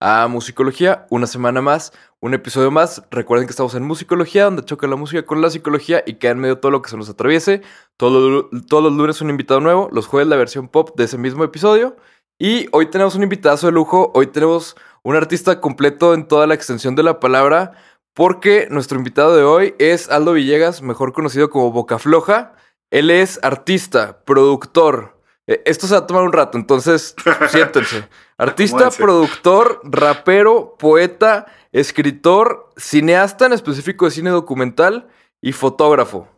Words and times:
A 0.00 0.28
Musicología, 0.28 1.06
una 1.10 1.26
semana 1.26 1.60
más, 1.60 1.92
un 2.20 2.32
episodio 2.32 2.70
más. 2.70 3.02
Recuerden 3.10 3.48
que 3.48 3.50
estamos 3.50 3.74
en 3.74 3.82
Musicología, 3.82 4.44
donde 4.44 4.64
choca 4.64 4.86
la 4.86 4.94
música 4.94 5.24
con 5.24 5.42
la 5.42 5.50
psicología 5.50 6.04
y 6.06 6.14
queda 6.14 6.32
en 6.32 6.38
medio 6.38 6.58
todo 6.58 6.70
lo 6.70 6.82
que 6.82 6.90
se 6.90 6.96
nos 6.96 7.08
atraviese. 7.08 7.62
Todos 7.96 8.48
los, 8.52 8.66
todos 8.66 8.82
los 8.84 8.92
lunes 8.92 9.20
un 9.20 9.30
invitado 9.30 9.60
nuevo, 9.60 9.88
los 9.90 10.06
jueves 10.06 10.28
la 10.28 10.36
versión 10.36 10.68
pop 10.68 10.96
de 10.96 11.04
ese 11.04 11.18
mismo 11.18 11.42
episodio. 11.42 11.96
Y 12.38 12.68
hoy 12.70 12.86
tenemos 12.86 13.16
un 13.16 13.24
invitado 13.24 13.56
de 13.56 13.72
lujo, 13.72 14.12
hoy 14.14 14.28
tenemos 14.28 14.76
un 15.02 15.16
artista 15.16 15.60
completo 15.60 16.14
en 16.14 16.28
toda 16.28 16.46
la 16.46 16.54
extensión 16.54 16.94
de 16.94 17.02
la 17.02 17.18
palabra, 17.18 17.72
porque 18.14 18.68
nuestro 18.70 18.98
invitado 18.98 19.36
de 19.36 19.42
hoy 19.42 19.74
es 19.80 20.08
Aldo 20.10 20.34
Villegas, 20.34 20.80
mejor 20.80 21.12
conocido 21.12 21.50
como 21.50 21.72
Boca 21.72 21.98
Floja. 21.98 22.54
Él 22.90 23.10
es 23.10 23.40
artista, 23.42 24.24
productor. 24.24 25.17
Eh, 25.48 25.62
Esto 25.64 25.88
se 25.88 25.94
va 25.94 26.00
a 26.00 26.06
tomar 26.06 26.22
un 26.22 26.32
rato, 26.32 26.56
entonces 26.56 27.16
siéntense. 27.48 28.06
Artista, 28.36 28.90
productor, 28.90 29.80
rapero, 29.82 30.76
poeta, 30.78 31.46
escritor, 31.72 32.70
cineasta 32.76 33.46
en 33.46 33.54
específico 33.54 34.04
de 34.04 34.12
cine 34.12 34.30
documental 34.30 35.08
y 35.40 35.52
fotógrafo. 35.52 36.28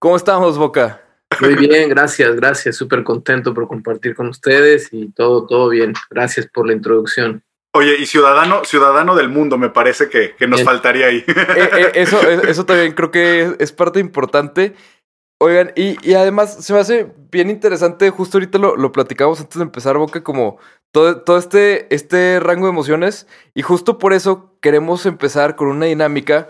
¿Cómo 0.00 0.16
estamos, 0.16 0.58
Boca? 0.58 1.02
Muy 1.40 1.54
bien, 1.54 1.90
gracias, 1.90 2.34
gracias. 2.34 2.76
Súper 2.76 3.04
contento 3.04 3.54
por 3.54 3.68
compartir 3.68 4.14
con 4.16 4.28
ustedes 4.28 4.88
y 4.92 5.10
todo, 5.12 5.46
todo 5.46 5.68
bien. 5.68 5.92
Gracias 6.10 6.46
por 6.46 6.66
la 6.66 6.72
introducción. 6.72 7.42
Oye, 7.72 7.96
y 7.98 8.06
ciudadano, 8.06 8.64
ciudadano 8.64 9.14
del 9.14 9.28
mundo, 9.28 9.58
me 9.58 9.68
parece 9.68 10.08
que, 10.08 10.34
que 10.36 10.48
nos 10.48 10.58
Bien. 10.58 10.66
faltaría 10.66 11.06
ahí. 11.06 11.24
Eh, 11.28 11.70
eh, 11.72 11.92
eso, 11.94 12.18
eso 12.48 12.64
también 12.64 12.92
creo 12.92 13.10
que 13.10 13.56
es 13.58 13.72
parte 13.72 14.00
importante. 14.00 14.74
Oigan, 15.40 15.72
y, 15.76 15.96
y 16.08 16.14
además 16.14 16.64
se 16.64 16.72
me 16.72 16.80
hace 16.80 17.12
bien 17.30 17.48
interesante, 17.48 18.10
justo 18.10 18.38
ahorita 18.38 18.58
lo, 18.58 18.76
lo 18.76 18.90
platicamos 18.90 19.40
antes 19.40 19.56
de 19.56 19.62
empezar, 19.62 19.96
Boca, 19.96 20.24
como 20.24 20.58
todo, 20.90 21.20
todo 21.20 21.38
este, 21.38 21.94
este 21.94 22.40
rango 22.40 22.66
de 22.66 22.72
emociones. 22.72 23.28
Y 23.54 23.62
justo 23.62 23.98
por 23.98 24.12
eso 24.12 24.56
queremos 24.60 25.06
empezar 25.06 25.54
con 25.54 25.68
una 25.68 25.86
dinámica 25.86 26.48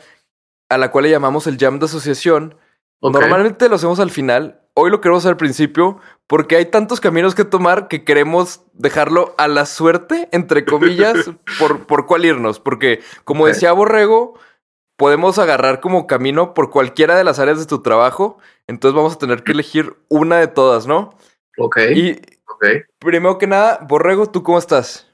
a 0.71 0.79
la 0.79 0.91
cual 0.91 1.05
le 1.05 1.11
llamamos 1.11 1.47
el 1.47 1.59
jam 1.59 1.79
de 1.79 1.87
asociación. 1.87 2.57
Normalmente 3.01 3.69
lo 3.69 3.77
hacemos 3.77 4.01
al 4.01 4.11
final, 4.11 4.61
hoy 4.75 4.91
lo 4.91 5.01
queremos 5.01 5.25
al 5.27 5.37
principio, 5.37 5.99
porque 6.27 6.57
hay 6.57 6.67
tantos 6.67 7.01
caminos 7.01 7.35
que 7.35 7.45
tomar 7.45 7.89
que 7.89 8.05
queremos 8.05 8.63
dejarlo 8.73 9.35
a 9.39 9.49
la 9.49 9.67
suerte, 9.67 10.29
entre 10.33 10.65
comillas, 10.65 11.31
por, 11.59 11.87
por 11.87 12.07
cuál 12.07 12.25
irnos. 12.25 12.59
Porque, 12.59 13.01
como 13.25 13.47
decía 13.47 13.73
Borrego, 13.73 14.35
podemos 14.99 15.39
agarrar 15.39 15.81
como 15.81 16.07
camino 16.09 16.53
por 16.55 16.71
cualquiera 16.71 17.17
de 17.17 17.25
las 17.25 17.39
áreas 17.39 17.61
de 17.61 17.67
tu 17.67 17.81
trabajo. 17.81 18.39
Entonces 18.67 18.97
vamos 18.97 19.15
a 19.15 19.19
tener 19.19 19.45
que 19.45 19.53
elegir 19.53 19.95
una 20.09 20.39
de 20.39 20.49
todas, 20.49 20.87
¿no? 20.87 21.17
Ok, 21.57 21.79
Y 21.95 22.21
primero 22.99 23.39
que 23.39 23.47
nada, 23.47 23.79
Borrego, 23.89 24.29
¿tú 24.29 24.43
cómo 24.43 24.59
estás? 24.59 25.07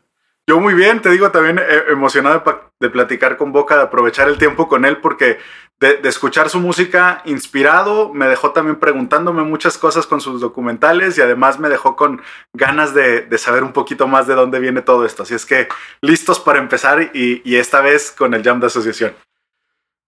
Yo 0.46 0.58
muy 0.58 0.74
bien, 0.74 1.00
te 1.00 1.10
digo 1.10 1.30
también 1.30 1.58
eh, 1.58 1.84
emocionado 1.91 2.42
de, 2.80 2.91
platicar 2.91 3.36
con 3.36 3.52
Boca, 3.52 3.76
de 3.76 3.82
aprovechar 3.82 4.28
el 4.28 4.38
tiempo 4.38 4.68
con 4.68 4.84
él, 4.84 4.98
porque 4.98 5.38
de, 5.80 5.98
de 5.98 6.08
escuchar 6.08 6.48
su 6.48 6.60
música 6.60 7.20
inspirado, 7.26 8.12
me 8.12 8.26
dejó 8.26 8.52
también 8.52 8.76
preguntándome 8.76 9.42
muchas 9.42 9.76
cosas 9.76 10.06
con 10.06 10.20
sus 10.20 10.41
documentales 10.41 11.16
y 11.19 11.22
además 11.22 11.58
me 11.58 11.69
dejó 11.69 11.96
con 11.96 12.22
ganas 12.54 12.94
de, 12.94 13.22
de 13.22 13.38
saber 13.38 13.62
un 13.64 13.72
poquito 13.72 14.06
más 14.06 14.26
de 14.26 14.34
dónde 14.34 14.60
viene 14.60 14.80
todo 14.80 15.04
esto. 15.04 15.24
Así 15.24 15.34
es 15.34 15.44
que 15.44 15.69
listos 16.00 16.41
para 16.41 16.58
empezar 16.58 17.10
y, 17.14 17.42
y 17.44 17.56
esta 17.56 17.80
vez 17.80 18.10
con 18.10 18.32
el 18.32 18.42
Jam 18.42 18.60
de 18.60 18.66
Asociación. 18.66 19.14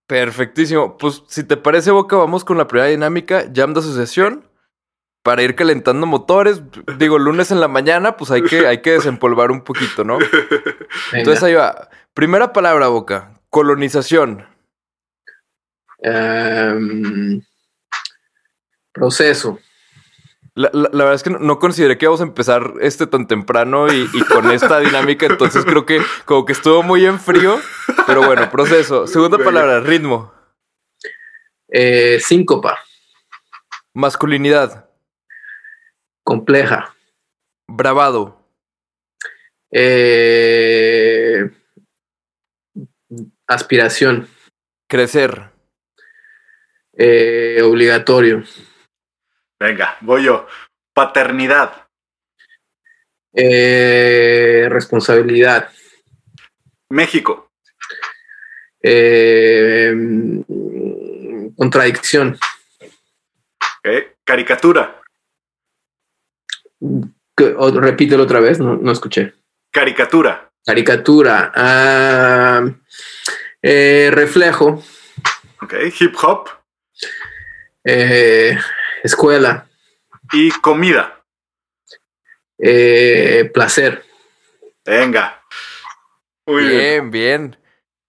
Perfectísimo. 0.06 0.96
Pues 0.98 1.22
si 1.26 1.44
te 1.44 1.56
parece, 1.56 1.90
Boca, 1.90 2.16
vamos 2.16 2.44
con 2.44 2.58
la 2.58 2.68
primera 2.68 2.88
dinámica, 2.88 3.46
jam 3.52 3.74
de 3.74 3.80
asociación, 3.80 4.48
para 5.22 5.42
ir 5.42 5.56
calentando 5.56 6.06
motores. 6.06 6.62
Digo, 6.98 7.18
lunes 7.18 7.50
en 7.50 7.60
la 7.60 7.68
mañana, 7.68 8.16
pues 8.16 8.30
hay 8.30 8.42
que, 8.42 8.66
hay 8.66 8.82
que 8.82 8.92
desempolvar 8.92 9.50
un 9.50 9.62
poquito, 9.62 10.04
¿no? 10.04 10.18
Entonces 11.12 11.42
ahí 11.42 11.54
va. 11.54 11.88
Primera 12.14 12.52
palabra, 12.52 12.88
Boca. 12.88 13.32
Colonización. 13.50 14.46
Em, 15.98 17.42
proceso. 18.92 19.58
La, 20.56 20.70
la- 20.72 20.88
la 20.92 21.04
verdad 21.04 21.14
es 21.14 21.22
que 21.22 21.30
no, 21.30 21.38
no 21.38 21.58
consideré 21.58 21.98
que 21.98 22.06
íbamos 22.06 22.20
a 22.22 22.24
empezar 22.24 22.72
este 22.80 23.06
tan 23.06 23.26
temprano 23.28 23.92
y, 23.92 24.08
y 24.12 24.20
con 24.24 24.50
esta 24.50 24.78
dinámica, 24.80 25.26
entonces 25.26 25.64
creo 25.64 25.84
que 25.86 26.00
como 26.24 26.44
que 26.46 26.52
estuvo 26.54 26.82
muy 26.82 27.04
en 27.04 27.20
frío, 27.20 27.58
pero 28.06 28.24
bueno, 28.26 28.50
proceso. 28.50 29.06
Segunda 29.06 29.36
Venga. 29.36 29.50
palabra, 29.50 29.80
ritmo. 29.80 30.32
Eh, 31.68 32.18
síncopa. 32.20 32.78
Masculinidad. 33.94 34.88
Compleja. 36.24 36.94
Bravado. 37.68 38.42
Eh, 39.70 41.50
aspiración. 43.46 44.28
Crecer. 44.88 45.50
Eh, 46.96 47.60
obligatorio. 47.62 48.42
Venga, 49.60 49.96
voy 50.00 50.24
yo. 50.24 50.46
Paternidad, 50.94 51.82
Eh, 53.38 54.66
responsabilidad. 54.70 55.70
México, 56.88 57.50
Eh, 58.82 59.92
contradicción. 61.56 62.38
caricatura, 64.24 65.00
o- 67.58 67.70
repítelo 67.80 68.22
otra 68.22 68.40
vez, 68.40 68.58
no, 68.58 68.76
no 68.76 68.90
escuché. 68.92 69.34
caricatura, 69.70 70.48
Caricatura. 70.64 71.52
ah, 71.54 72.64
eh, 73.62 74.10
reflejo. 74.12 74.82
¿ok? 75.60 75.74
hip 76.00 76.14
hop 76.22 76.48
eh, 77.84 78.56
escuela. 79.02 79.68
y 80.32 80.50
comida. 80.50 81.22
eh, 82.58 83.50
placer. 83.52 84.04
Venga. 84.84 85.42
Muy 86.46 86.64
bien. 86.64 87.10
Bien, 87.10 87.56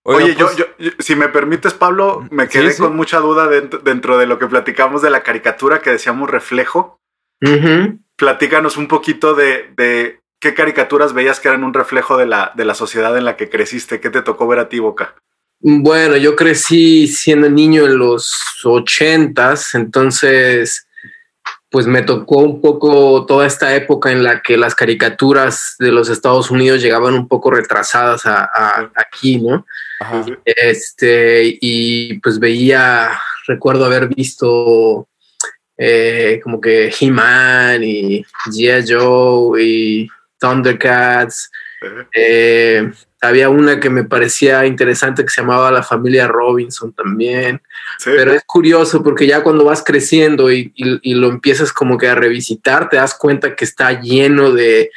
Oye, 0.03 0.35
yo, 0.35 0.45
pues, 0.45 0.57
yo- 0.57 0.65
yo- 0.77 0.91
si 0.99 1.15
me 1.15 1.27
permites, 1.27 1.73
Pablo, 1.73 2.25
me 2.31 2.47
quedé 2.47 2.71
sí. 2.71 2.81
con 2.81 2.95
mucha 2.95 3.17
duda 3.19 3.47
dentro, 3.47 3.79
dentro 3.79 4.17
de 4.17 4.25
lo 4.25 4.39
que 4.39 4.47
platicamos 4.47 5.01
de 5.01 5.09
la 5.09 5.21
caricatura 5.23 5.81
que 5.81 5.89
decíamos 5.91 6.29
reflejo. 6.29 7.01
Platícanos 8.15 8.77
un 8.77 8.87
poquito 8.87 9.33
de, 9.35 9.71
de 9.75 10.21
qué 10.39 10.53
caricaturas 10.53 11.13
veías 11.13 11.39
que 11.39 11.49
eran 11.49 11.63
un 11.65 11.73
reflejo 11.73 12.15
de 12.17 12.25
la, 12.25 12.53
de 12.55 12.63
la 12.65 12.73
sociedad 12.73 13.17
en 13.17 13.25
la 13.25 13.35
que 13.35 13.49
creciste. 13.49 13.99
¿Qué 13.99 14.09
te 14.09 14.21
tocó 14.21 14.47
ver 14.47 14.59
a 14.59 14.69
ti, 14.69 14.79
Boca? 14.79 15.15
Bueno, 15.59 16.17
yo 16.17 16.35
crecí 16.35 17.07
siendo 17.07 17.49
niño 17.49 17.85
en 17.85 17.97
los 17.97 18.33
ochentas, 18.63 19.73
entonces 19.75 20.83
pues 21.69 21.85
me 21.85 22.01
tocó 22.01 22.37
un 22.37 22.61
poco 22.61 23.25
toda 23.25 23.45
esta 23.45 23.75
época 23.75 24.09
en 24.11 24.23
la 24.23 24.41
que 24.41 24.55
las 24.55 24.73
caricaturas 24.73 25.75
de 25.79 25.91
los 25.91 26.09
Estados 26.09 26.49
Unidos 26.49 26.81
llegaban 26.81 27.13
un 27.13 27.27
poco 27.27 27.51
retrasadas 27.51 28.25
a, 28.25 28.45
a- 28.45 28.91
aquí, 28.95 29.37
¿no? 29.37 29.65
ajá. 29.99 30.25
Este, 30.45 31.57
y 31.59 32.19
pues 32.19 32.39
veía, 32.39 33.19
recuerdo 33.47 33.83
haber 33.85 34.07
visto 34.07 35.09
eh, 35.77 36.39
como 36.41 36.61
que 36.61 36.89
He-Man 36.97 37.83
y 37.83 38.23
G.I. 38.49 38.85
Joe 38.87 39.61
y 39.61 40.07
Thundercats. 40.39 41.51
Eh, 42.13 42.79
Eh, 42.81 42.91
había 43.21 43.49
una 43.49 43.79
que 43.79 43.89
me 43.89 44.03
parecía 44.03 44.65
interesante 44.65 45.23
que 45.23 45.29
se 45.29 45.41
llamaba 45.41 45.71
La 45.71 45.83
familia 45.83 46.27
Robinson 46.27 46.93
también. 46.93 47.61
sí. 47.97 48.11
Pero 48.15 48.33
es 48.33 48.43
curioso 48.45 49.03
porque 49.03 49.25
ya 49.27 49.41
cuando 49.43 49.63
vas 49.65 49.83
creciendo 49.83 50.51
y, 50.51 50.71
y- 50.75 50.99
y 51.11 51.13
lo 51.15 51.27
empiezas 51.29 51.73
como 51.73 51.97
que 51.97 52.07
a 52.07 52.15
revisitar, 52.15 52.89
te 52.89 52.97
das 52.97 53.15
cuenta 53.15 53.55
que 53.55 53.65
está 53.65 53.99
lleno 54.01 54.51
de 54.51 54.91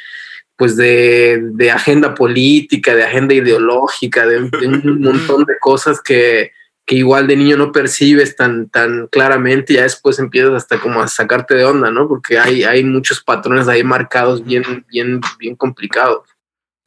pues 0.55 0.75
de, 0.77 1.39
de 1.53 1.71
agenda 1.71 2.13
política, 2.13 2.93
de 2.93 3.03
agenda 3.03 3.33
ideológica, 3.33 4.27
de, 4.27 4.41
de 4.47 4.67
un 4.67 5.01
montón 5.01 5.43
de 5.45 5.57
cosas 5.59 5.99
que, 6.01 6.51
que 6.85 6.95
igual 6.97 7.25
de 7.25 7.35
niño 7.35 7.57
no 7.57 7.71
percibes 7.71 8.35
tan, 8.35 8.69
tan 8.69 9.07
claramente, 9.07 9.73
y 9.73 9.77
ya 9.77 9.83
después 9.83 10.19
empiezas 10.19 10.53
hasta 10.53 10.79
como 10.79 11.01
a 11.01 11.07
sacarte 11.07 11.55
de 11.55 11.65
onda, 11.65 11.89
¿no? 11.89 12.07
Porque 12.07 12.37
hay, 12.37 12.63
hay 12.63 12.83
muchos 12.83 13.23
patrones 13.23 13.67
ahí 13.67 13.83
marcados 13.83 14.45
bien, 14.45 14.85
bien, 14.87 15.19
bien 15.39 15.55
complicados. 15.55 16.29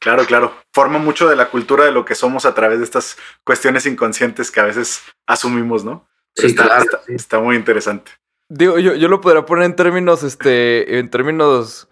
Claro, 0.05 0.23
claro. 0.25 0.53
Forma 0.71 0.99
mucho 0.99 1.27
de 1.27 1.35
la 1.35 1.49
cultura 1.49 1.83
de 1.83 1.91
lo 1.91 2.05
que 2.05 2.13
somos 2.13 2.45
a 2.45 2.53
través 2.53 2.77
de 2.77 2.85
estas 2.85 3.17
cuestiones 3.43 3.87
inconscientes 3.87 4.51
que 4.51 4.59
a 4.59 4.65
veces 4.65 5.01
asumimos, 5.25 5.83
¿no? 5.83 6.07
Sí, 6.35 6.45
está, 6.45 6.65
claro, 6.65 6.83
está- 6.83 7.01
sí. 7.07 7.13
está 7.15 7.39
muy 7.39 7.55
interesante. 7.55 8.11
Digo, 8.47 8.77
yo, 8.77 8.93
yo 8.93 9.07
lo 9.07 9.19
podría 9.19 9.47
poner 9.47 9.65
en 9.65 9.75
términos, 9.75 10.21
este, 10.21 10.99
en 10.99 11.09
términos 11.09 11.89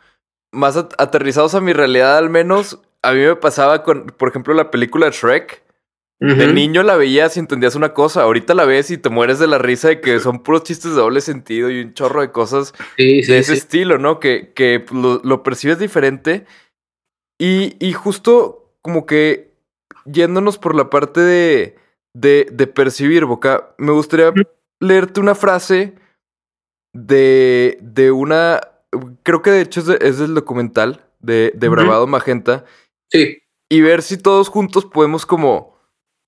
más 0.52 0.78
at- 0.78 0.94
aterrizados 1.00 1.56
a 1.56 1.60
mi 1.62 1.74
realidad 1.74 2.16
al 2.20 2.30
menos, 2.30 2.80
a 3.02 3.14
mí 3.14 3.22
me 3.22 3.36
pasaba 3.36 3.82
con, 3.82 4.06
por 4.06 4.30
ejemplo, 4.30 4.54
la 4.54 4.70
película 4.70 5.10
Shrek. 5.10 5.64
De 6.20 6.46
Ujú. 6.46 6.54
niño 6.54 6.84
la 6.84 6.96
veías 6.96 7.36
y 7.36 7.40
entendías 7.40 7.74
una 7.76 7.94
cosa, 7.94 8.22
ahorita 8.22 8.54
la 8.54 8.64
ves 8.64 8.92
y 8.92 8.98
te 9.00 9.10
mueres 9.10 9.40
de 9.40 9.48
la 9.48 9.58
risa 9.58 9.90
de 9.90 10.00
que 10.00 10.20
son 10.20 10.42
puros 10.44 10.64
chistes 10.64 10.92
de 10.92 11.02
doble 11.02 11.20
sentido 11.20 11.70
y 11.72 11.82
un 11.82 11.94
chorro 11.96 12.22
de 12.22 12.32
cosas 12.32 12.74
Sí, 12.96 13.24
sí, 13.24 13.32
de 13.34 13.40
ese 13.40 13.54
sí. 13.54 13.58
estilo, 13.58 13.98
¿no? 13.98 14.20
Que, 14.22 14.54
que 14.56 14.80
pues, 14.80 15.02
lo, 15.02 15.20
lo 15.24 15.42
percibes 15.44 15.80
diferente. 15.80 16.46
Y, 17.40 17.76
y 17.86 17.94
justo 17.94 18.72
como 18.82 19.06
que 19.06 19.54
yéndonos 20.06 20.58
por 20.58 20.76
la 20.76 20.90
parte 20.90 21.20
de, 21.22 21.76
de, 22.14 22.48
de 22.52 22.68
percibir, 22.68 23.26
Boca, 23.26 23.74
me 23.78 23.92
gustaría 23.92 24.34
leerte 24.80 25.20
una 25.20 25.36
frase 25.36 25.96
de, 26.94 27.78
de 27.82 28.12
una... 28.12 28.62
Creo 29.24 29.42
que 29.42 29.52
de 29.52 29.62
hecho 29.62 29.80
es, 29.80 29.86
de- 29.88 30.00
es 30.02 30.20
del 30.20 30.36
documental 30.36 31.04
de, 31.20 31.52
de. 31.56 31.70
Bravado 31.70 32.06
Magenta. 32.06 32.66
Sí, 33.12 33.40
y 33.72 33.82
ver 33.82 34.04
si 34.04 34.18
todos 34.18 34.50
juntos 34.50 34.86
podemos 34.86 35.26
como 35.26 35.80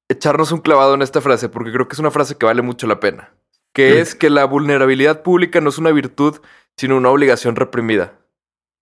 echarnos 0.10 0.52
un 0.52 0.62
clavado 0.62 0.96
en 0.96 1.04
esta 1.04 1.22
frase, 1.22 1.50
porque 1.50 1.72
creo 1.72 1.88
que 1.88 1.94
es 1.94 2.00
una 2.00 2.12
frase 2.12 2.36
que 2.38 2.46
vale 2.46 2.64
mucho 2.64 2.88
la 2.88 3.00
pena, 3.00 3.34
que 3.74 4.00
es 4.00 4.16
que 4.16 4.32
la 4.32 4.46
vulnerabilidad 4.46 5.22
pública 5.22 5.62
no 5.62 5.70
es 5.70 5.78
una 5.78 5.92
virtud, 5.92 6.40
sino 6.78 6.98
una 6.98 7.10
obligación 7.10 7.56
reprimida. 7.56 8.18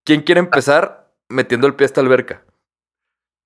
¿Quién 0.06 0.22
quiere 0.22 0.40
empezar 0.40 1.03
metiendo 1.30 1.68
el 1.68 1.76
pie 1.76 1.86
a 1.86 1.88
esta 1.88 2.02
alberca? 2.02 2.44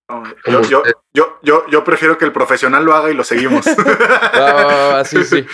No, 0.09 0.23
Yo, 0.45 0.61
yo, 0.63 0.83
yo, 1.13 1.39
yo, 1.43 1.65
yo 1.69 1.83
prefiero 1.83 2.17
que 2.17 2.25
el 2.25 2.31
profesional 2.31 2.85
lo 2.85 2.95
haga 2.95 3.11
y 3.11 3.13
lo 3.13 3.23
seguimos. 3.23 3.65
Va, 3.67 3.73
va, 4.53 4.63
va, 4.63 4.87
va, 4.93 5.05
sí, 5.05 5.23
sí. 5.23 5.45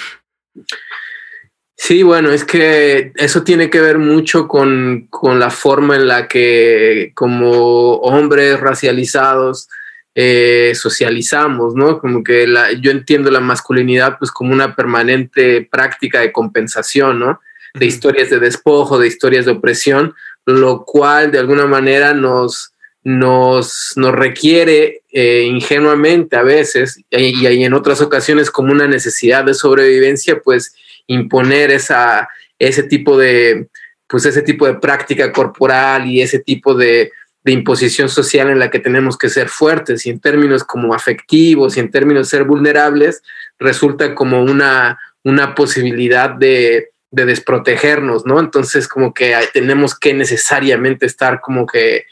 Sí, 1.75 2.03
bueno, 2.03 2.31
es 2.31 2.45
que 2.45 3.11
eso 3.15 3.43
tiene 3.43 3.69
que 3.69 3.81
ver 3.81 3.97
mucho 3.97 4.47
con, 4.47 5.07
con 5.09 5.39
la 5.39 5.49
forma 5.49 5.95
en 5.95 6.07
la 6.07 6.27
que 6.27 7.11
como 7.15 7.95
hombres 7.97 8.59
racializados 8.59 9.67
eh, 10.15 10.73
socializamos, 10.75 11.73
¿no? 11.75 11.99
Como 11.99 12.23
que 12.23 12.45
la, 12.45 12.71
yo 12.71 12.91
entiendo 12.91 13.31
la 13.31 13.39
masculinidad 13.39 14.17
pues 14.19 14.31
como 14.31 14.53
una 14.53 14.75
permanente 14.75 15.67
práctica 15.69 16.19
de 16.19 16.31
compensación, 16.31 17.19
¿no? 17.19 17.41
De 17.73 17.87
historias 17.87 18.29
de 18.29 18.39
despojo, 18.39 18.99
de 18.99 19.07
historias 19.07 19.45
de 19.45 19.51
opresión, 19.51 20.13
lo 20.45 20.83
cual 20.83 21.31
de 21.31 21.39
alguna 21.39 21.65
manera 21.65 22.13
nos, 22.13 22.73
nos, 23.03 23.93
nos 23.95 24.13
requiere 24.13 25.01
eh, 25.11 25.43
ingenuamente 25.43 26.35
a 26.35 26.43
veces 26.43 26.99
y, 27.09 27.45
en 27.45 27.73
otras 27.73 28.01
ocasiones 28.01 28.49
como 28.51 28.71
una 28.71 28.87
necesidad 28.87 29.43
de 29.43 29.53
sobrevivencia, 29.53 30.39
pues 30.41 30.75
imponer 31.07 31.71
esa, 31.71 32.29
ese 32.59 32.83
tipo 32.83 33.17
de, 33.17 33.67
pues 34.07 34.25
ese 34.25 34.41
tipo 34.41 34.65
de 34.65 34.75
práctica 34.75 35.31
corporal 35.31 36.07
y 36.07 36.21
ese 36.21 36.39
tipo 36.39 36.73
de, 36.73 37.11
de, 37.43 37.51
imposición 37.51 38.07
social 38.07 38.49
en 38.49 38.59
la 38.59 38.69
que 38.71 38.79
tenemos 38.79 39.17
que 39.17 39.29
ser 39.29 39.49
fuertes. 39.49 40.05
Y 40.05 40.09
en 40.09 40.19
términos 40.19 40.63
como 40.63 40.93
afectivos 40.93 41.75
y 41.75 41.81
en 41.81 41.91
términos 41.91 42.27
de 42.27 42.37
ser 42.37 42.45
vulnerables, 42.45 43.21
resulta 43.59 44.15
como 44.15 44.41
una, 44.43 44.97
una 45.23 45.55
posibilidad 45.55 46.29
de, 46.29 46.92
de 47.13 47.25
desprotegernos, 47.25 48.25
¿no? 48.25 48.39
Entonces 48.39 48.87
como 48.87 49.13
que 49.13 49.35
tenemos 49.53 49.97
que 49.97 50.15
necesariamente 50.15 51.05
estar 51.05 51.41
como 51.41 51.67
que 51.67 52.05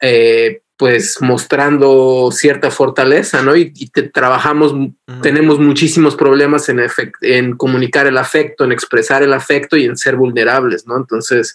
eh, 0.00 0.62
pues 0.78 1.18
mostrando 1.20 2.30
cierta 2.32 2.70
fortaleza, 2.70 3.42
¿no? 3.42 3.54
Y, 3.54 3.72
y 3.76 3.88
te, 3.90 4.04
trabajamos, 4.04 4.72
uh 4.72 4.76
-huh. 5.06 5.20
tenemos 5.20 5.58
muchísimos 5.58 6.16
problemas 6.16 6.70
en, 6.70 6.80
en, 7.20 7.56
comunicar 7.56 8.06
el 8.06 8.16
afecto, 8.16 8.64
en 8.64 8.72
expresar 8.72 9.22
el 9.22 9.34
afecto 9.34 9.76
y 9.76 9.84
en 9.84 9.96
ser 9.96 10.16
vulnerables, 10.16 10.86
¿no? 10.86 10.96
Entonces, 10.96 11.54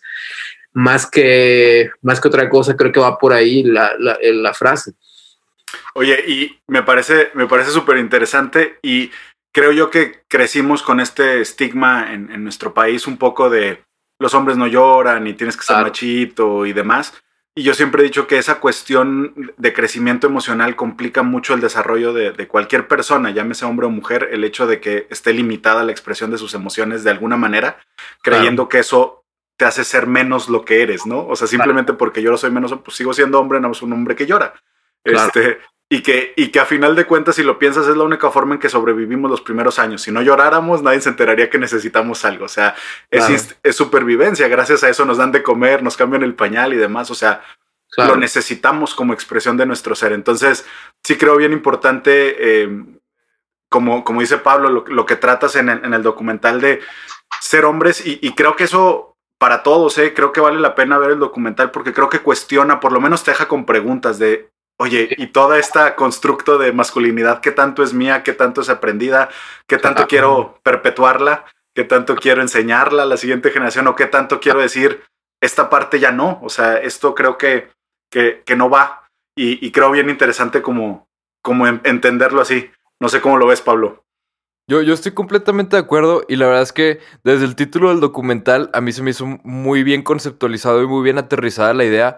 más 0.74 1.10
que, 1.10 1.90
más 2.04 2.22
que 2.22 2.28
otra 2.28 2.50
cosa, 2.50 2.76
creo 2.76 2.92
que 2.92 3.00
va 3.00 3.18
por 3.18 3.34
ahí 3.34 3.64
la, 3.64 3.94
la, 3.98 4.18
la 4.22 4.54
frase. 4.54 4.94
Oye, 5.96 6.24
y 6.28 6.60
me 6.68 6.84
parece, 6.84 7.32
me 7.34 7.48
parece 7.48 7.72
súper 7.72 7.98
interesante 7.98 8.78
y 8.84 9.12
creo 9.52 9.72
yo 9.72 9.90
que 9.90 10.24
crecimos 10.28 10.84
con 10.84 11.00
este 11.00 11.42
estigma 11.42 12.14
en, 12.14 12.32
en, 12.32 12.44
nuestro 12.44 12.74
país 12.74 13.08
un 13.08 13.18
poco 13.18 13.50
de 13.50 13.84
los 14.20 14.34
hombres 14.34 14.58
no 14.58 14.68
lloran 14.68 15.28
y 15.28 15.34
tienes 15.34 15.58
que 15.58 15.64
ser 15.64 15.76
claro. 15.76 15.88
machito 15.88 16.66
y 16.66 16.74
demás. 16.74 17.14
Y 17.54 17.64
yo 17.64 17.74
siempre 17.74 18.02
he 18.02 18.06
dicho 18.06 18.28
que 18.28 18.38
esa 18.38 18.62
cuestión 18.62 19.54
de 19.58 19.74
crecimiento 19.74 20.26
emocional 20.26 20.78
complica 20.78 21.22
mucho 21.22 21.54
el 21.54 21.60
desarrollo 21.60 22.14
de, 22.14 22.32
de, 22.32 22.48
cualquier 22.48 22.88
persona, 22.88 23.32
llámese 23.32 23.66
hombre 23.66 23.88
o 23.88 23.90
mujer, 23.90 24.30
el 24.32 24.46
hecho 24.46 24.68
de 24.68 24.80
que 24.80 25.08
esté 25.10 25.34
limitada 25.34 25.84
la 25.84 25.92
expresión 25.92 26.32
de 26.32 26.38
sus 26.38 26.54
emociones 26.54 27.04
de 27.04 27.12
alguna 27.12 27.36
manera, 27.36 27.78
creyendo 28.22 28.64
claro. 28.64 28.70
que 28.70 28.80
eso 28.80 29.26
te 29.58 29.66
hace 29.66 29.84
ser 29.84 30.08
menos 30.08 30.48
lo 30.48 30.64
que 30.64 30.82
eres, 30.82 31.06
¿no? 31.06 31.28
O 31.28 31.36
sea, 31.36 31.46
simplemente 31.46 31.90
claro. 31.90 31.98
porque 31.98 32.22
yo 32.22 32.32
no 32.32 32.38
soy 32.38 32.52
menos, 32.52 32.74
pues 32.86 32.96
sigo 32.96 33.14
siendo 33.14 33.40
hombre, 33.40 33.60
no 33.60 33.74
soy 33.74 33.88
un 33.88 33.94
hombre 33.94 34.16
que 34.16 34.26
llora. 34.26 34.54
Este, 35.04 35.60
y 35.92 36.04
que, 36.04 36.32
y 36.38 36.52
que 36.52 36.60
a 36.62 36.66
final 36.66 36.96
de 36.96 37.06
cuentas, 37.06 37.36
si 37.36 37.44
lo 37.44 37.60
piensas, 37.60 37.86
es 37.86 37.98
la 37.98 38.06
única 38.06 38.32
forma 38.32 38.54
en 38.54 38.62
que 38.62 38.70
sobrevivimos 38.70 39.30
los 39.30 39.42
primeros 39.42 39.78
años. 39.78 40.02
Si 40.02 40.10
no 40.10 40.22
lloráramos, 40.22 40.82
nadie 40.82 41.02
se 41.02 41.10
enteraría 41.10 41.50
que 41.50 41.58
necesitamos 41.58 42.24
algo. 42.24 42.46
O 42.46 42.48
sea, 42.48 42.76
claro. 43.10 43.34
es, 43.34 43.58
es, 43.62 43.76
supervivencia. 43.76 44.48
Gracias 44.48 44.86
a 44.86 44.90
eso 44.90 45.04
nos 45.04 45.18
dan 45.18 45.34
de 45.34 45.44
comer, 45.44 45.84
nos 45.84 45.98
cambian 45.98 46.24
el 46.24 46.34
pañal 46.34 46.72
y 46.72 46.78
demás. 46.78 47.12
O 47.12 47.14
sea, 47.14 47.42
claro. 47.90 48.14
lo 48.14 48.22
necesitamos 48.22 48.96
como 48.96 49.12
expresión 49.12 49.58
de 49.58 49.66
nuestro 49.66 49.94
ser. 49.94 50.14
Entonces, 50.14 50.66
sí 51.04 51.18
creo 51.18 51.36
bien 51.36 51.52
importante, 51.52 52.38
eh, 52.40 52.70
como, 53.68 54.06
como 54.06 54.22
dice 54.22 54.38
Pablo, 54.38 54.70
lo, 54.70 54.86
lo 54.88 55.06
que 55.06 55.18
tratas 55.18 55.58
en 55.58 55.68
el, 55.68 55.84
en 55.84 55.94
el, 55.94 56.04
documental 56.04 56.62
de 56.62 56.80
ser 57.42 57.66
hombres. 57.66 58.08
Y, 58.08 58.18
y 58.22 58.34
creo 58.34 58.56
que 58.56 58.64
eso 58.64 59.18
para 59.38 59.62
todos, 59.62 59.98
eh, 59.98 60.14
creo 60.14 60.32
que 60.32 60.40
vale 60.40 60.62
la 60.62 60.74
pena 60.74 60.98
ver 60.98 61.12
el 61.12 61.20
documental 61.20 61.70
porque 61.72 61.92
creo 61.92 62.08
que 62.08 62.20
cuestiona, 62.20 62.80
por 62.80 62.94
lo 62.94 63.02
menos 63.02 63.26
te 63.26 63.32
deja 63.32 63.50
con 63.50 63.66
preguntas 63.66 64.20
de, 64.20 64.52
Oye, 64.82 65.14
y 65.16 65.28
toda 65.28 65.60
esta 65.60 65.96
constructo 65.96 66.58
de 66.58 66.74
masculinidad, 66.74 67.40
¿qué 67.42 67.52
tanto 67.52 67.84
es 67.84 67.94
mía? 67.94 68.24
¿Qué 68.24 68.34
tanto 68.34 68.62
es 68.62 68.70
aprendida? 68.70 69.30
¿Qué 69.68 69.78
tanto 69.78 70.08
quiero 70.08 70.60
perpetuarla? 70.64 71.46
¿Qué 71.76 71.84
tanto 71.84 72.16
quiero 72.16 72.42
enseñarla 72.42 73.04
a 73.04 73.06
la 73.06 73.18
siguiente 73.18 73.52
generación? 73.52 73.86
¿O 73.86 73.96
qué 73.96 74.08
tanto 74.08 74.40
quiero 74.40 74.60
decir, 74.60 75.04
esta 75.40 75.70
parte 75.70 76.00
ya 76.00 76.12
no? 76.12 76.40
O 76.42 76.50
sea, 76.50 76.78
esto 76.78 77.14
creo 77.14 77.38
que, 77.38 77.70
que, 78.12 78.42
que 78.44 78.56
no 78.56 78.72
va. 78.72 79.08
Y, 79.38 79.64
y, 79.64 79.72
creo 79.72 79.92
bien 79.92 80.10
interesante 80.10 80.64
como, 80.64 81.08
como 81.44 81.68
entenderlo 81.68 82.42
así. 82.42 82.72
No 83.00 83.08
sé 83.08 83.22
cómo 83.22 83.38
lo 83.38 83.46
ves, 83.46 83.62
Pablo. 83.62 84.04
Yo, 84.68 84.82
yo 84.82 84.96
estoy 84.96 85.12
completamente 85.12 85.76
de 85.76 85.84
acuerdo 85.84 86.24
y 86.28 86.38
la 86.38 86.48
verdad 86.48 86.64
es 86.64 86.74
que 86.74 87.00
desde 87.24 87.46
el 87.46 87.56
título 87.56 87.90
del 87.90 88.00
documental 88.00 88.72
a 88.74 88.82
mí 88.82 88.92
se 88.94 89.04
me 89.04 89.12
hizo 89.12 89.28
muy 89.28 89.84
bien 89.84 90.02
conceptualizado 90.02 90.82
y 90.82 90.88
muy 90.88 91.04
bien 91.04 91.20
aterrizada 91.20 91.76
la 91.76 91.86
idea 91.86 92.18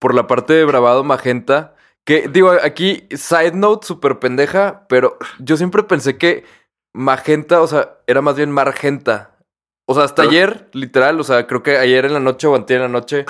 por 0.00 0.12
la 0.12 0.26
parte 0.26 0.54
de 0.54 0.64
Bravado 0.64 1.04
Magenta. 1.04 1.73
Que 2.04 2.28
digo, 2.28 2.52
aquí, 2.62 3.08
side 3.10 3.52
note, 3.52 3.86
súper 3.86 4.18
pendeja, 4.18 4.86
pero 4.88 5.18
yo 5.38 5.56
siempre 5.56 5.82
pensé 5.84 6.18
que 6.18 6.44
magenta, 6.92 7.62
o 7.62 7.66
sea, 7.66 7.98
era 8.06 8.20
más 8.20 8.36
bien 8.36 8.50
margenta. 8.50 9.38
O 9.86 9.94
sea, 9.94 10.04
hasta 10.04 10.22
¿Ah? 10.22 10.26
ayer, 10.26 10.68
literal, 10.72 11.20
o 11.20 11.24
sea, 11.24 11.46
creo 11.46 11.62
que 11.62 11.76
ayer 11.76 12.04
en 12.06 12.14
la 12.14 12.20
noche 12.20 12.46
o 12.46 12.54
antier 12.54 12.78
en 12.78 12.84
la 12.84 12.88
noche 12.88 13.26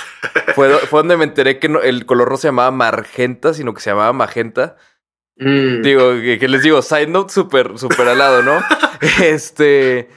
fue, 0.55 0.71
fue 0.79 1.01
donde 1.01 1.17
me 1.17 1.25
enteré 1.25 1.59
que 1.59 1.69
no, 1.69 1.81
el 1.81 2.07
color 2.07 2.31
no 2.31 2.37
se 2.37 2.49
llamaba 2.49 2.71
margenta, 2.71 3.55
sino 3.55 3.75
que 3.75 3.81
se 3.81 3.91
llamaba 3.91 4.13
magenta. 4.13 4.77
Mm. 5.37 5.83
Digo, 5.83 6.13
que, 6.13 6.39
que, 6.39 6.49
les 6.49 6.63
digo, 6.63 6.81
side 6.83 7.09
note 7.09 7.33
súper, 7.33 7.77
súper 7.79 8.09
al 8.09 8.19
lado, 8.19 8.43
¿no? 8.43 8.61
este, 9.23 10.09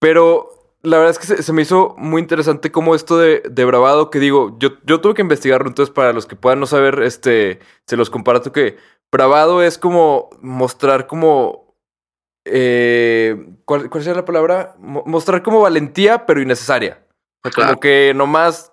pero 0.00 0.57
la 0.82 0.98
verdad 0.98 1.10
es 1.10 1.18
que 1.18 1.26
se, 1.26 1.42
se, 1.42 1.52
me 1.52 1.62
hizo 1.62 1.94
muy 1.98 2.20
interesante 2.22 2.70
como 2.70 2.94
esto 2.94 3.18
de, 3.18 3.42
de 3.48 3.64
bravado, 3.64 4.10
que 4.10 4.20
digo, 4.20 4.56
yo, 4.58 4.70
yo 4.84 5.00
tuve 5.00 5.14
que 5.14 5.22
investigarlo, 5.22 5.68
entonces 5.68 5.92
para 5.92 6.12
los 6.12 6.26
que 6.26 6.36
puedan 6.36 6.60
no 6.60 6.66
saber, 6.66 7.02
este, 7.02 7.58
se 7.86 7.96
los 7.96 8.10
comparto 8.10 8.52
que 8.52 8.76
bravado 9.10 9.62
es 9.62 9.78
como 9.78 10.30
mostrar 10.40 11.06
como, 11.06 11.74
eh, 12.44 13.56
¿cuál, 13.64 13.90
¿cuál, 13.90 14.04
sería 14.04 14.20
la 14.20 14.24
palabra? 14.24 14.76
Mo 14.78 15.02
mostrar 15.06 15.42
como 15.42 15.60
valentía, 15.60 16.26
pero 16.26 16.40
innecesaria. 16.40 17.04
O 17.42 17.48
sea, 17.48 17.52
claro. 17.52 17.70
como 17.70 17.80
que 17.80 18.12
nomás 18.14 18.72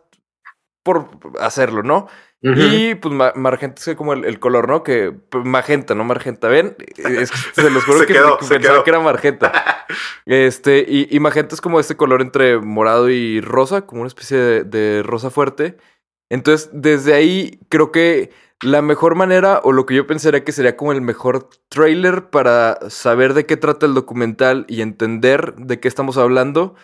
por 0.84 1.10
hacerlo, 1.40 1.82
¿no? 1.82 2.08
Uh 2.46 2.50
-huh. 2.50 2.92
Y 2.92 2.96
pues 2.96 3.12
ma 3.12 3.34
magenta 3.36 3.82
es 3.84 3.98
como 3.98 4.14
el, 4.14 4.24
el, 4.24 4.40
color, 4.40 4.70
¿no? 4.70 4.84
Que 4.84 5.12
magenta, 5.44 5.96
no 5.96 6.04
margenta. 6.04 6.48
¿Ven? 6.48 6.76
Es 6.98 7.32
se 7.54 7.70
los 7.72 7.84
juro 7.84 8.00
se 8.00 8.06
que, 8.06 8.14
quedó, 8.14 8.38
pensaba 8.38 8.60
quedó. 8.60 8.84
que 8.84 8.90
era 8.92 9.00
magenta. 9.00 9.86
este, 10.28 10.86
y, 10.88 11.08
y, 11.10 11.20
magenta 11.20 11.56
es 11.56 11.62
como 11.62 11.80
este 11.80 11.98
color 11.98 12.22
entre 12.22 12.60
morado 12.60 13.10
y 13.10 13.42
rosa, 13.42 13.88
como 13.88 14.02
una 14.02 14.10
especie 14.10 14.38
de, 14.38 14.64
de 14.64 15.02
rosa 15.02 15.32
fuerte. 15.32 15.78
Entonces, 16.30 16.70
desde 16.72 17.16
ahí 17.16 17.60
creo 17.70 17.92
que 17.92 18.30
la 18.62 18.84
mejor 18.84 19.16
manera, 19.16 19.60
o 19.64 19.72
lo 19.72 19.88
que 19.88 19.96
yo 19.96 20.08
pensaría 20.08 20.44
que 20.44 20.52
sería 20.52 20.78
como 20.78 20.92
el 20.92 21.02
mejor 21.02 21.50
trailer 21.70 22.30
para 22.30 22.78
saber 22.90 23.34
de 23.34 23.46
qué 23.48 23.58
trata 23.58 23.88
el 23.88 23.96
documental 23.96 24.66
y 24.70 24.82
entender 24.82 25.56
de 25.56 25.80
qué 25.80 25.88
estamos 25.88 26.18
hablando, 26.18 26.76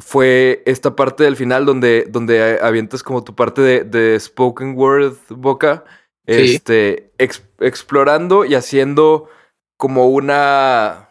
fue 0.00 0.62
esta 0.66 0.96
parte 0.96 1.24
del 1.24 1.36
final 1.36 1.64
donde, 1.64 2.06
donde 2.08 2.58
avientas 2.60 3.02
como 3.02 3.24
tu 3.24 3.34
parte 3.34 3.62
de, 3.62 3.84
de 3.84 4.18
spoken 4.18 4.76
word 4.76 5.16
boca, 5.28 5.84
sí. 6.26 6.54
este, 6.54 7.12
ex, 7.18 7.42
explorando 7.60 8.44
y 8.44 8.54
haciendo 8.54 9.28
como 9.76 10.08
una 10.08 11.08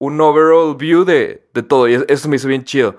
un 0.00 0.20
overall 0.20 0.76
view 0.76 1.04
de, 1.04 1.48
de 1.54 1.62
todo. 1.62 1.88
Y 1.88 2.04
eso 2.08 2.28
me 2.28 2.36
hizo 2.36 2.48
bien 2.48 2.64
chido. 2.64 2.96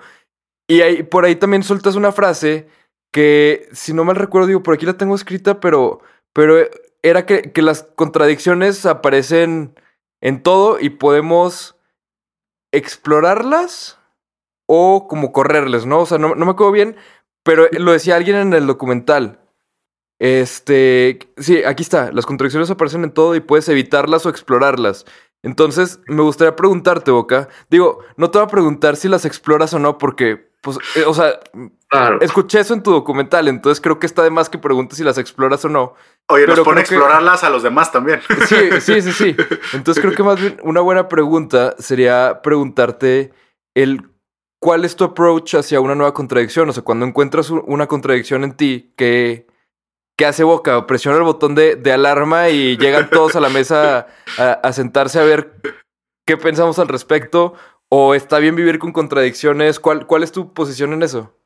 Y 0.68 0.80
ahí, 0.80 1.02
por 1.02 1.24
ahí 1.24 1.36
también 1.36 1.62
sueltas 1.62 1.94
una 1.94 2.12
frase 2.12 2.68
que, 3.12 3.68
si 3.72 3.92
no 3.92 4.04
mal 4.04 4.16
recuerdo, 4.16 4.48
digo, 4.48 4.62
por 4.62 4.74
aquí 4.74 4.86
la 4.86 4.96
tengo 4.96 5.14
escrita, 5.14 5.60
pero, 5.60 6.00
pero 6.32 6.56
era 7.02 7.24
que, 7.26 7.52
que 7.52 7.62
las 7.62 7.84
contradicciones 7.84 8.84
aparecen 8.86 9.78
en 10.20 10.42
todo 10.42 10.78
y 10.80 10.90
podemos 10.90 11.76
explorarlas 12.72 13.98
o 14.66 15.06
como 15.08 15.32
correrles, 15.32 15.86
¿no? 15.86 16.00
O 16.00 16.06
sea, 16.06 16.18
no, 16.18 16.34
no 16.34 16.44
me 16.44 16.50
acuerdo 16.52 16.72
bien, 16.72 16.96
pero 17.42 17.68
lo 17.72 17.92
decía 17.92 18.16
alguien 18.16 18.36
en 18.36 18.52
el 18.52 18.66
documental. 18.66 19.40
Este, 20.18 21.18
sí, 21.36 21.62
aquí 21.64 21.82
está. 21.82 22.10
Las 22.12 22.26
contradicciones 22.26 22.70
aparecen 22.70 23.04
en 23.04 23.12
todo 23.12 23.34
y 23.34 23.40
puedes 23.40 23.68
evitarlas 23.68 24.26
o 24.26 24.30
explorarlas. 24.30 25.04
Entonces, 25.42 26.00
me 26.08 26.22
gustaría 26.22 26.56
preguntarte, 26.56 27.10
Boca. 27.10 27.48
Digo, 27.70 28.00
no 28.16 28.30
te 28.30 28.38
voy 28.38 28.46
a 28.46 28.50
preguntar 28.50 28.96
si 28.96 29.08
las 29.08 29.24
exploras 29.24 29.72
o 29.74 29.78
no, 29.78 29.98
porque, 29.98 30.50
pues, 30.60 30.78
eh, 30.96 31.04
o 31.06 31.14
sea, 31.14 31.38
escuché 32.20 32.60
eso 32.60 32.74
en 32.74 32.82
tu 32.82 32.90
documental, 32.90 33.46
entonces 33.46 33.80
creo 33.80 34.00
que 34.00 34.06
está 34.06 34.22
de 34.22 34.30
más 34.30 34.48
que 34.48 34.58
preguntes 34.58 34.98
si 34.98 35.04
las 35.04 35.18
exploras 35.18 35.64
o 35.64 35.68
no. 35.68 35.94
Oye, 36.28 36.46
nos 36.46 36.60
pone 36.60 36.80
explorarlas 36.80 37.44
a 37.44 37.50
los 37.50 37.62
demás 37.62 37.92
también. 37.92 38.20
Sí, 38.46 38.80
sí, 38.80 39.02
sí, 39.02 39.12
sí. 39.12 39.36
Entonces 39.72 40.02
creo 40.02 40.16
que 40.16 40.24
más 40.24 40.40
bien 40.40 40.58
una 40.64 40.80
buena 40.80 41.06
pregunta 41.06 41.76
sería 41.78 42.40
preguntarte 42.42 43.32
el 43.74 44.02
cuál 44.66 44.84
es 44.84 44.96
tu 44.96 45.04
approach 45.04 45.54
hacia 45.54 45.78
una 45.78 45.94
nueva 45.94 46.12
contradicción. 46.12 46.68
O 46.68 46.72
sea, 46.72 46.82
cuando 46.82 47.06
encuentras 47.06 47.50
una 47.50 47.86
contradicción 47.86 48.42
en 48.42 48.56
ti 48.56 48.92
que 48.96 49.46
¿Qué 50.16 50.26
hace 50.26 50.42
Boca? 50.42 50.88
Presiona 50.88 51.18
el 51.18 51.22
botón 51.22 51.54
de, 51.54 51.80
alarma 51.92 52.48
y 52.48 52.76
llegan 52.76 53.08
todos 53.08 53.36
a 53.36 53.40
la 53.40 53.48
mesa 53.48 54.08
a, 54.38 54.72
sentarse 54.72 55.20
a 55.20 55.24
ver 55.24 55.52
qué 56.26 56.36
pensamos 56.36 56.80
al 56.80 56.88
respecto. 56.88 57.54
¿O 57.88 58.16
está 58.16 58.40
bien 58.40 58.56
vivir 58.56 58.80
con 58.80 58.92
contradicciones? 58.92 59.78
¿Cuál, 59.78 60.08
cuál 60.08 60.24
es 60.24 60.32
tu 60.32 60.52
posición 60.52 60.92
en 60.94 61.04
eso? 61.04 61.38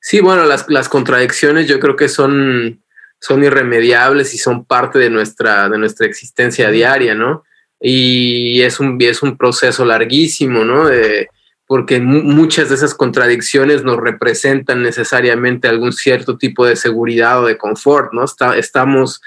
Sí, 0.00 0.20
bueno, 0.20 0.44
las, 0.44 0.68
las 0.68 0.88
contradicciones 0.88 1.66
yo 1.66 1.80
creo 1.80 1.96
que 1.96 2.08
son, 2.08 2.84
son 3.18 3.42
irremediables 3.42 4.32
y 4.32 4.38
son 4.38 4.64
parte 4.64 5.00
de 5.00 5.10
nuestra, 5.10 5.68
de 5.68 5.78
nuestra 5.78 6.06
existencia 6.06 6.70
diaria, 6.70 7.16
¿no? 7.16 7.42
Y 7.80 8.62
es 8.62 8.78
un, 8.78 8.96
es 9.02 9.24
un 9.24 9.36
proceso 9.36 9.84
larguísimo, 9.84 10.64
¿no? 10.64 10.84
De, 10.84 11.28
porque 11.66 12.00
muchas 12.00 12.68
de 12.68 12.74
esas 12.74 12.94
contradicciones 12.94 13.84
nos 13.84 13.96
representan 13.96 14.82
necesariamente 14.82 15.66
algún 15.66 15.92
cierto 15.92 16.36
tipo 16.36 16.66
de 16.66 16.76
seguridad 16.76 17.42
o 17.42 17.46
de 17.46 17.56
confort, 17.56 18.12
¿no? 18.12 18.24
estamos, 18.54 19.22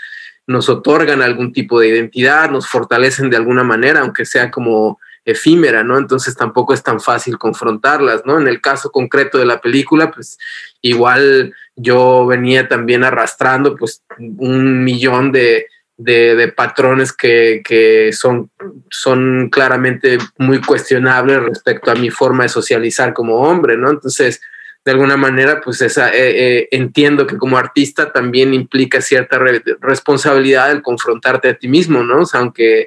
nos 0.45 0.69
otorgan 0.69 1.21
algún 1.21 1.51
tipo 1.51 1.79
de 1.79 1.87
identidad, 1.87 2.49
nos 2.51 2.67
fortalecen 2.67 3.29
de 3.29 3.37
alguna 3.37 3.63
manera, 3.63 4.01
aunque 4.01 4.25
sea 4.25 4.51
como 4.51 4.99
efímera, 5.25 5.83
¿no? 5.83 5.97
Entonces 5.97 6.37
tampoco 6.37 6.73
es 6.73 6.81
tan 6.81 7.01
fácil 7.01 7.37
confrontarlas, 7.37 8.21
¿no? 8.25 8.39
En 8.39 8.47
el 8.47 8.61
caso 8.61 8.91
concreto 8.91 9.37
de 9.37 9.45
la 9.45 9.59
película, 9.59 10.09
pues 10.09 10.37
igual 10.81 11.53
yo 11.75 12.25
venía 12.25 12.69
también 12.69 13.03
arrastrando 13.03 13.75
pues 13.75 14.03
un 14.17 14.85
millón 14.85 15.33
de, 15.33 15.67
de, 15.97 16.53
patrones 16.55 17.11
que, 17.11 18.11
son, 18.13 18.51
son 18.89 19.49
claramente 19.49 20.19
muy 20.37 20.61
cuestionables 20.61 21.41
respecto 21.41 21.91
a 21.91 21.95
mi 21.95 22.09
forma 22.09 22.43
de 22.43 22.49
socializar 22.49 23.13
como 23.13 23.37
hombre, 23.37 23.77
¿no? 23.77 23.89
Entonces, 23.89 24.39
de 24.85 24.91
alguna 24.91 25.17
manera, 25.17 25.59
pues 25.59 25.81
esa, 25.81 26.09
eh, 26.11 26.59
eh, 26.59 26.67
entiendo 26.71 27.27
que 27.27 27.37
como 27.37 27.57
artista 27.57 28.13
también 28.13 28.53
implica 28.53 29.01
cierta 29.01 29.39
responsabilidad 29.81 30.71
el 30.71 30.81
confrontarte 30.81 31.49
a 31.49 31.55
ti 31.55 31.67
mismo, 31.67 32.03
¿no? 32.03 32.21
O 32.21 32.25
sea, 32.25 32.39
aunque 32.39 32.85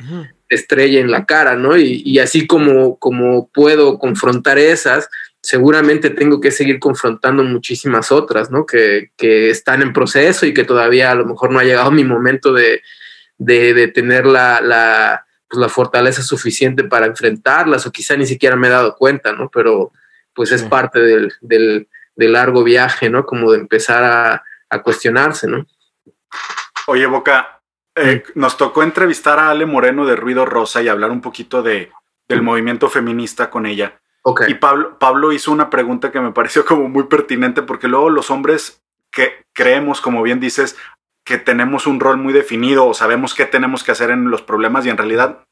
te 0.48 0.54
estrelle 0.54 1.00
en 1.00 1.10
la 1.10 1.26
cara, 1.26 1.56
¿no? 1.56 1.76
Y, 1.76 2.02
y, 2.04 2.18
así 2.20 2.46
como, 2.46 2.98
como 2.98 3.50
puedo 3.52 3.98
confrontar 3.98 4.58
esas, 4.58 5.10
seguramente 5.42 6.10
tengo 6.10 6.40
que 6.40 6.50
seguir 6.50 6.78
confrontando 6.78 7.42
muchísimas 7.44 8.12
otras, 8.12 8.50
¿no? 8.50 8.66
Que, 8.66 9.10
que 9.16 9.50
están 9.50 9.82
en 9.82 9.92
proceso 9.92 10.46
y 10.46 10.54
que 10.54 10.64
todavía 10.64 11.10
a 11.10 11.14
lo 11.14 11.26
mejor 11.26 11.50
no 11.50 11.58
ha 11.58 11.64
llegado 11.64 11.90
mi 11.90 12.04
momento 12.04 12.52
de, 12.52 12.82
de, 13.40 13.88
tener 13.88 14.26
la, 14.26 14.60
la, 14.60 15.26
pues, 15.48 15.58
la, 15.60 15.68
fortaleza 15.68 16.22
suficiente 16.22 16.84
para 16.84 17.06
enfrentarlas 17.06 17.86
o 17.86 17.92
quizá 17.92 18.16
ni 18.16 18.26
siquiera 18.26 18.56
me 18.56 18.68
he 18.68 18.70
dado 18.70 18.96
cuenta, 18.96 19.32
¿no? 19.32 19.50
Pero 19.50 19.92
pues 20.34 20.52
es 20.52 20.62
parte 20.62 21.00
del, 21.00 21.32
del, 21.40 21.88
largo 22.16 22.62
viaje, 22.62 23.10
¿no? 23.10 23.24
Como 23.24 23.50
de 23.50 23.58
empezar 23.58 24.04
a, 24.04 24.44
a 24.68 24.82
cuestionarse, 24.82 25.46
¿no? 25.48 25.66
Oye, 26.86 27.06
Boca, 27.06 27.62
eh, 27.94 28.22
nos 28.34 28.56
tocó 28.56 28.82
entrevistar 28.82 29.38
a 29.38 29.50
Ale 29.50 29.66
Moreno 29.66 30.06
de 30.06 30.16
Ruido 30.16 30.44
Rosa 30.46 30.82
y 30.82 30.88
hablar 30.88 31.10
un 31.10 31.20
poquito 31.20 31.62
de, 31.62 31.90
del 32.28 32.42
movimiento 32.42 32.88
feminista 32.88 33.50
con 33.50 33.66
ella. 33.66 34.00
Okay. 34.22 34.50
Y 34.50 34.54
Pablo, 34.54 34.98
Pablo 34.98 35.32
hizo 35.32 35.50
una 35.50 35.70
pregunta 35.70 36.12
que 36.12 36.20
me 36.20 36.32
pareció 36.32 36.64
como 36.64 36.88
muy 36.88 37.04
pertinente 37.04 37.62
porque 37.62 37.88
luego 37.88 38.10
los 38.10 38.30
hombres 38.30 38.82
que 39.10 39.46
creemos, 39.52 40.00
como 40.00 40.22
bien 40.22 40.40
dices, 40.40 40.76
que 41.30 41.38
tenemos 41.38 41.86
un 41.86 42.00
rol 42.00 42.16
muy 42.16 42.32
definido 42.32 42.88
o 42.88 42.92
sabemos 42.92 43.34
qué 43.34 43.46
tenemos 43.46 43.84
que 43.84 43.92
hacer 43.92 44.10
en 44.10 44.32
los 44.32 44.42
problemas 44.42 44.84
y 44.84 44.90
en 44.90 44.96
realidad 44.96 45.44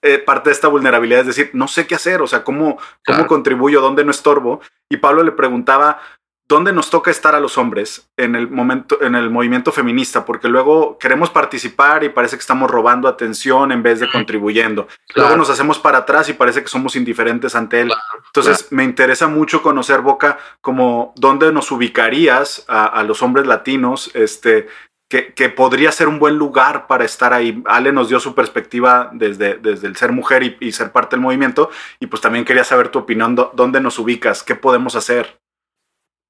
eh, 0.00 0.16
parte 0.16 0.48
de 0.48 0.54
esta 0.54 0.68
vulnerabilidad 0.68 1.20
es 1.20 1.26
decir, 1.26 1.50
no 1.52 1.68
sé 1.68 1.86
qué 1.86 1.94
hacer, 1.94 2.22
o 2.22 2.26
sea, 2.26 2.42
cómo, 2.42 2.78
cómo 3.04 3.26
contribuyo, 3.26 3.82
dónde 3.82 4.02
no 4.02 4.10
estorbo. 4.10 4.62
Y 4.88 4.96
Pablo 4.96 5.22
le 5.22 5.32
preguntaba, 5.32 6.00
¿dónde 6.48 6.72
nos 6.72 6.88
toca 6.88 7.10
estar 7.10 7.34
a 7.34 7.40
los 7.40 7.58
hombres 7.58 8.08
en 8.16 8.34
el 8.34 8.48
momento, 8.48 9.02
en 9.02 9.14
el 9.14 9.28
movimiento 9.28 9.72
feminista? 9.72 10.24
Porque 10.24 10.48
luego 10.48 10.96
queremos 10.96 11.28
participar 11.28 12.02
y 12.02 12.08
parece 12.08 12.36
que 12.36 12.40
estamos 12.40 12.70
robando 12.70 13.08
atención 13.08 13.72
en 13.72 13.82
vez 13.82 14.00
de 14.00 14.10
contribuyendo. 14.10 14.88
Luego 15.14 15.36
nos 15.36 15.50
hacemos 15.50 15.78
para 15.78 15.98
atrás 15.98 16.30
y 16.30 16.32
parece 16.32 16.62
que 16.62 16.68
somos 16.68 16.96
indiferentes 16.96 17.54
ante 17.54 17.82
él. 17.82 17.92
Entonces, 18.28 18.68
me 18.70 18.84
interesa 18.84 19.28
mucho 19.28 19.60
conocer 19.60 20.00
Boca 20.00 20.38
como 20.62 21.12
dónde 21.16 21.52
nos 21.52 21.70
ubicarías 21.70 22.64
a, 22.68 22.86
a 22.86 23.02
los 23.02 23.22
hombres 23.22 23.46
latinos, 23.46 24.10
este, 24.14 24.68
que, 25.08 25.48
podría 25.48 25.92
ser 25.92 26.08
un 26.08 26.18
buen 26.18 26.36
lugar 26.36 26.86
para 26.86 27.04
estar 27.04 27.32
ahí. 27.32 27.62
Ale 27.66 27.92
nos 27.92 28.08
dio 28.08 28.18
su 28.20 28.34
perspectiva 28.34 29.10
desde, 29.12 29.54
desde 29.54 29.86
el 29.86 29.96
ser 29.96 30.12
mujer 30.12 30.56
y, 30.60 30.72
ser 30.72 30.92
parte 30.92 31.16
del 31.16 31.22
movimiento, 31.22 31.70
y 32.00 32.06
pues 32.06 32.20
también 32.20 32.44
quería 32.44 32.64
saber 32.64 32.88
tu 32.88 32.98
opinión, 32.98 33.34
dónde 33.54 33.80
nos 33.80 33.98
ubicas, 33.98 34.42
qué 34.42 34.54
podemos 34.54 34.96
hacer. 34.96 35.38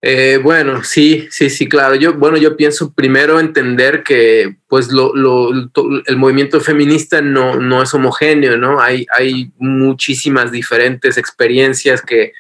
Eh, 0.03 0.39
bueno, 0.43 0.85
sí, 0.85 1.27
sí, 1.31 1.49
sí, 1.49 1.69
claro. 1.69 1.95
Yo, 1.95 2.15
bueno, 2.15 2.37
yo 2.37 2.57
pienso 2.57 2.93
primero 2.93 3.41
entender 3.41 4.03
que, 4.03 4.57
pues, 4.69 4.93
lo, 4.93 5.13
el 5.15 6.17
movimiento 6.17 6.61
feminista 6.61 7.23
no, 7.23 7.57
no 7.57 7.83
es 7.83 7.95
homogéneo, 7.95 8.59
¿no? 8.59 8.81
Hay, 8.81 9.07
hay 9.11 9.53
muchísimas 9.57 10.53
diferentes 10.53 11.17
experiencias 11.17 12.03
que, 12.03 12.35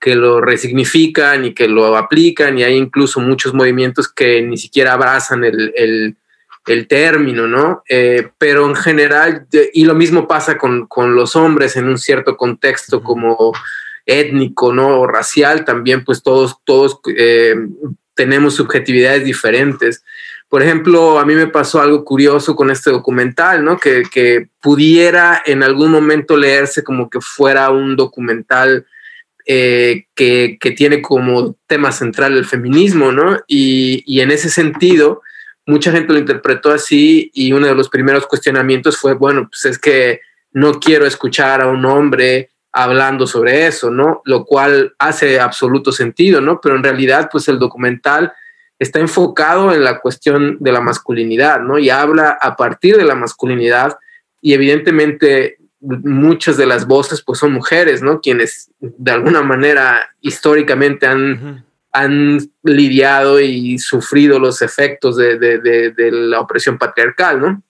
que 0.00 0.14
lo 0.14 0.40
resignifican 0.40 1.44
y 1.44 1.54
que 1.54 1.68
lo 1.68 1.96
aplican 1.96 2.58
y 2.58 2.62
hay 2.62 2.76
incluso 2.76 3.20
muchos 3.20 3.54
movimientos 3.54 4.12
que 4.12 4.42
ni 4.42 4.56
siquiera 4.56 4.92
abrazan 4.92 5.44
el, 5.44 6.16
término, 6.88 7.46
¿no? 7.46 7.84
Eh, 7.88 8.28
pero 8.38 8.68
en 8.68 8.74
general, 8.74 9.46
y 9.72 9.84
lo 9.84 9.94
mismo 9.94 10.26
pasa 10.26 10.58
con, 10.58 10.88
los 11.14 11.36
hombres 11.36 11.76
en 11.76 11.88
un 11.88 11.96
cierto 11.96 12.36
contexto 12.36 13.02
como 13.02 13.52
étnico, 14.04 14.72
¿no? 14.72 15.00
O 15.00 15.06
racial, 15.06 15.64
también 15.64 16.04
pues 16.04 16.22
todos, 16.22 16.56
todos 16.64 16.98
eh, 17.16 17.54
tenemos 18.14 18.54
subjetividades 18.54 19.24
diferentes. 19.24 20.04
Por 20.48 20.62
ejemplo, 20.62 21.20
a 21.20 21.24
mí 21.24 21.34
me 21.34 21.46
pasó 21.46 21.80
algo 21.80 22.04
curioso 22.04 22.56
con 22.56 22.70
este 22.70 22.90
documental, 22.90 23.64
¿no? 23.64 23.78
Que, 23.78 24.02
que 24.10 24.48
pudiera 24.60 25.42
en 25.46 25.62
algún 25.62 25.92
momento 25.92 26.36
leerse 26.36 26.82
como 26.82 27.08
que 27.08 27.20
fuera 27.20 27.70
un 27.70 27.94
documental 27.94 28.86
eh, 29.48 30.06
que, 30.16 30.58
tiene 30.76 31.00
como 31.00 31.56
tema 31.68 31.92
central 31.92 32.36
el 32.36 32.44
feminismo, 32.44 33.12
¿no? 33.12 33.38
Y, 33.46 34.20
en 34.20 34.32
ese 34.32 34.48
sentido, 34.48 35.22
mucha 35.66 35.92
gente 35.92 36.12
lo 36.12 36.18
interpretó 36.18 36.72
así 36.72 37.30
y 37.32 37.52
uno 37.52 37.68
de 37.68 37.74
los 37.76 37.88
primeros 37.88 38.26
cuestionamientos 38.26 38.96
fue, 38.98 39.14
bueno, 39.14 39.48
pues 39.48 39.64
es 39.66 39.78
que 39.78 40.20
no 40.50 40.80
quiero 40.80 41.06
escuchar 41.06 41.62
a 41.62 41.68
un 41.68 41.84
hombre 41.84 42.50
hablando 42.72 43.26
sobre 43.28 43.68
eso, 43.68 43.88
¿no? 43.88 44.20
Lo 44.24 44.44
cual 44.44 44.94
hace 44.98 45.38
absoluto 45.38 45.92
sentido, 45.92 46.40
¿no? 46.40 46.60
Pero 46.60 46.74
en 46.74 46.82
realidad, 46.82 47.28
pues 47.30 47.46
el 47.46 47.60
documental 47.60 48.32
está 48.80 48.98
enfocado 48.98 49.72
en 49.72 49.84
la 49.84 50.00
cuestión 50.00 50.56
de 50.58 50.72
la 50.72 50.80
masculinidad, 50.80 51.60
¿no? 51.60 51.78
Y 51.78 51.88
habla 51.88 52.36
a 52.40 52.56
partir 52.56 52.96
de 52.96 53.04
la 53.04 53.14
masculinidad 53.14 53.96
y 54.40 54.54
evidentemente 54.54 55.58
muchas 55.86 56.56
de 56.56 56.66
las 56.66 56.86
voces 56.86 57.22
pues 57.22 57.38
son 57.38 57.52
mujeres, 57.52 58.02
¿no? 58.02 58.20
Quienes 58.20 58.70
de 58.80 59.12
alguna 59.12 59.42
manera 59.42 60.10
históricamente 60.20 61.06
han, 61.06 61.64
han 61.92 62.38
lidiado 62.62 63.40
y 63.40 63.78
sufrido 63.78 64.38
los 64.38 64.62
efectos 64.62 65.16
de, 65.16 65.94
la 66.12 66.40
opresión 66.40 66.76
patriarcal, 66.78 67.40
¿no? 67.40 67.62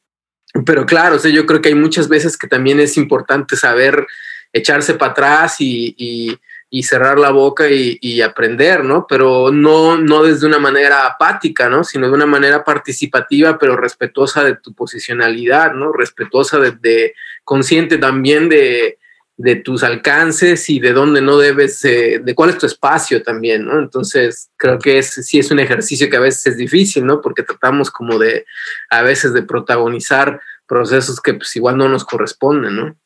Pero 0.64 0.86
claro, 0.86 1.18
yo 1.22 1.44
creo 1.44 1.60
que 1.60 1.68
hay 1.68 1.74
muchas 1.74 2.08
veces 2.08 2.36
que 2.36 2.48
también 2.48 2.80
es 2.80 2.96
importante 2.96 3.56
saber 3.56 4.06
echarse 4.52 4.94
para 4.94 5.12
atrás 5.12 5.56
y, 5.60 6.38
cerrar 6.82 7.18
la 7.18 7.30
boca 7.30 7.68
y, 7.68 8.20
aprender, 8.20 8.84
¿no? 8.84 9.06
Pero 9.08 9.50
no, 9.50 9.96
no 9.96 10.22
desde 10.22 10.46
una 10.46 10.58
manera 10.58 11.06
apática, 11.06 11.68
¿no? 11.68 11.84
Sino 11.84 12.08
de 12.08 12.12
una 12.12 12.26
manera 12.26 12.64
participativa, 12.64 13.58
pero 13.58 13.76
respetuosa 13.76 14.44
de 14.44 14.56
tu 14.56 14.74
posicionalidad, 14.74 15.72
¿no? 15.72 15.92
Respetuosa 15.92 16.58
de, 16.58 17.14
consciente 17.44 17.98
también 17.98 18.48
de, 18.48 18.98
de 19.36 19.56
tus 19.56 19.82
alcances 19.82 20.68
y 20.68 20.80
de 20.80 20.92
dónde 20.92 21.20
no 21.20 21.38
debes, 21.38 21.84
eh, 21.84 22.20
de 22.22 22.34
cuál 22.34 22.50
es 22.50 22.58
tu 22.58 22.66
espacio 22.66 23.22
también, 23.22 23.64
¿no? 23.64 23.78
Entonces, 23.78 24.50
creo 24.56 24.78
que 24.78 24.98
es, 24.98 25.08
sí 25.08 25.38
es 25.38 25.50
un 25.50 25.60
ejercicio 25.60 26.10
que 26.10 26.16
a 26.16 26.20
veces 26.20 26.46
es 26.48 26.56
difícil, 26.56 27.06
¿no? 27.06 27.20
Porque 27.20 27.42
tratamos 27.42 27.90
como 27.90 28.18
de, 28.18 28.44
a 28.90 29.02
veces 29.02 29.32
de 29.32 29.42
protagonizar 29.42 30.40
procesos 30.66 31.20
que 31.20 31.34
pues 31.34 31.54
igual 31.56 31.76
no 31.76 31.88
nos 31.88 32.04
corresponden, 32.04 32.76
¿no? 32.76 32.96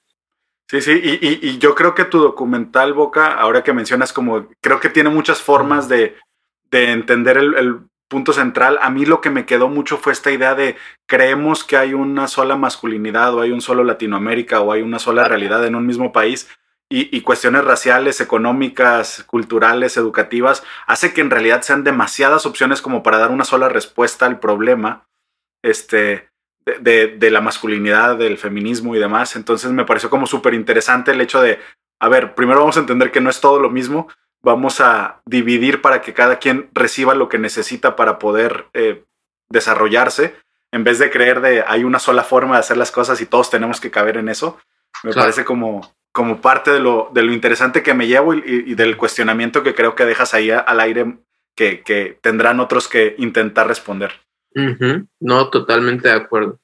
Sí, 0.70 0.80
sí, 0.82 0.92
y, 1.02 1.14
y, 1.26 1.40
y 1.42 1.58
yo 1.58 1.74
creo 1.74 1.96
que 1.96 2.04
tu 2.04 2.20
documental, 2.20 2.92
Boca, 2.92 3.34
ahora 3.34 3.64
que 3.64 3.72
mencionas 3.72 4.12
como, 4.12 4.46
creo 4.60 4.78
que 4.78 4.88
tiene 4.88 5.10
muchas 5.10 5.42
formas 5.42 5.88
de, 5.88 6.16
de 6.70 6.92
entender 6.92 7.38
el, 7.38 7.54
el 7.54 7.80
punto 8.06 8.32
central. 8.32 8.78
A 8.80 8.88
mí 8.88 9.04
lo 9.04 9.20
que 9.20 9.30
me 9.30 9.46
quedó 9.46 9.68
mucho 9.68 9.96
fue 9.96 10.12
esta 10.12 10.30
idea 10.30 10.54
de 10.54 10.76
creemos 11.08 11.64
que 11.64 11.76
hay 11.76 11.92
una 11.92 12.28
sola 12.28 12.54
masculinidad 12.54 13.34
o 13.34 13.40
hay 13.40 13.50
un 13.50 13.60
solo 13.60 13.82
Latinoamérica 13.82 14.60
o 14.60 14.70
hay 14.70 14.82
una 14.82 15.00
sola 15.00 15.24
realidad 15.26 15.66
en 15.66 15.74
un 15.74 15.88
mismo 15.88 16.12
país 16.12 16.48
y, 16.88 17.16
y, 17.16 17.22
cuestiones 17.22 17.64
raciales, 17.64 18.20
económicas, 18.20 19.24
culturales, 19.24 19.96
educativas, 19.96 20.62
hace 20.86 21.12
que 21.12 21.20
en 21.20 21.30
realidad 21.30 21.62
sean 21.62 21.82
demasiadas 21.82 22.46
opciones 22.46 22.80
como 22.80 23.02
para 23.02 23.18
dar 23.18 23.32
una 23.32 23.44
sola 23.44 23.68
respuesta 23.68 24.24
al 24.24 24.38
problema 24.38 25.08
este, 25.64 26.29
de, 26.64 26.78
de, 26.78 27.06
de 27.18 27.30
la 27.30 27.40
masculinidad, 27.40 28.16
del 28.16 28.38
feminismo 28.38 28.94
y 28.94 28.98
demás. 28.98 29.36
Entonces 29.36 29.70
me 29.72 29.84
pareció 29.84 30.10
como 30.10 30.26
súper 30.26 30.54
interesante 30.54 31.12
el 31.12 31.20
hecho 31.20 31.40
de, 31.40 31.58
a 32.00 32.08
ver, 32.08 32.34
primero 32.34 32.60
vamos 32.60 32.76
a 32.76 32.80
entender 32.80 33.10
que 33.12 33.20
no 33.20 33.30
es 33.30 33.40
todo 33.40 33.60
lo 33.60 33.70
mismo, 33.70 34.08
vamos 34.42 34.80
a 34.80 35.20
dividir 35.26 35.82
para 35.82 36.00
que 36.00 36.14
cada 36.14 36.38
quien 36.38 36.70
reciba 36.72 37.14
lo 37.14 37.28
que 37.28 37.38
necesita 37.38 37.96
para 37.96 38.18
poder 38.18 38.66
eh, 38.72 39.04
desarrollarse, 39.50 40.34
en 40.72 40.84
vez 40.84 40.98
de 40.98 41.10
creer 41.10 41.40
de 41.40 41.64
hay 41.66 41.84
una 41.84 41.98
sola 41.98 42.22
forma 42.22 42.54
de 42.54 42.60
hacer 42.60 42.76
las 42.76 42.90
cosas 42.90 43.20
y 43.20 43.26
todos 43.26 43.50
tenemos 43.50 43.80
que 43.80 43.90
caber 43.90 44.16
en 44.16 44.28
eso. 44.28 44.58
Me 45.02 45.12
claro. 45.12 45.24
parece 45.24 45.44
como, 45.44 45.94
como 46.12 46.40
parte 46.40 46.70
de 46.70 46.80
lo, 46.80 47.10
de 47.12 47.22
lo 47.22 47.32
interesante 47.32 47.82
que 47.82 47.94
me 47.94 48.06
llevo 48.06 48.34
y, 48.34 48.42
y, 48.44 48.74
del 48.74 48.96
cuestionamiento 48.96 49.62
que 49.62 49.74
creo 49.74 49.94
que 49.94 50.04
dejas 50.04 50.34
ahí 50.34 50.50
al 50.50 50.80
aire 50.80 51.18
que, 51.56 51.82
que 51.82 52.18
tendrán 52.20 52.60
otros 52.60 52.88
que 52.88 53.14
intentar 53.18 53.66
responder. 53.66 54.12
Uh 54.54 54.60
-huh. 54.60 55.08
No, 55.20 55.50
totalmente 55.50 56.08
de 56.08 56.14
acuerdo. 56.14 56.58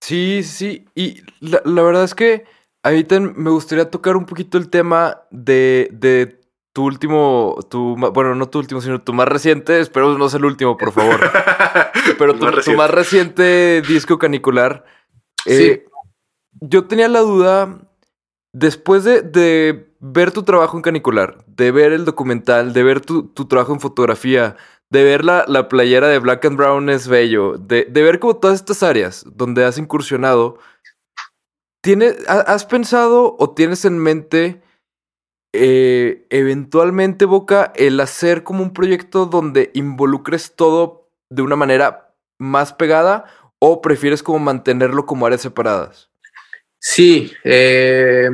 Sí, 0.00 0.42
sí, 0.42 0.86
y 0.94 1.22
la, 1.40 1.62
la 1.64 1.82
verdad 1.82 2.04
es 2.04 2.14
que 2.14 2.44
ahorita 2.82 3.18
me 3.20 3.50
gustaría 3.50 3.90
tocar 3.90 4.16
un 4.16 4.26
poquito 4.26 4.58
el 4.58 4.68
tema 4.68 5.22
de, 5.30 5.88
de 5.92 6.40
tu 6.74 6.84
último, 6.84 7.56
tu, 7.70 7.96
bueno, 7.96 8.34
no 8.34 8.48
tu 8.50 8.58
último, 8.58 8.80
sino 8.80 9.00
tu 9.00 9.12
más 9.12 9.28
reciente, 9.28 9.80
espero 9.80 10.18
no 10.18 10.28
sea 10.28 10.38
el 10.38 10.44
último, 10.44 10.76
por 10.76 10.92
favor. 10.92 11.20
Pero 12.18 12.34
tu, 12.34 12.44
más 12.44 12.64
tu, 12.64 12.72
más 12.72 12.90
reciente 12.90 13.80
disco 13.82 14.18
canicular. 14.18 14.84
Sí. 15.46 15.52
Eh, 15.64 15.86
yo 16.60 16.84
tenía 16.84 17.08
la 17.08 17.20
duda, 17.20 17.78
después 18.52 19.04
de, 19.04 19.22
de, 19.22 19.94
ver 20.00 20.32
tu 20.32 20.42
trabajo 20.42 20.76
en 20.76 20.82
canicular, 20.82 21.44
de 21.46 21.70
ver 21.70 21.92
el 21.92 22.04
documental, 22.04 22.72
de 22.72 22.82
ver 22.82 23.00
tu, 23.00 23.28
tu 23.28 23.46
trabajo 23.46 23.72
en 23.72 23.80
fotografía, 23.80 24.56
de 24.90 25.02
ver 25.02 25.24
la, 25.24 25.44
la, 25.48 25.68
playera 25.68 26.08
de 26.08 26.18
Black 26.18 26.44
and 26.44 26.56
Brown 26.56 26.88
es 26.88 27.08
bello, 27.08 27.56
de, 27.58 27.84
de 27.84 28.02
ver 28.02 28.18
como 28.20 28.36
todas 28.36 28.60
estas 28.60 28.82
áreas 28.82 29.24
donde 29.26 29.64
has 29.64 29.78
incursionado, 29.78 30.58
¿tienes, 31.82 32.16
¿has 32.28 32.64
pensado 32.64 33.36
o 33.38 33.54
tienes 33.54 33.84
en 33.84 33.98
mente 33.98 34.62
eh, 35.56 36.26
eventualmente, 36.30 37.26
Boca, 37.26 37.72
el 37.76 38.00
hacer 38.00 38.42
como 38.42 38.62
un 38.64 38.72
proyecto 38.72 39.26
donde 39.26 39.70
involucres 39.74 40.56
todo 40.56 41.08
de 41.30 41.42
una 41.42 41.54
manera 41.54 42.12
más 42.40 42.72
pegada 42.72 43.24
o 43.60 43.80
prefieres 43.80 44.24
como 44.24 44.40
mantenerlo 44.40 45.06
como 45.06 45.26
áreas 45.26 45.42
separadas? 45.42 46.10
Sí, 46.80 47.32
eh, 47.44 48.28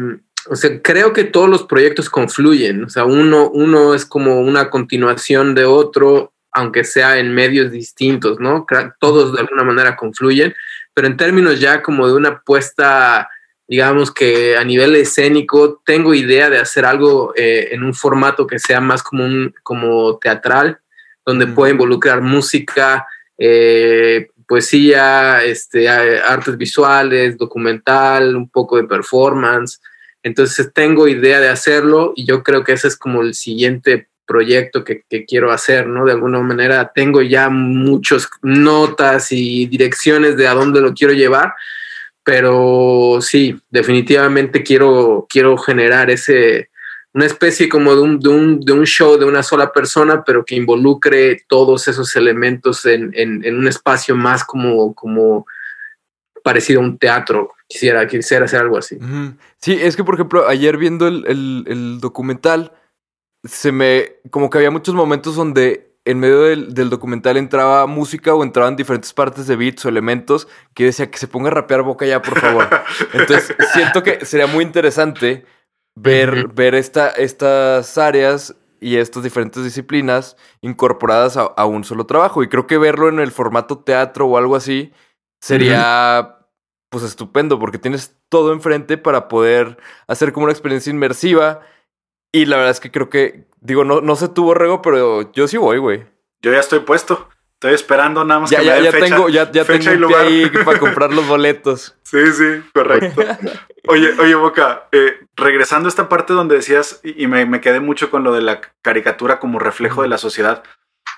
o 0.49 0.57
sea, 0.57 0.80
creo 0.80 1.12
que 1.12 1.25
todos 1.25 1.49
los 1.49 1.64
proyectos 1.64 2.09
confluyen, 2.09 2.85
o 2.85 2.88
sea, 2.88 3.04
uno, 3.04 3.50
uno 3.50 3.95
es 3.95 4.07
como 4.07 4.40
una 4.40 4.71
continuación 4.71 5.54
de 5.54 5.66
otro, 5.66 6.33
aunque 6.52 6.85
sea 6.85 7.19
en 7.19 7.35
medios 7.35 7.71
distintos, 7.71 8.40
¿no? 8.40 8.66
Todos 8.99 9.33
de 9.33 9.40
alguna 9.40 9.64
manera 9.64 9.97
confluyen, 9.97 10.54
pero 10.95 11.07
en 11.07 11.16
términos 11.16 11.61
ya 11.61 11.83
como 11.83 12.06
de 12.06 12.15
una 12.15 12.41
puesta 12.41 13.28
digamos 13.71 14.13
que 14.13 14.56
a 14.56 14.65
nivel 14.65 14.97
escénico 14.97 15.80
tengo 15.86 16.13
idea 16.13 16.50
de 16.50 16.58
hacer 16.58 16.84
algo 16.84 17.32
eh, 17.36 17.69
en 17.71 17.84
un 17.84 17.95
formato 17.95 18.45
que 18.45 18.58
sea 18.58 18.80
más 18.80 19.00
como, 19.00 19.25
un, 19.25 19.54
como 19.63 20.19
teatral, 20.19 20.80
donde 21.25 21.47
mm. 21.47 21.54
pueda 21.54 21.71
involucrar 21.71 22.21
música, 22.21 23.06
eh, 23.39 24.26
poesía, 24.49 25.45
este, 25.45 25.89
artes 25.89 26.58
visuales, 26.58 27.39
documental, 27.39 28.34
un 28.34 28.50
poco 28.50 28.76
de 28.76 28.89
performance. 28.89 29.80
Entonces 30.25 30.73
tengo 30.75 31.06
idea 31.06 31.39
de 31.39 31.49
hacerlo 31.49 32.13
y 32.17 32.26
yo 32.26 32.43
creo 32.43 32.65
que 32.65 32.73
ese 32.73 32.89
es 32.89 32.97
como 32.97 33.23
el 33.23 33.34
siguiente 33.34 34.08
proyecto 34.30 34.84
que, 34.84 35.02
quiero 35.26 35.50
hacer, 35.50 35.88
¿no? 35.88 36.04
De 36.04 36.12
alguna 36.12 36.38
manera 36.38 36.93
tengo 36.95 37.21
ya 37.21 37.49
muchas 37.49 38.30
notas 38.43 39.32
y 39.32 39.66
direcciones 39.66 40.36
de 40.36 40.47
a 40.47 40.54
dónde 40.54 40.80
lo 40.80 40.95
quiero 40.95 41.12
llevar, 41.12 41.54
pero 42.23 43.19
sí, 43.21 43.60
definitivamente 43.71 44.62
quiero, 44.62 45.26
quiero 45.28 45.58
generar 45.58 46.10
ese, 46.10 46.71
una 47.12 47.26
especie 47.26 47.69
como 47.69 47.97
de 47.97 48.02
un, 48.02 48.21
de, 48.21 48.28
un, 48.28 48.60
de 48.60 48.73
un 48.73 48.86
show 48.86 49.19
de 49.19 49.25
una 49.25 49.43
sola 49.43 49.73
persona, 49.73 50.23
pero 50.25 50.45
que 50.45 50.54
involucre 50.54 51.43
todos 51.49 51.88
esos 51.88 52.14
elementos 52.14 52.86
en, 52.86 53.10
en, 53.14 53.56
un 53.56 53.66
espacio 53.66 54.14
más 54.14 54.45
como, 54.45 54.95
como 54.95 55.45
parecido 56.45 56.80
a 56.80 56.84
un 56.84 56.99
teatro. 56.99 57.50
Quisiera, 57.66 58.06
quisiera 58.06 58.45
hacer 58.45 58.60
algo 58.60 58.78
así. 58.78 58.97
Sí, 59.58 59.76
es 59.80 59.97
que, 59.97 60.04
por 60.04 60.14
ejemplo, 60.14 60.47
ayer 60.47 60.76
viendo 60.76 61.08
el, 61.08 61.25
el 61.66 61.99
documental, 62.00 62.73
se 63.45 63.73
me. 63.73 64.17
como 64.31 64.50
que 64.50 64.59
había 64.59 64.71
muchos 64.71 64.95
momentos 64.95 65.37
donde 65.37 65.91
en 66.05 66.19
medio 66.19 66.43
del, 66.43 66.75
del, 66.75 66.91
documental 66.91 67.37
entraba 67.37 67.87
música 67.87 68.35
o 68.35 68.43
entraban 68.43 68.76
diferentes 68.76 69.13
partes 69.13 69.47
de 69.47 69.57
beats 69.57 69.85
o 69.85 69.89
elementos 69.89 70.49
que 70.75 70.87
decía 70.87 71.11
que 71.11 71.19
se 71.19 71.29
ponga 71.29 71.49
a 71.49 71.55
rapear 71.55 71.83
boca 71.83 72.07
ya, 72.07 72.23
por 72.23 72.41
favor. 72.41 72.69
Entonces, 73.13 73.55
siento 73.73 74.03
que 74.03 74.25
sería 74.25 74.47
muy 74.47 74.65
interesante 74.65 75.45
ver, 75.95 76.49
ver 76.49 76.75
esta, 76.75 77.11
estas 77.11 77.99
áreas 77.99 78.57
y 78.81 78.97
estas 78.97 79.23
diferentes 79.23 79.63
disciplinas 79.63 80.37
incorporadas 80.63 81.37
a, 81.37 81.43
a, 81.43 81.67
un 81.67 81.85
solo 81.85 82.07
trabajo. 82.07 82.43
Y 82.43 82.49
creo 82.49 82.67
que 82.67 82.79
verlo 82.79 83.09
en 83.09 83.21
el 83.21 83.31
formato 83.31 83.79
teatro 83.81 84.26
o 84.26 84.39
algo 84.39 84.57
así 84.57 84.93
sería, 85.41 86.21
uh 86.21 86.25
-huh. 86.25 86.47
pues, 86.89 87.05
estupendo, 87.05 87.59
porque 87.59 87.79
tienes 87.79 88.17
todo 88.29 88.53
enfrente 88.53 88.97
para 88.97 89.29
poder 89.29 89.76
hacer 90.07 90.33
como 90.33 90.45
una 90.45 90.53
experiencia 90.53 90.91
inmersiva. 90.91 91.61
Y 92.32 92.47
la 92.47 92.56
verdad 92.56 92.73
es 92.73 92.80
que 92.80 92.90
creo 92.90 93.10
que 93.10 93.50
Digo, 93.60 93.84
no, 93.84 94.00
no 94.00 94.16
sé 94.16 94.28
tu 94.28 94.45
borrego, 94.45 94.80
pero 94.80 95.30
yo 95.32 95.47
sí 95.47 95.58
voy, 95.58 95.78
güey. 95.78 96.06
Yo 96.40 96.52
ya 96.52 96.60
estoy 96.60 96.80
puesto. 96.80 97.28
Estoy 97.54 97.75
esperando 97.75 98.25
nada 98.25 98.40
más 98.40 98.50
ya, 98.50 98.60
que 98.60 98.64
ya, 98.64 98.76
me 98.76 98.84
ya 98.84 98.93
fecha, 98.93 99.04
tengo, 99.04 99.28
ya, 99.28 99.52
ya 99.52 99.64
fecha 99.66 99.90
tengo 99.90 100.08
pie 100.08 100.16
ahí 100.16 100.50
para 100.64 100.78
comprar 100.80 101.12
los 101.12 101.28
boletos. 101.28 101.95
Sí, 102.04 102.32
sí, 102.32 102.62
correcto. 102.73 103.23
Oye, 103.86 104.14
oye, 104.19 104.34
Boca, 104.34 104.88
eh, 104.93 105.26
regresando 105.36 105.86
a 105.86 105.90
esta 105.90 106.08
parte 106.08 106.32
donde 106.32 106.54
decías, 106.54 107.00
y, 107.04 107.25
y 107.25 107.26
me, 107.26 107.45
me, 107.45 107.60
quedé 107.60 107.80
mucho 107.80 108.10
con 108.10 108.25
lo 108.25 108.32
de 108.32 108.40
la 108.40 108.62
caricatura 108.80 109.38
como 109.40 109.58
reflejo 109.58 110.00
de 110.00 110.08
la 110.08 110.16
sociedad, 110.16 110.62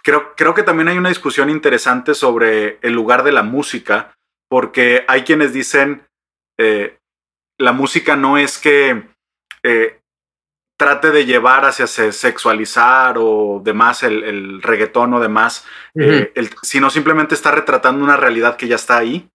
creo, 0.03 0.35
creo 0.35 0.53
que 0.53 0.64
también 0.64 0.88
hay 0.88 0.98
una 0.98 1.11
discusión 1.11 1.48
interesante 1.48 2.12
sobre 2.14 2.79
el 2.83 2.92
lugar 2.92 3.22
de 3.22 3.31
la 3.31 3.44
música, 3.44 4.16
porque 4.48 5.05
hay 5.07 5.22
quienes 5.22 5.53
dicen, 5.53 6.03
eh, 6.59 6.98
la 7.57 7.70
música 7.70 8.16
no 8.16 8.37
es 8.37 8.59
que 8.59 9.05
eh, 9.62 10.02
trate 10.83 11.12
de 11.12 11.25
llevar 11.25 11.64
hacia 11.64 11.87
sexualizar 11.87 13.14
o 13.16 13.61
demás 13.64 14.03
el, 14.03 14.25
el 14.25 14.62
reggaetón 14.62 15.14
o 15.14 15.21
demás, 15.21 15.64
uh 15.95 16.01
-huh. 16.01 16.23
eh, 16.23 16.33
el, 16.35 16.51
sino 16.62 16.90
simplemente 16.90 17.37
está 17.37 17.53
retratando 17.53 18.05
una 18.05 18.16
realidad 18.16 18.57
que 18.57 18.66
ya 18.66 18.75
está 18.75 18.97
ahí. 18.97 19.29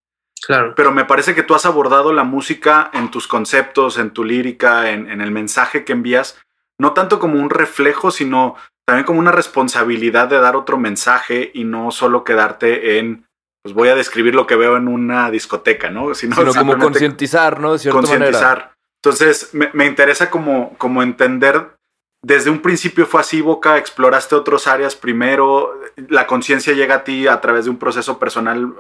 Claro. 0.46 0.74
Pero 0.76 0.92
me 0.92 1.06
parece 1.06 1.34
que 1.34 1.44
tú 1.44 1.56
has 1.56 1.66
abordado 1.66 2.12
la 2.12 2.24
música 2.24 2.92
en 2.94 3.10
tus 3.10 3.28
conceptos, 3.28 3.98
en 3.98 4.12
tu 4.12 4.24
lírica, 4.24 4.92
en, 4.92 5.10
en 5.10 5.22
el 5.22 5.32
mensaje 5.32 5.86
que 5.86 5.94
envías, 5.94 6.38
no 6.80 6.92
tanto 6.92 7.18
como 7.18 7.40
un 7.40 7.50
reflejo, 7.50 8.12
sino 8.12 8.56
también 8.86 9.06
como 9.06 9.20
una 9.20 9.32
responsabilidad 9.32 10.28
de 10.28 10.40
dar 10.40 10.56
otro 10.56 10.78
mensaje 10.78 11.50
y 11.54 11.64
no 11.64 11.92
solo 11.92 12.24
quedarte 12.24 13.00
en, 13.00 13.26
pues 13.64 13.74
voy 13.74 13.90
a 13.90 13.96
describir 13.96 14.36
lo 14.36 14.46
que 14.46 14.56
veo 14.58 14.78
en 14.78 14.88
una 14.88 15.32
discoteca, 15.32 15.90
¿no? 15.90 16.14
Sino, 16.14 16.36
sino 16.36 16.54
como 16.54 16.78
concientizar, 16.78 17.60
¿no? 17.60 17.74
De 17.74 17.80
cierta 17.80 18.00
concientizar. 18.00 18.58
manera. 18.58 18.77
Entonces, 19.04 19.54
me, 19.54 19.70
me, 19.74 19.86
interesa 19.86 20.30
como, 20.30 20.76
como 20.78 21.04
entender, 21.04 21.78
desde 22.24 22.50
un 22.50 22.62
principio 22.62 23.06
fue 23.06 23.22
así, 23.22 23.42
Boca, 23.42 23.78
exploraste 23.78 24.36
otras 24.36 24.68
áreas 24.68 24.96
primero, 24.96 25.80
la 26.10 26.28
conciencia 26.28 26.74
llega 26.74 26.96
a 26.96 27.04
ti 27.04 27.28
a 27.28 27.40
través 27.40 27.66
de 27.66 27.72
un 27.72 27.78
proceso 27.78 28.18
personal 28.20 28.74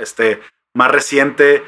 este, 0.00 0.40
más 0.74 0.90
reciente. 0.90 1.62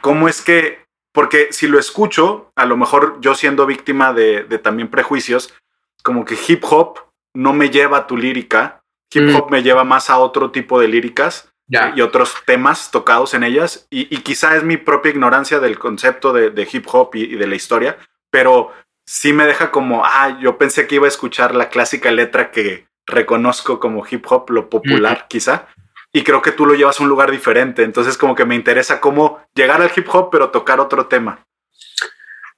¿Cómo 0.00 0.28
es 0.28 0.42
que, 0.42 0.84
porque 1.12 1.48
si 1.52 1.68
lo 1.68 1.78
escucho, 1.78 2.50
a 2.56 2.66
lo 2.66 2.76
mejor 2.76 3.18
yo 3.20 3.34
siendo 3.34 3.66
víctima 3.66 4.12
de, 4.12 4.44
de 4.44 4.58
también 4.58 4.90
prejuicios, 4.90 5.54
como 6.02 6.24
que 6.24 6.36
hip 6.48 6.64
hop 6.64 6.98
no 7.34 7.52
me 7.52 7.70
lleva 7.70 7.98
a 7.98 8.06
tu 8.06 8.16
lírica, 8.16 8.82
hip 9.10 9.34
hop 9.34 9.48
mm. 9.48 9.52
me 9.52 9.62
lleva 9.62 9.84
más 9.84 10.10
a 10.10 10.18
otro 10.18 10.50
tipo 10.50 10.80
de 10.80 10.88
líricas 10.88 11.53
yeah. 11.68 11.92
y 11.96 12.00
otros 12.00 12.34
temas 12.46 12.90
tocados 12.90 13.34
en 13.34 13.44
ellas. 13.44 13.86
Y, 13.90 14.14
y, 14.14 14.20
quizá 14.20 14.56
es 14.56 14.64
mi 14.64 14.76
propia 14.76 15.10
ignorancia 15.10 15.60
del 15.60 15.78
concepto 15.78 16.32
de, 16.32 16.50
de 16.50 16.68
hip 16.70 16.86
hop 16.92 17.10
y, 17.14 17.24
y, 17.24 17.36
de 17.36 17.46
la 17.46 17.54
historia, 17.54 17.98
pero 18.30 18.72
sí 19.06 19.32
me 19.32 19.46
deja 19.46 19.70
como, 19.70 20.04
ah, 20.04 20.38
yo 20.40 20.58
pensé 20.58 20.86
que 20.86 20.96
iba 20.96 21.06
a 21.06 21.08
escuchar 21.08 21.54
la 21.54 21.68
clásica 21.68 22.10
letra 22.10 22.50
que 22.50 22.86
reconozco 23.06 23.80
como 23.80 24.04
hip 24.08 24.24
hop, 24.28 24.50
lo 24.50 24.70
popular 24.70 25.26
quizá, 25.28 25.68
y 26.12 26.22
creo 26.22 26.42
que 26.42 26.52
tú 26.52 26.64
lo 26.64 26.74
llevas 26.74 27.00
a 27.00 27.02
un 27.02 27.08
lugar 27.08 27.30
diferente, 27.30 27.82
entonces 27.82 28.16
como 28.16 28.34
que 28.34 28.44
me 28.44 28.54
interesa 28.54 29.00
cómo 29.00 29.40
llegar 29.54 29.82
al 29.82 29.90
hip 29.94 30.06
hop 30.12 30.30
pero 30.30 30.50
tocar 30.50 30.80
otro 30.80 31.06
tema. 31.06 31.44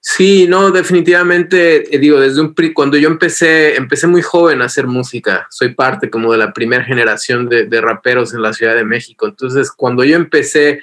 Sí, 0.08 0.46
no, 0.46 0.70
definitivamente, 0.70 1.92
eh, 1.92 1.98
digo, 1.98 2.20
desde 2.20 2.40
un 2.40 2.54
cuando 2.72 2.96
yo 2.96 3.08
empecé, 3.08 3.74
empecé 3.74 4.06
muy 4.06 4.22
joven 4.22 4.62
a 4.62 4.66
hacer 4.66 4.86
música, 4.86 5.48
soy 5.50 5.74
parte 5.74 6.10
como 6.10 6.30
de 6.30 6.38
la 6.38 6.52
primera 6.52 6.84
generación 6.84 7.48
de, 7.48 7.64
de 7.66 7.80
raperos 7.80 8.32
en 8.32 8.40
la 8.40 8.52
Ciudad 8.52 8.76
de 8.76 8.84
México, 8.84 9.26
entonces 9.26 9.72
cuando 9.72 10.04
yo 10.04 10.14
empecé, 10.14 10.80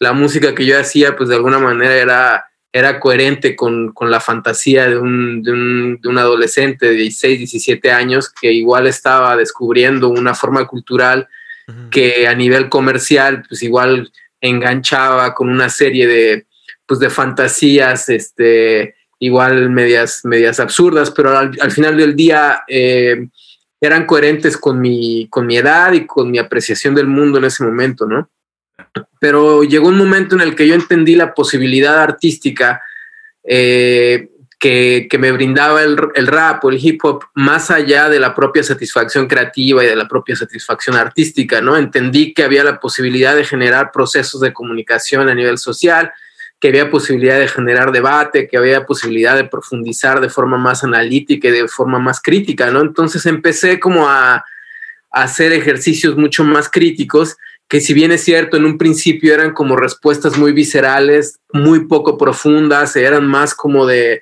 la 0.00 0.12
música 0.12 0.52
que 0.52 0.66
yo 0.66 0.80
hacía, 0.80 1.14
pues 1.14 1.28
de 1.28 1.36
alguna 1.36 1.60
manera 1.60 1.94
era 1.94 2.46
era 2.72 2.98
coherente 2.98 3.54
con, 3.54 3.92
con 3.92 4.10
la 4.10 4.18
fantasía 4.18 4.88
de 4.88 4.98
un, 4.98 5.42
de, 5.44 5.52
un, 5.52 6.00
de 6.02 6.08
un, 6.08 6.18
adolescente 6.18 6.86
de 6.86 6.92
16, 6.92 7.38
17 7.38 7.92
años 7.92 8.28
que 8.28 8.52
igual 8.52 8.88
estaba 8.88 9.36
descubriendo 9.36 10.08
una 10.08 10.34
forma 10.34 10.66
cultural 10.66 11.28
uh 11.68 11.72
-huh. 11.72 11.88
que 11.88 12.26
a 12.26 12.34
nivel 12.34 12.68
comercial 12.68 13.44
pues 13.48 13.62
igual 13.62 14.10
enganchaba 14.42 15.32
con 15.34 15.48
una 15.48 15.70
serie 15.70 16.06
de, 16.06 16.46
pues, 16.86 17.00
de 17.00 17.10
fantasías 17.10 18.08
este, 18.08 18.94
igual 19.18 19.70
medias, 19.70 20.20
medias 20.24 20.60
absurdas, 20.60 21.10
pero 21.10 21.36
al, 21.36 21.52
al 21.60 21.70
final 21.70 21.96
del 21.96 22.14
día 22.16 22.64
eh, 22.68 23.28
eran 23.80 24.06
coherentes 24.06 24.56
con 24.56 24.80
mi, 24.80 25.28
con 25.28 25.46
mi 25.46 25.56
edad 25.56 25.92
y 25.92 26.06
con 26.06 26.30
mi 26.30 26.38
apreciación 26.38 26.94
del 26.94 27.06
mundo 27.06 27.38
en 27.38 27.44
ese 27.44 27.64
momento, 27.64 28.06
¿no? 28.06 28.30
pero 29.18 29.62
llegó 29.64 29.88
un 29.88 29.98
momento 29.98 30.34
en 30.34 30.42
el 30.42 30.54
que 30.54 30.66
yo 30.66 30.74
entendí 30.74 31.14
la 31.14 31.34
posibilidad 31.34 31.98
artística 31.98 32.82
eh, 33.44 34.28
que, 34.58 35.06
que, 35.10 35.18
me 35.18 35.32
brindaba 35.32 35.82
el, 35.82 35.96
el, 36.14 36.26
rap 36.26 36.64
o 36.64 36.70
el 36.70 36.78
hip 36.82 37.04
hop 37.04 37.24
más 37.34 37.70
allá 37.70 38.08
de 38.08 38.18
la 38.18 38.34
propia 38.34 38.62
satisfacción 38.62 39.26
creativa 39.26 39.84
y 39.84 39.86
de 39.86 39.96
la 39.96 40.08
propia 40.08 40.34
satisfacción 40.34 40.96
artística, 40.96 41.60
¿no? 41.60 41.76
Entendí 41.76 42.32
que 42.32 42.42
había 42.42 42.64
la 42.64 42.80
posibilidad 42.80 43.36
de 43.36 43.44
generar 43.44 43.92
procesos 43.92 44.40
de 44.40 44.52
comunicación 44.52 45.28
a 45.28 45.34
nivel 45.34 45.58
social, 45.58 46.12
que 46.60 46.68
había 46.68 46.90
posibilidad 46.90 47.38
de 47.38 47.48
generar 47.48 47.92
debate, 47.92 48.48
que 48.48 48.56
había 48.56 48.86
posibilidad 48.86 49.36
de 49.36 49.44
profundizar 49.44 50.20
de 50.20 50.30
forma 50.30 50.56
más 50.56 50.84
analítica 50.84 51.48
y 51.48 51.52
de 51.52 51.68
forma 51.68 51.98
más 51.98 52.20
crítica, 52.20 52.70
¿no? 52.70 52.80
Entonces 52.80 53.26
empecé 53.26 53.78
como 53.78 54.08
a, 54.08 54.44
hacer 55.12 55.52
ejercicios 55.54 56.14
mucho 56.16 56.44
más 56.44 56.68
críticos 56.68 57.38
que 57.68 57.80
si 57.80 57.94
bien 57.94 58.12
es 58.12 58.22
cierto, 58.22 58.56
en 58.56 58.64
un 58.64 58.76
principio 58.76 59.32
eran 59.32 59.52
como 59.52 59.74
respuestas 59.74 60.36
muy 60.36 60.52
viscerales, 60.52 61.40
muy 61.52 61.86
poco 61.86 62.18
profundas, 62.18 62.94
eran 62.96 63.26
más 63.26 63.54
como 63.54 63.86
de, 63.86 64.20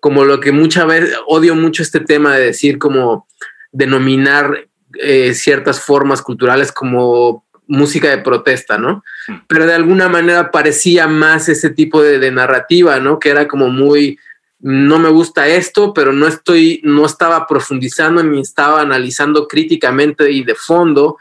como 0.00 0.24
lo 0.24 0.40
que 0.40 0.52
muchas 0.52 0.86
veces, 0.86 1.16
odio 1.26 1.54
mucho 1.54 1.82
este 1.82 2.00
tema 2.00 2.36
de 2.36 2.46
decir 2.46 2.78
como 2.78 3.26
denominar 3.72 4.68
eh, 4.98 5.34
ciertas 5.34 5.80
formas 5.80 6.22
culturales 6.22 6.72
como 6.72 7.44
música 7.66 8.10
de 8.10 8.18
protesta, 8.18 8.78
¿no? 8.78 9.04
Pero 9.46 9.66
de 9.66 9.74
alguna 9.74 10.08
manera 10.08 10.50
parecía 10.50 11.06
más 11.06 11.48
ese 11.48 11.70
tipo 11.70 12.02
de, 12.02 12.18
de 12.18 12.30
narrativa, 12.30 13.00
¿no? 13.00 13.18
Que 13.18 13.30
era 13.30 13.48
como 13.48 13.68
muy, 13.68 14.18
no 14.60 14.98
me 14.98 15.08
gusta 15.08 15.48
esto, 15.48 15.92
pero 15.92 16.12
no 16.12 16.26
estoy, 16.26 16.80
no 16.84 17.06
estaba 17.06 17.46
profundizando 17.46 18.22
ni 18.22 18.40
estaba 18.40 18.80
analizando 18.80 19.48
críticamente 19.48 20.30
y 20.30 20.44
de 20.44 20.54
fondo 20.54 21.16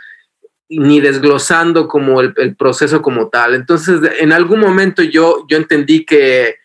ni 0.67 0.99
desglosando 0.99 1.88
como 1.88 2.21
el, 2.21 2.34
el, 2.38 2.55
proceso 2.55 3.01
como 3.01 3.29
tal. 3.29 3.53
Entonces, 3.53 3.99
en 4.19 4.31
algún 4.31 4.60
momento 4.60 5.03
yo, 5.03 5.45
yo 5.47 5.58
entendí 5.58 6.05
que, 6.05 6.55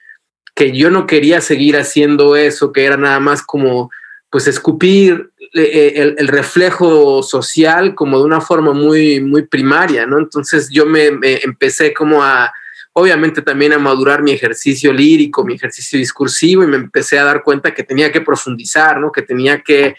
que 0.55 0.77
yo 0.77 0.91
no 0.91 1.07
quería 1.07 1.41
seguir 1.41 1.77
haciendo 1.77 2.35
eso, 2.35 2.73
que 2.73 2.85
era 2.85 2.97
nada 2.97 3.21
más 3.21 3.43
como 3.43 3.91
pues 4.31 4.47
escupir 4.47 5.30
el, 5.53 6.15
el, 6.19 6.29
reflejo 6.29 7.23
social 7.23 7.95
como 7.95 8.19
de 8.19 8.25
una 8.25 8.41
forma 8.41 8.73
muy, 8.73 9.21
muy 9.21 9.43
primaria, 9.47 10.07
¿no? 10.07 10.19
Entonces 10.19 10.71
yo 10.71 10.87
me, 10.87 11.11
empecé 11.23 11.93
como 11.93 12.23
a, 12.23 12.53
obviamente 12.93 13.43
también 13.43 13.73
a 13.73 13.79
madurar 13.79 14.23
mi 14.23 14.33
ejercicio 14.33 14.93
lírico, 14.93 15.45
mi 15.45 15.55
ejercicio 15.55 15.99
discursivo 15.99 16.63
y 16.63 16.69
me 16.69 16.77
empecé 16.77 17.19
a 17.19 17.25
dar 17.25 17.43
cuenta 17.43 17.75
que 17.75 17.83
tenía 17.83 18.13
que 18.13 18.21
profundizar, 18.21 19.01
¿no? 19.01 19.11
Que 19.11 19.23
tenía 19.23 19.61
que, 19.61 19.97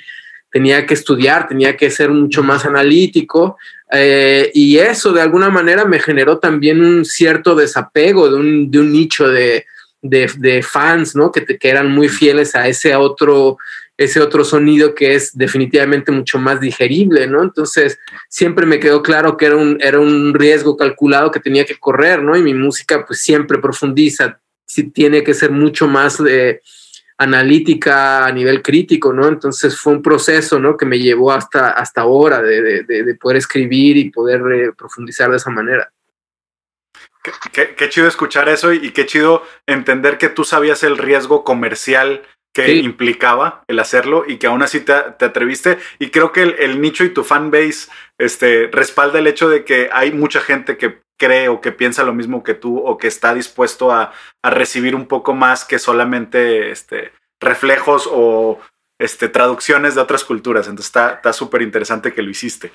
tenía 0.51 0.85
que 0.85 0.93
estudiar, 0.93 1.47
tenía 1.47 1.75
que 1.75 1.89
ser 1.89 2.09
mucho 2.09 2.43
más 2.43 2.65
analítico 2.65 3.57
eh, 3.91 4.51
y 4.53 4.77
eso 4.77 5.11
de 5.11 5.21
alguna 5.21 5.49
manera 5.49 5.83
me 5.83 5.99
generó 5.99 6.39
también 6.39 6.81
un 6.81 7.03
cierto 7.03 7.55
desapego 7.55 8.29
de 8.29 8.35
un, 8.35 8.71
de 8.71 8.79
un 8.79 8.91
nicho 8.91 9.27
de, 9.27 9.65
de, 10.01 10.63
fans, 10.63 11.15
¿no? 11.15 11.31
Que, 11.31 11.45
que 11.45 11.69
eran 11.69 11.91
muy 11.91 12.07
fieles 12.07 12.55
a 12.55 12.67
ese 12.67 12.95
otro, 12.95 13.57
ese 14.03 14.19
otro 14.19 14.43
sonido 14.43 14.95
que 14.95 15.15
es 15.15 15.37
definitivamente 15.37 16.11
mucho 16.11 16.39
más 16.39 16.59
digerible, 16.59 17.27
¿no? 17.27 17.43
Entonces 17.43 17.99
siempre 18.29 18.65
me 18.65 18.79
quedó 18.79 19.01
claro 19.01 19.37
que 19.37 19.45
era 19.45 19.55
un, 19.55 19.77
era 19.81 19.99
un 19.99 20.33
riesgo 20.33 20.77
calculado 20.77 21.31
que 21.31 21.39
tenía 21.39 21.65
que 21.65 21.77
correr, 21.77 22.21
¿no? 22.21 22.35
Y 22.35 22.41
mi 22.41 22.53
música 22.53 23.05
pues 23.05 23.21
siempre 23.21 23.59
profundiza, 23.59 24.39
sí, 24.65 24.89
tiene 24.91 25.23
que 25.23 25.33
ser 25.33 25.51
mucho 25.51 25.87
más... 25.87 26.19
Eh, 26.27 26.61
analítica 27.21 28.25
a 28.25 28.31
nivel 28.31 28.63
crítico, 28.63 29.13
¿no? 29.13 29.27
Entonces 29.27 29.77
fue 29.77 29.93
un 29.93 30.01
proceso, 30.01 30.59
¿no? 30.59 30.75
Que 30.75 30.87
me 30.87 30.97
llevó 30.97 31.31
hasta, 31.31 31.69
hasta 31.69 32.01
ahora 32.01 32.41
de, 32.41 32.83
de, 32.83 33.03
de 33.03 33.15
poder 33.15 33.37
escribir 33.37 33.95
y 33.97 34.09
poder 34.09 34.41
eh, 34.51 34.71
profundizar 34.75 35.29
de 35.29 35.37
esa 35.37 35.51
manera. 35.51 35.93
Qué, 37.21 37.31
qué, 37.53 37.75
qué, 37.75 37.89
chido 37.89 38.07
escuchar 38.07 38.49
eso 38.49 38.73
y 38.73 38.89
qué 38.89 39.05
chido 39.05 39.43
entender 39.67 40.17
que 40.17 40.29
tú 40.29 40.43
sabías 40.43 40.81
el 40.81 40.97
riesgo 40.97 41.43
comercial 41.43 42.23
que 42.53 42.65
sí. 42.65 42.79
implicaba 42.79 43.63
el 43.67 43.79
hacerlo 43.79 44.25
y 44.27 44.37
que 44.37 44.47
aún 44.47 44.61
así 44.61 44.81
te, 44.81 44.93
te 45.17 45.25
atreviste. 45.25 45.77
Y 45.99 46.09
creo 46.09 46.31
que 46.31 46.43
el, 46.43 46.55
el, 46.59 46.81
nicho 46.81 47.03
y 47.03 47.09
tu 47.09 47.23
fanbase 47.23 47.89
este, 48.17 48.67
respalda 48.71 49.19
el 49.19 49.27
hecho 49.27 49.49
de 49.49 49.63
que 49.63 49.89
hay 49.91 50.11
mucha 50.11 50.41
gente 50.41 50.77
que 50.77 50.99
cree 51.17 51.49
o 51.49 51.61
que 51.61 51.71
piensa 51.71 52.03
lo 52.03 52.13
mismo 52.13 52.43
que 52.43 52.53
tú 52.53 52.79
o 52.79 52.97
que 52.97 53.07
está 53.07 53.33
dispuesto 53.33 53.91
a, 53.91 54.11
a 54.41 54.49
recibir 54.49 54.95
un 54.95 55.07
poco 55.07 55.33
más 55.33 55.65
que 55.65 55.79
solamente 55.79 56.71
este, 56.71 57.13
reflejos 57.39 58.09
o 58.11 58.59
este, 58.99 59.29
traducciones 59.29 59.95
de 59.95 60.01
otras 60.01 60.23
culturas. 60.23 60.67
Entonces 60.67 60.87
está 60.87 61.33
súper 61.33 61.61
interesante 61.61 62.13
que 62.13 62.21
lo 62.21 62.31
hiciste. 62.31 62.71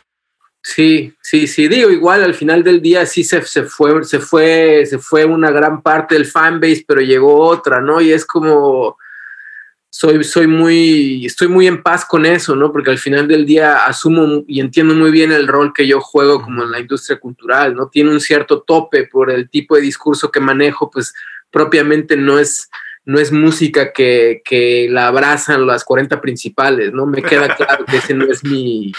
Sí, 0.69 1.15
sí, 1.23 1.47
sí, 1.47 1.69
digo, 1.69 1.91
igual 1.91 2.25
al 2.25 2.35
final 2.35 2.65
del 2.65 2.83
día 2.83 3.07
sí 3.07 3.23
se, 3.23 3.41
se, 3.43 3.63
fue, 3.63 4.03
se, 4.03 4.19
fue, 4.19 4.85
se 4.85 4.99
fue 4.99 5.25
una 5.25 5.53
gran 5.53 5.81
parte 5.81 6.17
del 6.17 6.27
fanbase, 6.27 6.85
pero 6.89 7.01
llegó 7.01 7.39
otra, 7.39 7.81
¿no? 7.81 8.01
Y 8.01 8.11
es 8.11 8.27
como, 8.27 8.99
soy, 9.99 10.23
soy 10.25 10.47
muy, 10.47 11.25
estoy 11.25 11.49
muy 11.49 11.67
en 11.67 11.83
paz 11.83 12.05
con 12.05 12.27
eso, 12.27 12.55
¿no? 12.55 12.71
Porque 12.71 12.91
al 12.91 12.99
final 12.99 13.27
del 13.27 13.47
día 13.47 13.87
asumo 13.87 14.45
y 14.47 14.61
entiendo 14.61 14.95
muy 14.95 15.11
bien 15.11 15.33
el 15.33 15.49
rol 15.49 15.73
que 15.73 15.87
yo 15.87 16.03
juego 16.03 16.43
como 16.43 16.65
en 16.65 16.71
la 16.71 16.81
industria 16.81 17.19
cultural, 17.19 17.75
¿no? 17.75 17.89
Tiene 17.89 18.11
un 18.11 18.21
cierto 18.21 18.61
tope 18.61 19.07
por 19.07 19.31
el 19.31 19.49
tipo 19.49 19.75
de 19.75 19.81
discurso 19.81 20.31
que 20.31 20.39
manejo, 20.39 20.91
pues 20.91 21.15
propiamente 21.51 22.15
no 22.15 22.39
es, 22.39 22.69
no 23.07 23.19
es 23.19 23.33
música 23.33 23.95
que, 23.95 24.43
que 24.45 24.87
la 24.91 25.07
abrazan 25.07 25.67
las 25.67 25.83
40 25.83 26.21
principales, 26.21 26.93
¿no? 26.93 27.07
Me 27.07 27.23
queda 27.23 27.57
claro 27.57 27.87
que 27.87 27.97
ese 27.97 28.13
no 28.13 28.27
es 28.27 28.45
mi, 28.45 28.93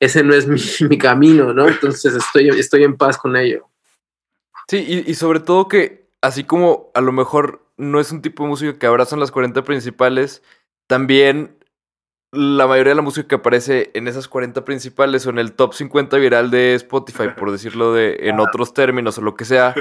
ese 0.00 0.22
no 0.24 0.34
es 0.34 0.46
mi, 0.46 0.62
mi 0.88 0.96
camino, 0.96 1.52
¿no? 1.52 1.68
Entonces 1.68 2.14
estoy, 2.14 2.48
estoy 2.48 2.84
en 2.84 2.96
paz 2.96 3.18
con 3.18 3.36
ello. 3.36 3.68
Sí, 4.66 4.78
y, 4.78 5.10
y 5.10 5.14
sobre 5.14 5.40
todo 5.40 5.68
que 5.68 6.08
así 6.22 6.44
como 6.44 6.90
a 6.94 7.02
lo 7.02 7.12
mejor 7.12 7.67
no 7.78 8.00
es 8.00 8.12
un 8.12 8.20
tipo 8.20 8.42
de 8.42 8.50
música 8.50 8.78
que 8.78 8.86
abrazan 8.86 9.20
las 9.20 9.30
40 9.30 9.62
principales, 9.64 10.42
también 10.86 11.56
la 12.32 12.66
mayoría 12.66 12.90
de 12.90 12.96
la 12.96 13.02
música 13.02 13.26
que 13.26 13.36
aparece 13.36 13.90
en 13.94 14.06
esas 14.06 14.28
40 14.28 14.64
principales 14.64 15.26
o 15.26 15.30
en 15.30 15.38
el 15.38 15.52
top 15.52 15.72
50 15.72 16.18
viral 16.18 16.50
de 16.50 16.74
Spotify, 16.74 17.28
por 17.38 17.50
decirlo 17.50 17.94
de 17.94 18.18
en 18.22 18.40
otros 18.40 18.74
términos 18.74 19.16
o 19.18 19.22
lo 19.22 19.34
que 19.34 19.44
sea, 19.44 19.74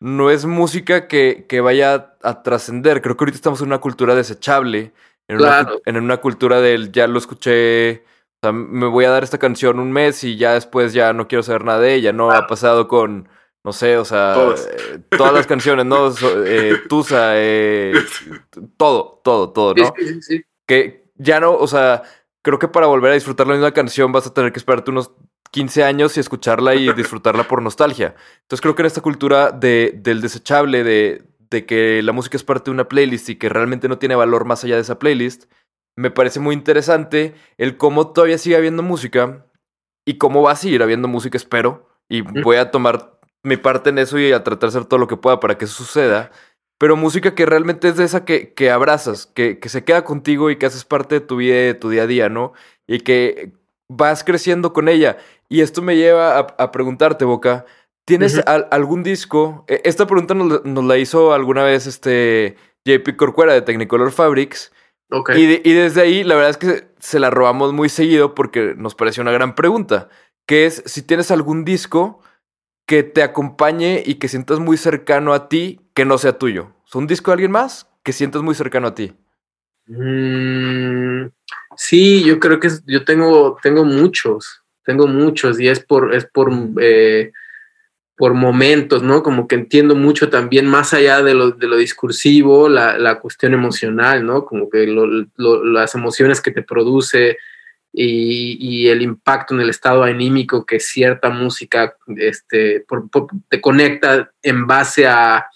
no 0.00 0.30
es 0.30 0.44
música 0.44 1.06
que, 1.06 1.46
que 1.48 1.60
vaya 1.60 2.16
a 2.22 2.42
trascender. 2.42 3.00
Creo 3.00 3.16
que 3.16 3.24
ahorita 3.24 3.36
estamos 3.36 3.60
en 3.60 3.68
una 3.68 3.78
cultura 3.78 4.14
desechable, 4.14 4.92
en, 5.28 5.38
claro. 5.38 5.74
una, 5.74 5.80
en 5.84 6.04
una 6.04 6.16
cultura 6.16 6.60
del 6.60 6.90
ya 6.90 7.06
lo 7.06 7.18
escuché, 7.18 8.04
o 8.42 8.46
sea, 8.46 8.52
me 8.52 8.86
voy 8.86 9.04
a 9.04 9.10
dar 9.10 9.22
esta 9.22 9.38
canción 9.38 9.78
un 9.78 9.92
mes 9.92 10.24
y 10.24 10.36
ya 10.36 10.54
después 10.54 10.92
ya 10.92 11.12
no 11.12 11.28
quiero 11.28 11.42
saber 11.42 11.64
nada 11.64 11.78
de 11.78 11.94
ella. 11.94 12.12
No 12.12 12.30
ha 12.30 12.46
pasado 12.46 12.88
con 12.88 13.28
no 13.64 13.72
sé, 13.72 13.96
o 13.96 14.04
sea, 14.04 14.36
eh, 14.36 14.98
todas 15.16 15.32
las 15.32 15.46
canciones, 15.46 15.86
¿no? 15.86 16.12
Eh, 16.44 16.82
Tusa, 16.86 17.32
eh, 17.34 17.94
todo, 18.76 19.22
todo, 19.24 19.50
todo, 19.50 19.74
¿no? 19.74 19.94
Sí, 19.96 20.06
sí, 20.06 20.22
sí. 20.22 20.44
Que 20.66 21.10
ya 21.16 21.40
no, 21.40 21.54
o 21.54 21.66
sea, 21.66 22.02
creo 22.42 22.58
que 22.58 22.68
para 22.68 22.86
volver 22.86 23.12
a 23.12 23.14
disfrutar 23.14 23.46
la 23.46 23.54
misma 23.54 23.72
canción 23.72 24.12
vas 24.12 24.26
a 24.26 24.34
tener 24.34 24.52
que 24.52 24.58
esperarte 24.58 24.90
unos 24.90 25.12
15 25.50 25.82
años 25.82 26.16
y 26.16 26.20
escucharla 26.20 26.74
y 26.74 26.92
disfrutarla 26.92 27.44
por 27.44 27.62
nostalgia. 27.62 28.14
Entonces 28.42 28.60
creo 28.60 28.74
que 28.74 28.82
en 28.82 28.86
esta 28.86 29.00
cultura 29.00 29.50
de, 29.50 29.94
del 29.96 30.20
desechable, 30.20 30.84
de, 30.84 31.22
de 31.48 31.64
que 31.64 32.02
la 32.02 32.12
música 32.12 32.36
es 32.36 32.44
parte 32.44 32.70
de 32.70 32.74
una 32.74 32.88
playlist 32.88 33.30
y 33.30 33.36
que 33.36 33.48
realmente 33.48 33.88
no 33.88 33.98
tiene 33.98 34.14
valor 34.14 34.44
más 34.44 34.62
allá 34.64 34.74
de 34.74 34.82
esa 34.82 34.98
playlist, 34.98 35.44
me 35.96 36.10
parece 36.10 36.40
muy 36.40 36.54
interesante 36.54 37.34
el 37.56 37.76
cómo 37.78 38.12
todavía 38.12 38.36
sigue 38.36 38.56
habiendo 38.56 38.82
música 38.82 39.46
y 40.04 40.18
cómo 40.18 40.42
va 40.42 40.52
a 40.52 40.56
seguir 40.56 40.82
habiendo 40.82 41.08
música, 41.08 41.38
espero. 41.38 41.88
Y 42.08 42.20
voy 42.20 42.56
a 42.56 42.70
tomar 42.70 43.13
mi 43.44 43.56
parte 43.56 43.90
en 43.90 43.98
eso 43.98 44.18
y 44.18 44.32
a 44.32 44.42
tratar 44.42 44.70
de 44.70 44.78
hacer 44.78 44.88
todo 44.88 44.98
lo 44.98 45.06
que 45.06 45.16
pueda 45.16 45.38
para 45.40 45.56
que 45.58 45.66
eso 45.66 45.74
suceda. 45.84 46.30
pero 46.78 46.96
música 46.96 47.34
que 47.36 47.46
realmente 47.46 47.88
es 47.88 47.96
de 47.96 48.04
esa 48.04 48.24
que, 48.24 48.52
que 48.52 48.70
abrazas, 48.70 49.26
que, 49.26 49.58
que 49.60 49.68
se 49.68 49.84
queda 49.84 50.02
contigo 50.04 50.50
y 50.50 50.56
que 50.56 50.66
haces 50.66 50.84
parte 50.84 51.14
de 51.16 51.20
tu 51.20 51.36
vida 51.36 51.54
de 51.54 51.74
tu 51.74 51.88
día 51.90 52.02
a 52.02 52.06
día, 52.08 52.28
¿no? 52.28 52.52
Y 52.88 52.98
que 53.00 53.52
vas 53.88 54.24
creciendo 54.24 54.72
con 54.72 54.88
ella. 54.88 55.16
Y 55.48 55.60
esto 55.60 55.80
me 55.82 55.96
lleva 55.96 56.36
a, 56.38 56.40
a 56.58 56.72
preguntarte, 56.72 57.24
Boca, 57.24 57.64
¿tienes 58.06 58.38
al- 58.46 58.66
algún 58.72 59.02
disco? 59.04 59.64
e- 59.68 59.82
Esta 59.84 60.06
pregunta 60.06 60.34
nos, 60.34 60.64
nos 60.64 60.84
la 60.84 60.98
hizo 60.98 61.32
alguna 61.32 61.62
vez 61.62 61.86
este 61.86 62.56
JP 62.84 63.16
Corcuera 63.16 63.52
de 63.54 63.62
Technicolor 63.62 64.10
Fabrics. 64.10 64.72
Ok. 65.10 65.30
Y, 65.36 65.46
de- 65.46 65.62
y 65.64 65.72
desde 65.74 66.00
ahí, 66.02 66.24
la 66.24 66.34
verdad 66.34 66.50
es 66.50 66.56
que 66.58 66.88
se 66.98 67.18
la 67.20 67.30
robamos 67.30 67.72
muy 67.72 67.88
seguido 67.88 68.34
porque 68.34 68.74
nos 68.76 68.94
pareció 68.94 69.22
una 69.22 69.32
gran 69.32 69.54
pregunta, 69.54 70.08
que 70.46 70.66
es 70.66 70.82
si 70.86 71.02
tienes 71.02 71.30
algún 71.30 71.64
disco 71.64 72.20
que 72.86 73.02
te 73.02 73.22
acompañe 73.22 74.02
y 74.04 74.16
que 74.16 74.28
sientas 74.28 74.58
muy 74.60 74.76
cercano 74.76 75.32
a 75.32 75.48
ti, 75.48 75.80
que 75.94 76.04
no 76.04 76.18
sea 76.18 76.38
tuyo. 76.38 76.72
Sea, 76.86 77.00
un 77.00 77.06
disco 77.06 77.30
de 77.30 77.34
alguien 77.34 77.50
más 77.52 77.88
que 78.02 78.12
sientas 78.12 78.42
muy 78.42 78.54
cercano 78.54 78.88
a 78.88 78.94
ti. 78.94 79.14
Mm, 79.86 81.28
sí, 81.76 82.24
yo 82.24 82.38
creo 82.40 82.58
que 82.60 82.68
es- 82.68 82.82
yo 82.86 83.04
tengo, 83.04 83.56
tengo 83.62 83.84
muchos, 83.84 84.62
tengo 84.84 85.06
muchos 85.06 85.58
y 85.60 85.68
es 85.68 85.80
por, 85.80 86.14
es 86.14 86.26
por, 86.26 86.50
eh, 86.80 87.32
por 88.16 88.34
momentos, 88.34 89.02
¿no? 89.02 89.22
Como 89.22 89.48
que 89.48 89.56
entiendo 89.56 89.94
mucho 89.96 90.28
también 90.30 90.66
más 90.66 90.94
allá 90.94 91.22
de 91.22 91.34
lo, 91.34 91.50
de 91.52 91.66
lo 91.66 91.76
discursivo, 91.76 92.68
la, 92.68 92.96
la 92.98 93.18
cuestión 93.20 93.54
emocional, 93.54 94.24
¿no? 94.24 94.44
Como 94.44 94.70
que 94.70 94.86
lo- 94.86 95.06
las 95.64 95.94
emociones 95.94 96.40
que 96.40 96.50
te 96.52 96.62
produce 96.62 97.38
y, 97.96 98.88
el 98.88 99.02
impacto 99.02 99.54
en 99.54 99.60
el 99.60 99.70
estado 99.70 100.02
anímico 100.02 100.66
que 100.66 100.80
cierta 100.80 101.30
música 101.30 101.96
este, 102.16 102.84
te 103.48 103.60
conecta 103.60 104.30
en 104.42 104.66
base 104.66 105.06
a, 105.06 105.46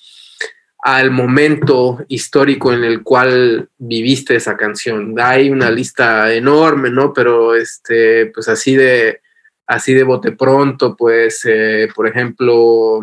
al 0.78 1.10
momento 1.10 2.04
histórico 2.08 2.72
en 2.72 2.84
el 2.84 3.02
cual 3.02 3.68
viviste 3.78 4.36
esa 4.36 4.56
canción. 4.56 5.14
Hay 5.18 5.50
una 5.50 5.70
lista 5.70 6.32
enorme, 6.32 6.90
¿no? 6.90 7.12
Pero 7.12 7.56
este, 7.56 8.26
pues 8.26 8.48
así 8.48 8.76
de, 8.76 9.20
así 9.66 9.92
de 9.94 10.04
bote 10.04 10.32
pronto, 10.32 10.96
pues, 10.96 11.44
eh, 11.44 11.88
por 11.94 12.06
ejemplo, 12.06 13.00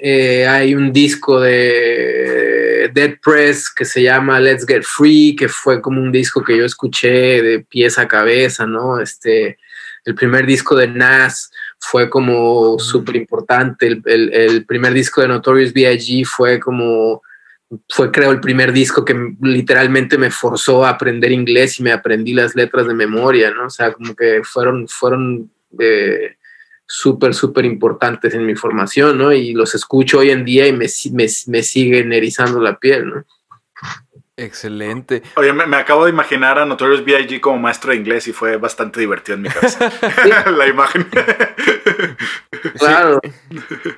eh, 0.00 0.46
hay 0.46 0.74
un 0.74 0.92
disco 0.92 1.40
de 2.82 2.88
Dead 2.88 3.18
Press 3.22 3.70
que 3.72 3.84
se 3.84 4.02
llama 4.02 4.40
Let's 4.40 4.66
Get 4.66 4.82
Free, 4.84 5.34
que 5.36 5.48
fue 5.48 5.80
como 5.80 6.00
un 6.00 6.12
disco 6.12 6.42
que 6.42 6.56
yo 6.56 6.64
escuché 6.64 7.42
de 7.42 7.60
pies 7.60 7.98
a 7.98 8.08
cabeza, 8.08 8.66
¿no? 8.66 9.00
Este, 9.00 9.58
el 10.04 10.14
primer 10.14 10.46
disco 10.46 10.74
de 10.76 10.88
Nas 10.88 11.50
fue 11.78 12.08
como 12.10 12.78
súper 12.78 13.16
importante. 13.16 13.86
El, 13.86 14.02
el- 14.06 14.32
el 14.32 14.64
primer 14.66 14.92
disco 14.92 15.20
de 15.20 15.28
Notorious 15.28 15.72
B.I.G. 15.72 16.24
fue 16.24 16.58
como, 16.60 17.22
fue 17.88 18.10
creo 18.10 18.30
el 18.32 18.40
primer 18.40 18.72
disco 18.72 19.04
que 19.04 19.14
literalmente 19.40 20.18
me 20.18 20.30
forzó 20.30 20.84
a 20.84 20.90
aprender 20.90 21.32
inglés 21.32 21.78
y 21.80 21.82
me 21.82 21.92
aprendí 21.92 22.34
las 22.34 22.54
letras 22.54 22.86
de 22.86 22.94
memoria, 22.94 23.50
¿no? 23.50 23.66
O 23.66 23.70
sea, 23.70 23.92
como 23.92 24.14
que 24.14 24.42
fueron, 24.44 24.86
fueron 24.88 25.50
eh, 25.78 26.36
súper, 26.94 27.32
súper 27.32 27.64
importantes 27.64 28.34
en 28.34 28.44
mi 28.44 28.54
formación, 28.54 29.16
¿no? 29.16 29.32
Y 29.32 29.54
los 29.54 29.74
escucho 29.74 30.18
hoy 30.18 30.30
en 30.30 30.44
día 30.44 30.66
y 30.66 30.72
me, 30.72 30.86
me, 31.12 31.26
me 31.46 31.62
siguen 31.62 32.12
erizando 32.12 32.60
la 32.60 32.78
piel, 32.78 33.06
¿no? 33.06 33.24
Excelente. 34.36 35.22
Oye, 35.36 35.54
me, 35.54 35.64
me 35.66 35.78
acabo 35.78 36.04
de 36.04 36.10
imaginar 36.10 36.58
a 36.58 36.66
Notorious 36.66 37.02
B.I.G. 37.02 37.40
como 37.40 37.58
maestro 37.58 37.92
de 37.92 37.96
inglés 37.96 38.28
y 38.28 38.34
fue 38.34 38.58
bastante 38.58 39.00
divertido 39.00 39.36
en 39.36 39.42
mi 39.42 39.48
cabeza. 39.48 39.90
La 40.50 40.66
imagen. 40.66 41.08
Claro. 42.78 43.20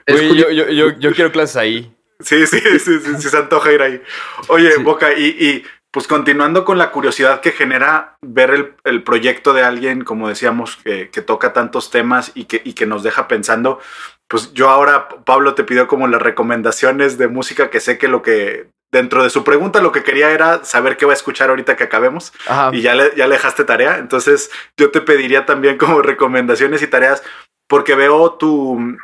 Oye, 0.09 0.37
yo, 0.37 0.51
yo, 0.51 0.69
yo, 0.69 0.97
yo 0.97 1.13
quiero 1.15 1.33
clases 1.33 1.57
ahí. 1.57 1.93
Sí, 2.21 2.47
sí, 2.47 2.61
sí, 2.61 2.79
sí, 2.79 3.01
sí, 3.19 3.29
se 3.29 3.37
antoja 3.37 3.73
ir 3.73 3.83
ahí. 3.83 4.01
Oye, 4.47 4.71
Sí. 4.71 4.83
Boca, 4.85 5.13
y, 5.19 5.25
y, 5.25 5.65
pues 5.95 6.09
continuando 6.09 6.65
con 6.65 6.77
la 6.77 6.91
curiosidad 6.91 7.41
que 7.41 7.53
genera 7.53 8.17
ver 8.21 8.51
el, 8.51 8.75
el 8.83 9.05
proyecto 9.05 9.53
de 9.53 9.63
alguien, 9.63 10.03
como 10.03 10.29
decíamos, 10.29 10.75
que, 10.83 11.09
que 11.09 11.23
toca 11.23 11.53
tantos 11.53 11.93
temas 11.93 12.33
y 12.35 12.47
que, 12.47 12.61
y 12.65 12.73
que 12.73 12.85
nos 12.85 13.05
deja 13.05 13.29
pensando, 13.29 13.79
pues 14.27 14.53
yo 14.55 14.71
ahora, 14.71 15.09
Pablo, 15.09 15.55
te 15.55 15.63
pidió 15.63 15.87
como 15.87 16.09
las 16.09 16.21
recomendaciones 16.21 17.17
de 17.17 17.29
música 17.29 17.71
que 17.71 17.79
sé 17.79 17.97
que 17.97 18.09
lo 18.09 18.23
que, 18.23 18.67
dentro 18.91 19.23
de 19.23 19.31
su 19.31 19.45
pregunta, 19.45 19.81
lo 19.81 19.93
que 19.93 20.03
quería 20.03 20.33
era 20.33 20.65
saber 20.65 20.97
qué 20.97 21.07
va 21.07 21.13
a 21.13 21.15
escuchar 21.15 21.51
ahorita 21.51 21.77
que 21.77 21.85
acabemos 21.85 22.33
Ajá. 22.49 22.71
y 22.75 22.83
ya 22.83 22.97
le, 22.97 23.13
ya 23.17 23.29
le 23.29 23.37
dejaste 23.37 23.63
tarea. 23.63 23.99
Entonces 23.99 24.51
yo 24.77 24.91
te 24.91 25.01
pediría 25.01 25.47
también 25.47 25.79
como 25.79 26.03
recomendaciones 26.03 26.83
y 26.83 26.89
tareas 26.89 27.23
porque 27.69 27.95
veo 27.95 28.33
tu 28.33 28.97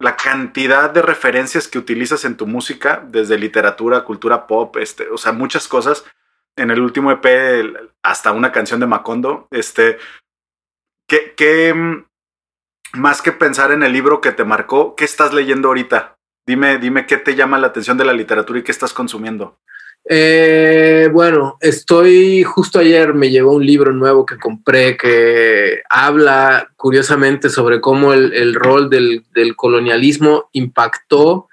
la 0.00 0.16
cantidad 0.16 0.90
de 0.90 1.02
referencias 1.02 1.68
que 1.68 1.78
utilizas 1.78 2.24
en 2.24 2.36
tu 2.36 2.48
música, 2.48 3.04
desde 3.06 3.38
literatura, 3.38 4.02
cultura 4.02 4.48
pop, 4.48 4.76
este, 4.78 5.08
o 5.08 5.16
sea, 5.16 5.30
muchas 5.30 5.68
cosas. 5.68 6.04
En 6.56 6.70
el 6.70 6.80
último 6.80 7.10
EP, 7.10 7.26
hasta 8.02 8.32
una 8.32 8.52
canción 8.52 8.80
de 8.80 8.86
Macondo, 8.86 9.48
este, 9.50 9.98
¿qué, 11.08 11.34
qué, 11.36 11.72
mm, 11.72 12.04
más 12.94 13.22
que 13.22 13.32
pensar 13.32 13.72
en 13.72 13.82
el 13.82 13.92
libro 13.92 14.20
que 14.20 14.32
te 14.32 14.44
marcó, 14.44 14.94
qué 14.94 15.04
estás 15.04 15.32
leyendo 15.32 15.68
ahorita? 15.68 16.16
Dime, 16.46 16.78
dime 16.78 17.06
qué 17.06 17.16
te 17.16 17.34
llama 17.34 17.58
la 17.58 17.68
atención 17.68 17.96
de 17.96 18.04
la 18.04 18.12
literatura 18.12 18.58
y 18.58 18.62
qué 18.62 18.72
estás 18.72 18.92
consumiendo. 18.92 19.58
Eh, 20.04 21.08
bueno, 21.12 21.56
estoy 21.60 22.42
justo 22.42 22.80
ayer 22.80 23.14
me 23.14 23.30
llegó 23.30 23.52
un 23.52 23.64
libro 23.64 23.92
nuevo 23.92 24.26
que 24.26 24.36
compré 24.36 24.96
que 24.96 25.82
habla 25.88 26.70
curiosamente 26.76 27.48
sobre 27.48 27.80
cómo 27.80 28.12
el, 28.12 28.54
rol 28.54 28.90
del 28.90 29.56
colonialismo 29.56 30.48
impactó 30.52 31.48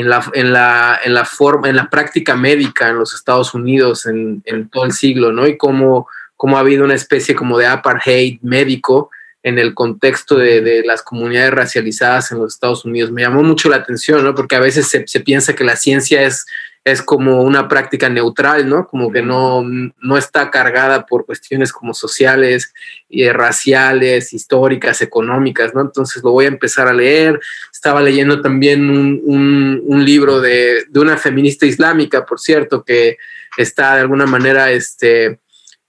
en 0.00 0.08
la, 0.08 0.30
en 0.34 0.52
la, 0.52 1.00
en 1.04 1.14
la 1.14 1.24
forma, 1.24 1.68
en 1.68 1.76
la 1.76 1.90
práctica 1.90 2.36
médica 2.36 2.88
en 2.88 2.98
los 2.98 3.14
Estados 3.14 3.54
Unidos 3.54 4.06
en, 4.06 4.42
todo 4.70 4.84
el 4.84 4.92
siglo, 4.92 5.32
¿no? 5.32 5.46
Y 5.46 5.56
cómo, 5.56 6.08
cómo 6.36 6.56
ha 6.56 6.60
habido 6.60 6.84
una 6.84 6.94
especie 6.94 7.34
como 7.34 7.58
de 7.58 7.66
apartheid 7.66 8.38
médico 8.42 9.10
en 9.42 9.58
el 9.58 9.74
contexto 9.74 10.36
de, 10.36 10.82
las 10.84 11.02
comunidades 11.02 11.52
racializadas 11.52 12.32
en 12.32 12.38
los 12.38 12.54
Estados 12.54 12.84
Unidos. 12.84 13.10
Me 13.10 13.22
llamó 13.22 13.42
mucho 13.42 13.68
la 13.68 13.76
atención, 13.76 14.22
¿no? 14.24 14.34
Porque 14.34 14.56
a 14.56 14.60
veces 14.60 14.88
se 14.88 15.20
piensa 15.20 15.54
que 15.54 15.64
la 15.64 15.76
ciencia 15.76 16.22
es 16.22 16.46
es 16.90 17.02
como 17.02 17.42
una 17.42 17.68
práctica 17.68 18.08
neutral, 18.08 18.68
¿no? 18.68 18.86
Como 18.86 19.10
que 19.10 19.22
no, 19.22 19.62
no 19.62 20.18
está 20.18 20.50
cargada 20.50 21.06
por 21.06 21.26
cuestiones 21.26 21.72
como 21.72 21.94
sociales, 21.94 22.72
y 23.08 23.28
raciales, 23.30 24.32
históricas, 24.32 25.00
económicas, 25.00 25.74
¿no? 25.74 25.80
Entonces 25.80 26.22
lo 26.22 26.32
voy 26.32 26.44
a 26.44 26.48
empezar 26.48 26.88
a 26.88 26.92
leer. 26.92 27.40
Estaba 27.72 28.02
leyendo 28.02 28.40
también 28.40 28.90
un, 28.90 29.20
un, 29.24 29.82
un 29.84 30.04
libro 30.04 30.40
de, 30.40 30.84
de, 30.88 31.00
una 31.00 31.16
feminista 31.16 31.64
islámica, 31.64 32.26
por 32.26 32.38
cierto, 32.38 32.84
que 32.84 33.16
está 33.56 33.94
de 33.94 34.02
alguna 34.02 34.26
manera, 34.26 34.70
este, 34.70 35.38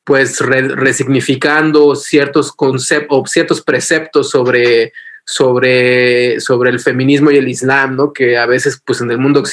pues, 0.05 0.39
re, 0.39 0.61
resignificando 0.69 1.95
ciertos 1.95 2.53
conceptos 2.53 3.17
o 3.19 3.27
ciertos 3.27 3.61
preceptos 3.61 4.29
sobre 4.29 4.93
sobre, 5.31 6.39
sobre 6.39 6.71
el 6.71 6.79
feminismo 6.79 7.29
y 7.29 7.37
el 7.37 7.47
islam, 7.47 7.95
¿no? 7.95 8.11
Que 8.13 8.35
a 8.35 8.47
veces, 8.47 8.81
pues, 8.83 8.99
en 8.99 9.11
el 9.11 9.19
mundo 9.19 9.43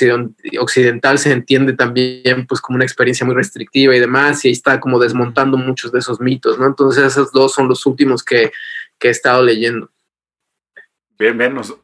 occidental 0.58 1.18
se 1.18 1.32
entiende 1.32 1.74
también, 1.74 2.46
pues, 2.46 2.62
como 2.62 2.76
una 2.76 2.86
experiencia 2.86 3.26
muy 3.26 3.34
restrictiva 3.34 3.94
y 3.94 4.00
demás, 4.00 4.42
y 4.42 4.48
ahí 4.48 4.52
está 4.52 4.80
como 4.80 4.98
desmontando 4.98 5.58
muchos 5.58 5.92
de 5.92 5.98
esos 5.98 6.18
mitos, 6.18 6.58
¿no? 6.58 6.64
Entonces, 6.64 7.04
esos 7.04 7.30
dos 7.30 7.52
son 7.52 7.68
los 7.68 7.84
últimos 7.84 8.24
que, 8.24 8.52
que 8.98 9.08
he 9.08 9.10
estado 9.10 9.42
leyendo. 9.42 9.90
Bien, 11.18 11.36
bien, 11.36 11.52
nos, 11.52 11.76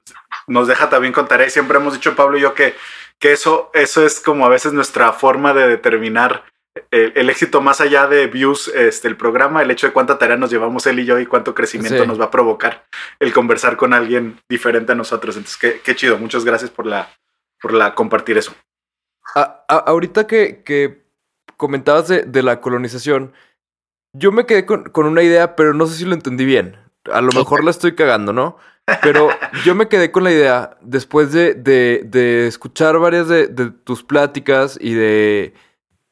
nos 0.46 0.68
deja 0.68 0.88
también 0.88 1.12
con 1.12 1.28
tarea. 1.28 1.50
Siempre 1.50 1.76
hemos 1.76 1.92
dicho, 1.92 2.16
Pablo 2.16 2.38
y 2.38 2.40
yo, 2.40 2.54
que, 2.54 2.74
que 3.18 3.32
eso, 3.32 3.70
eso 3.74 4.06
es 4.06 4.20
como 4.20 4.46
a 4.46 4.48
veces 4.48 4.72
nuestra 4.72 5.12
forma 5.12 5.52
de 5.52 5.68
determinar 5.68 6.44
el, 6.90 7.12
el, 7.16 7.30
éxito 7.30 7.60
más 7.60 7.80
allá 7.80 8.06
de 8.06 8.26
views, 8.26 8.68
este, 8.68 9.08
el 9.08 9.16
programa, 9.16 9.62
el 9.62 9.70
hecho 9.70 9.86
de 9.86 9.92
cuánta 9.92 10.18
tarea 10.18 10.36
nos 10.36 10.50
llevamos 10.50 10.86
él 10.86 11.00
y 11.00 11.04
yo 11.04 11.18
y 11.18 11.26
cuánto 11.26 11.54
crecimiento 11.54 12.02
sí. 12.02 12.06
nos 12.06 12.20
va 12.20 12.26
a 12.26 12.30
provocar 12.30 12.84
el 13.18 13.32
conversar 13.32 13.76
con 13.76 13.92
alguien 13.92 14.40
diferente 14.48 14.92
a 14.92 14.94
nosotros. 14.94 15.36
Entonces, 15.36 15.58
qué, 15.58 15.80
qué 15.84 15.94
chido. 15.94 16.18
Muchas 16.18 16.44
gracias 16.44 16.70
por 16.70 16.86
la, 16.86 17.10
por 17.60 17.72
la 17.72 17.94
compartir 17.94 18.38
eso. 18.38 18.54
A, 19.34 19.64
a, 19.68 19.76
ahorita 19.76 20.26
que, 20.26 20.62
que 20.64 21.02
comentabas 21.56 22.08
de, 22.08 22.22
de, 22.22 22.42
la 22.42 22.60
colonización, 22.60 23.32
yo 24.12 24.32
me 24.32 24.46
quedé 24.46 24.66
con, 24.66 24.84
con, 24.84 25.06
una 25.06 25.22
idea, 25.22 25.56
pero 25.56 25.74
no 25.74 25.86
sé 25.86 25.96
si 25.96 26.04
lo 26.04 26.14
entendí 26.14 26.44
bien. 26.44 26.76
A 27.10 27.20
lo 27.20 27.32
mejor 27.32 27.64
la 27.64 27.70
estoy 27.70 27.94
cagando, 27.94 28.32
¿no? 28.32 28.56
Pero 29.02 29.28
yo 29.64 29.74
me 29.74 29.88
quedé 29.88 30.10
con 30.10 30.24
la 30.24 30.32
idea, 30.32 30.76
después 30.80 31.32
de, 31.32 31.54
de, 31.54 32.02
de 32.04 32.46
escuchar 32.46 32.98
varias 32.98 33.28
de, 33.28 33.48
tus 33.84 34.02
pláticas 34.02 34.78
y 34.80 34.94
de 34.94 35.54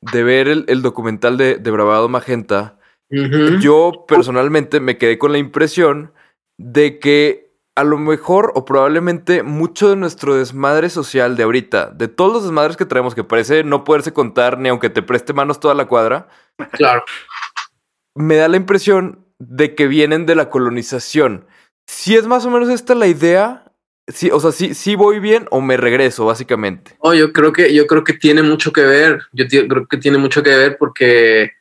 de 0.01 0.23
ver 0.23 0.49
el, 0.49 0.65
el 0.69 0.83
documental 0.83 1.37
de, 1.37 1.57
de, 1.57 1.71
Bravado 1.71 2.09
Magenta, 2.09 2.79
uh 3.11 3.17
-huh. 3.17 3.61
yo 3.61 4.05
personalmente 4.09 4.81
me 4.81 4.99
quedé 4.99 5.19
con 5.19 5.33
la 5.33 5.39
impresión 5.39 6.13
de 6.59 6.99
que 6.99 7.51
a 7.77 7.85
lo 7.85 7.99
mejor 7.99 8.53
o 8.55 8.65
probablemente 8.65 9.43
mucho 9.43 9.89
de 9.89 9.97
nuestro 9.97 10.35
desmadre 10.37 10.91
social 10.91 11.37
de 11.37 11.45
ahorita, 11.45 11.91
de 11.91 12.09
todos 12.09 12.33
los 12.33 12.43
desmadres 12.43 12.77
que 12.77 12.85
traemos, 12.85 13.15
que 13.15 13.25
parece 13.25 13.65
no 13.65 13.85
poderse 13.85 14.13
contar 14.13 14.59
ni 14.59 14.69
aunque 14.69 14.91
te 14.91 15.03
preste 15.03 15.33
manos 15.33 15.61
toda 15.61 15.75
la 15.75 15.87
cuadra, 15.87 16.29
claro. 16.73 17.03
me 18.15 18.37
da 18.37 18.49
la 18.49 18.57
impresión 18.57 19.25
de 19.39 19.75
que 19.75 19.87
vienen 19.87 20.27
de 20.27 20.35
la 20.35 20.51
colonización. 20.51 21.47
Si 21.89 22.17
es 22.17 22.27
más 22.27 22.45
o 22.45 22.51
menos 22.51 22.69
esta 22.69 22.95
la 22.95 23.07
idea, 23.07 23.70
sí, 24.13 24.31
o 24.31 24.41
sea, 24.41 24.53
sí, 24.53 24.75
sí 24.75 24.95
voy 24.95 25.21
bien 25.21 25.47
o 25.51 25.61
me 25.61 25.77
regreso, 25.77 26.27
básicamente. 26.27 26.93
Oh, 26.99 27.15
yo 27.15 27.33
creo 27.33 27.53
que, 27.53 27.73
yo 27.73 27.87
creo 27.87 28.05
que 28.05 28.15
tiene 28.15 28.43
mucho 28.43 28.73
que 28.73 28.83
ver. 28.83 29.21
Yo 29.33 29.47
creo 29.49 29.87
que 29.87 29.97
tiene 29.97 30.19
mucho 30.19 30.43
que 30.43 30.51
ver 30.51 30.77
porque 30.79 31.53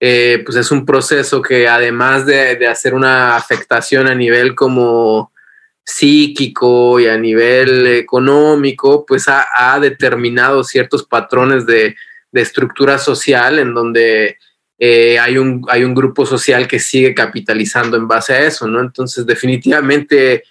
eh, 0.00 0.42
pues 0.44 0.56
es 0.56 0.70
un 0.70 0.86
proceso 0.86 1.42
que 1.42 1.66
además 1.66 2.24
de, 2.24 2.56
de, 2.56 2.68
hacer 2.68 2.94
una 2.94 3.36
afectación 3.36 4.06
a 4.06 4.14
nivel 4.14 4.54
como 4.54 5.32
psíquico 5.84 7.00
y 7.00 7.08
a 7.08 7.16
nivel 7.16 7.86
económico, 7.86 9.04
pues 9.06 9.26
ha, 9.26 9.46
ha 9.56 9.80
determinado 9.80 10.62
ciertos 10.62 11.04
patrones 11.04 11.66
de, 11.66 11.96
de, 12.30 12.40
estructura 12.40 12.98
social 12.98 13.58
en 13.58 13.74
donde 13.74 14.36
eh, 14.78 15.18
hay, 15.18 15.38
un, 15.38 15.64
hay 15.68 15.82
un 15.82 15.94
grupo 15.94 16.26
social 16.26 16.68
que 16.68 16.78
sigue 16.78 17.14
capitalizando 17.14 17.96
en 17.96 18.06
base 18.06 18.34
a 18.34 18.46
eso, 18.46 18.68
¿no? 18.68 18.80
Entonces, 18.80 19.26
definitivamente, 19.26 20.44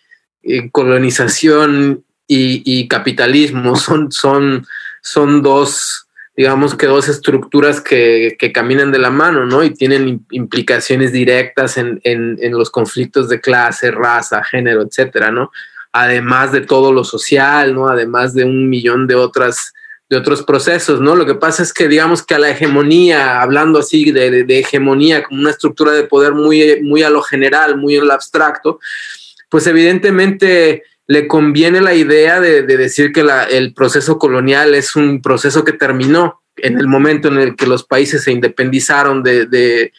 eh, 0.48 0.70
colonización 0.72 2.04
y, 2.28 2.88
capitalismo 2.88 3.76
son, 3.78 4.12
son, 4.12 4.66
son 5.02 5.42
dos 5.42 6.04
digamos 6.36 6.76
que 6.76 6.86
dos 6.86 7.10
estructuras 7.10 7.82
que, 7.82 8.36
que, 8.38 8.52
caminan 8.52 8.92
de 8.92 9.00
la 9.00 9.10
mano, 9.10 9.48
¿no? 9.48 9.64
Y 9.64 9.72
tienen 9.72 10.24
implicaciones 10.30 11.12
directas 11.12 11.78
en, 11.78 12.00
en, 12.04 12.38
en, 12.40 12.52
los 12.52 12.70
conflictos 12.70 13.28
de 13.28 13.42
clase, 13.42 13.90
raza, 13.90 14.44
género, 14.44 14.84
etcétera, 14.84 15.32
¿no? 15.32 15.50
Además 15.92 16.52
de 16.52 16.62
todo 16.62 16.94
lo 16.94 17.04
social, 17.04 17.74
¿no? 17.74 17.90
Además 17.90 18.36
de 18.36 18.44
un 18.44 18.70
millón 18.70 19.08
de 19.08 19.16
otras 19.16 19.74
de 20.10 20.18
otros 20.18 20.44
procesos, 20.44 21.02
¿no? 21.02 21.16
Lo 21.16 21.26
que 21.26 21.36
pasa 21.36 21.64
es 21.64 21.74
que 21.74 21.88
digamos 21.88 22.24
que 22.24 22.36
a 22.36 22.40
la 22.40 22.50
hegemonía, 22.50 23.42
hablando 23.42 23.80
así 23.80 24.12
de, 24.12 24.44
de, 24.46 24.60
hegemonía 24.60 25.24
como 25.24 25.42
una 25.42 25.50
estructura 25.50 25.92
de 25.92 26.04
poder 26.04 26.34
muy, 26.34 26.82
muy 26.82 27.04
a 27.04 27.10
lo 27.10 27.22
general, 27.22 27.78
muy 27.78 27.98
a 27.98 28.04
lo 28.04 28.14
abstracto, 28.14 28.80
pues 29.50 29.68
evidentemente 29.68 30.84
le 31.08 31.28
conviene 31.28 31.82
la 31.82 31.94
idea 31.94 32.42
de, 32.42 32.64
de 32.64 32.78
decir 32.78 33.12
que 33.14 33.24
la, 33.24 33.44
el 33.44 33.74
proceso 33.74 34.18
colonial 34.20 34.76
es 34.76 34.96
un 34.96 35.22
proceso 35.22 35.64
que 35.64 35.74
terminó 35.74 36.42
en 36.58 36.78
el 36.78 36.88
momento 36.88 37.28
en 37.28 37.38
el 37.38 37.56
que 37.56 37.68
los 37.68 37.86
países 37.86 38.24
se 38.24 38.32
independizaron 38.32 39.24
de, 39.24 39.46
de, 39.46 39.94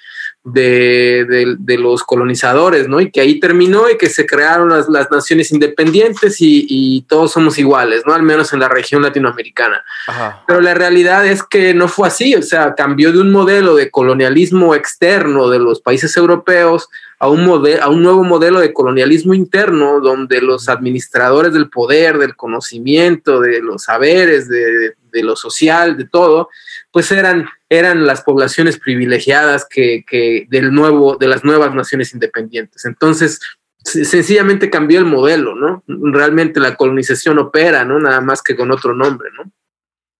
de 0.52 1.76
los 1.78 2.02
colonizadores, 2.02 2.88
¿no? 2.88 3.00
Y 3.00 3.10
que 3.10 3.20
ahí 3.20 3.40
terminó 3.40 3.88
y 3.90 3.96
que 3.96 4.08
se 4.08 4.26
crearon 4.26 4.68
las, 4.68 4.88
las 4.88 5.10
naciones 5.10 5.52
independientes 5.52 6.40
y, 6.40 6.66
y, 6.68 7.02
todos 7.02 7.32
somos 7.32 7.58
iguales, 7.58 8.02
¿no? 8.06 8.14
Al 8.14 8.22
menos 8.22 8.52
en 8.52 8.60
la 8.60 8.68
región 8.68 9.02
latinoamericana. 9.02 9.84
Ajá. 10.06 10.42
Pero 10.46 10.60
la 10.60 10.74
realidad 10.74 11.26
es 11.26 11.42
que 11.42 11.74
no 11.74 11.88
fue 11.88 12.08
así, 12.08 12.34
o 12.34 12.42
sea, 12.42 12.74
cambió 12.74 13.12
de 13.12 13.20
un 13.20 13.30
modelo 13.30 13.74
de 13.74 13.90
colonialismo 13.90 14.74
externo 14.74 15.48
de 15.48 15.58
los 15.58 15.80
países 15.80 16.16
europeos 16.16 16.88
a 17.18 17.28
un, 17.28 17.48
a 17.80 17.88
un 17.88 18.02
nuevo 18.02 18.22
modelo 18.22 18.60
de 18.60 18.72
colonialismo 18.72 19.34
interno 19.34 20.00
donde 20.00 20.40
los 20.40 20.68
administradores 20.68 21.52
del 21.52 21.68
poder, 21.68 22.18
del 22.18 22.36
conocimiento, 22.36 23.40
de 23.40 23.60
los 23.60 23.84
saberes, 23.84 24.48
de, 24.48 24.94
de 25.12 25.22
lo 25.22 25.34
social, 25.34 25.96
de 25.96 26.04
todo, 26.04 26.48
pues 26.92 27.10
eran, 27.10 27.48
eran 27.68 28.06
las 28.06 28.22
poblaciones 28.22 28.78
privilegiadas 28.78 29.66
que, 29.68 30.04
que 30.06 30.46
del 30.48 30.72
nuevo, 30.72 31.16
de 31.16 31.28
las 31.28 31.44
nuevas 31.44 31.74
naciones 31.74 32.14
independientes. 32.14 32.84
Entonces, 32.84 33.40
sencillamente 33.84 34.70
cambió 34.70 34.98
el 34.98 35.04
modelo, 35.04 35.54
¿no? 35.54 35.84
Realmente 35.86 36.60
la 36.60 36.76
colonización 36.76 37.38
opera, 37.38 37.84
¿no? 37.84 37.98
Nada 37.98 38.20
más 38.20 38.42
que 38.42 38.56
con 38.56 38.70
otro 38.70 38.94
nombre, 38.94 39.30
¿no? 39.36 39.50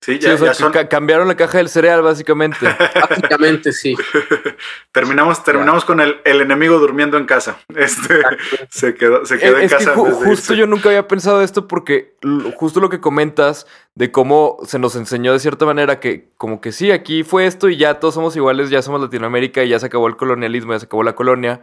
Sí, 0.01 0.21
ya, 0.21 0.29
sí, 0.29 0.35
o 0.35 0.39
sea, 0.39 0.47
ya 0.49 0.55
son... 0.55 0.73
cambiaron 0.89 1.27
la 1.27 1.37
caja 1.37 1.59
del 1.59 1.69
cereal, 1.69 2.03
básicamente. 2.03 2.59
básicamente, 3.11 3.73
sí. 3.73 3.97
terminamos 4.93 5.43
terminamos 5.43 5.85
con 5.85 6.01
el, 6.01 6.21
el, 6.25 6.41
enemigo 6.41 6.79
durmiendo 6.79 7.19
en 7.19 7.27
casa. 7.27 7.59
Este 7.75 8.23
se 8.71 8.95
quedó, 8.95 9.27
se 9.27 9.39
quedó 9.39 9.57
es 9.57 9.65
en 9.65 9.79
casa. 9.79 9.95
Que 9.95 10.01
ju 10.01 10.11
justo 10.25 10.55
yo 10.55 10.69
nunca 10.69 10.89
había 10.89 11.09
pensado 11.09 11.43
esto 11.43 11.67
porque 11.67 12.17
justo 12.55 12.79
lo 12.79 12.91
que 12.91 13.01
comentas 13.01 13.67
de 13.97 14.13
cómo 14.13 14.59
se 14.65 14.79
nos 14.79 14.95
enseñó 14.95 15.33
de 15.33 15.41
cierta 15.41 15.67
manera 15.67 15.99
que 15.99 16.31
como 16.37 16.61
que 16.61 16.71
sí, 16.71 16.93
aquí 16.93 17.25
fue 17.25 17.47
esto 17.47 17.69
y 17.69 17.77
ya 17.77 17.99
todos 17.99 18.15
somos 18.15 18.37
iguales, 18.37 18.71
ya 18.71 18.83
somos 18.83 19.01
Latinoamérica 19.01 19.65
y 19.65 19.71
ya 19.71 19.81
se 19.81 19.87
acabó 19.87 20.07
el 20.07 20.17
colonialismo, 20.17 20.75
ya 20.75 20.79
se 20.79 20.87
acabó 20.87 21.03
la 21.03 21.17
colonia. 21.17 21.63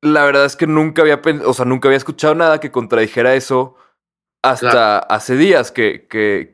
La 0.00 0.24
verdad 0.24 0.44
es 0.44 0.54
que 0.54 0.68
nunca 0.68 1.02
había, 1.02 1.20
o 1.44 1.54
sea, 1.54 1.64
nunca 1.64 1.88
había 1.88 1.96
escuchado 1.96 2.36
nada 2.36 2.60
que 2.60 2.70
contradijera 2.70 3.34
eso 3.34 3.76
hasta 4.44 4.70
claro. 4.70 5.06
hace 5.08 5.36
días 5.36 5.72
que, 5.72 6.06
que, 6.06 6.53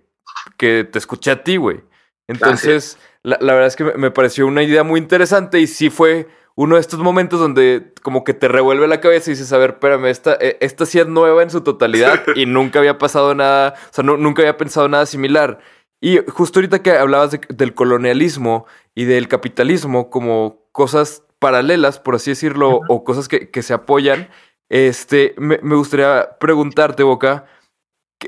que 0.57 0.85
te 0.85 0.99
escuché 0.99 1.31
a 1.31 1.43
ti, 1.43 1.57
güey. 1.57 1.83
Entonces, 2.29 2.99
la, 3.23 3.39
la, 3.41 3.53
verdad 3.55 3.69
es 3.69 3.77
que 3.77 3.85
me 3.85 4.11
pareció 4.11 4.47
una 4.47 4.63
idea 4.63 4.85
muy 4.85 5.01
interesante 5.01 5.61
y 5.61 5.67
sí 5.67 5.91
fue 5.91 6.29
uno 6.55 6.75
de 6.75 6.83
estos 6.83 7.01
momentos 7.01 7.41
donde 7.41 7.95
como 8.03 8.23
que 8.23 8.35
te 8.35 8.47
revuelve 8.47 8.87
la 8.87 9.01
cabeza 9.01 9.31
y 9.31 9.35
dices, 9.35 9.53
a 9.53 9.59
ver, 9.59 9.71
espérame, 9.71 10.07
esta, 10.07 10.35
esta 10.35 10.85
sí 10.85 10.99
es 10.99 11.07
nueva 11.07 11.43
en 11.43 11.49
su 11.49 11.63
totalidad 11.63 12.23
y 12.37 12.47
nunca 12.47 12.79
había 12.79 12.99
pasado 12.99 13.35
nada, 13.35 13.75
o 13.91 13.95
sea, 13.95 14.05
no, 14.05 14.17
nunca 14.17 14.43
había 14.43 14.59
pensado 14.59 14.87
nada 14.87 15.07
similar. 15.07 15.61
Y 16.03 16.19
justo 16.29 16.59
ahorita 16.59 16.83
que 16.83 16.93
hablabas 16.93 17.31
de, 17.31 17.41
del 17.49 17.75
colonialismo 17.75 18.67
y 18.95 19.05
del 19.05 19.27
capitalismo 19.27 20.11
como 20.11 20.67
cosas 20.73 21.23
paralelas, 21.39 21.99
por 21.99 22.17
así 22.17 22.31
decirlo, 22.33 22.69
uh 22.77 22.81
-huh. 22.81 22.87
o 22.89 23.05
cosas 23.05 23.29
que, 23.29 23.51
que, 23.51 23.63
se 23.63 23.73
apoyan, 23.73 24.29
este, 24.69 25.35
me, 25.39 25.61
me 25.63 25.77
gustaría 25.77 26.37
preguntarte, 26.39 27.03
Boca, 27.03 27.47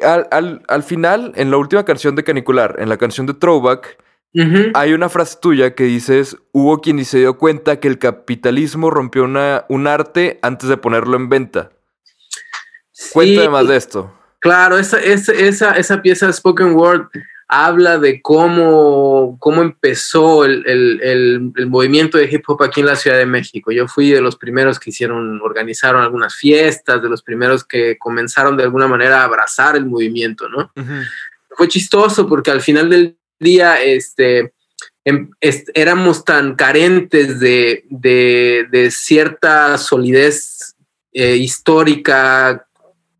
al, 0.02 0.28
al, 0.31 0.62
al, 0.68 0.83
final, 0.83 1.33
en 1.37 1.50
la 1.50 1.57
última 1.57 1.85
canción 1.85 2.14
de 2.14 2.24
Canicular, 2.24 2.76
en 2.78 2.88
la 2.88 2.96
canción 2.96 3.26
de 3.26 3.35
Throwback, 3.35 3.98
uh 4.35 4.40
-huh. 4.40 4.70
hay 4.74 4.92
una 4.92 5.09
frase 5.09 5.38
tuya 5.40 5.74
que 5.74 5.85
dices, 5.85 6.37
hubo 6.52 6.81
quien 6.81 7.05
se 7.05 7.18
dio 7.18 7.37
cuenta 7.37 7.81
que 7.81 7.88
el 7.88 7.98
capitalismo 7.98 8.90
rompió 8.90 9.24
una, 9.24 9.64
un 9.68 9.87
arte 9.87 10.38
antes 10.42 10.68
de 10.68 10.76
ponerlo 10.76 11.16
en 11.16 11.28
venta. 11.28 11.70
Sí, 12.92 13.11
Cuéntame 13.12 13.48
más 13.48 13.68
de 13.68 13.76
esto. 13.76 14.12
Claro, 14.40 14.78
esa, 14.78 14.98
esa, 14.98 15.33
esa, 15.33 15.72
esa 15.72 16.02
pieza 16.02 16.26
de 16.26 16.33
Spoken 16.33 16.74
Word 16.74 17.09
habla 17.55 17.99
de 17.99 18.23
cómo, 18.23 19.37
cómo 19.38 19.61
empezó 19.61 20.47
el, 20.47 20.65
el, 20.67 21.01
el, 21.03 21.53
el, 21.55 21.67
movimiento 21.67 22.17
de 22.17 22.25
hip 22.25 22.45
hop 22.49 22.62
aquí 22.62 22.81
en 22.81 22.87
la 22.87 22.97
Ciudad 22.97 23.19
de 23.19 23.27
México. 23.27 23.71
Yo 23.71 23.87
fui 23.87 24.09
de 24.09 24.23
los 24.23 24.37
primeros 24.37 24.81
que 24.81 24.88
hicieron, 24.88 25.38
organizaron 25.43 26.01
algunas 26.01 26.35
fiestas, 26.35 27.03
de 27.03 27.11
los 27.11 27.23
primeros 27.23 27.62
que 27.62 27.99
comenzaron 27.99 28.57
de 28.57 28.62
alguna 28.62 28.88
manera 28.88 29.21
a 29.21 29.25
abrazar 29.25 29.77
el 29.77 29.85
movimiento, 29.85 30.49
¿no? 30.49 30.73
Uh 30.75 30.81
-huh. 30.81 31.07
Fue 31.51 31.69
chistoso 31.69 32.27
porque 32.27 32.51
al 32.51 32.62
final 32.62 32.88
del 32.88 33.19
día, 33.38 33.83
este, 33.83 34.55
em, 35.05 35.29
est 35.38 35.69
éramos 35.75 36.25
tan 36.25 36.55
carentes 36.55 37.38
de, 37.38 37.85
de, 37.91 38.67
de 38.71 38.91
cierta 38.91 39.77
solidez 39.77 40.75
eh, 41.12 41.37
histórica, 41.37 42.67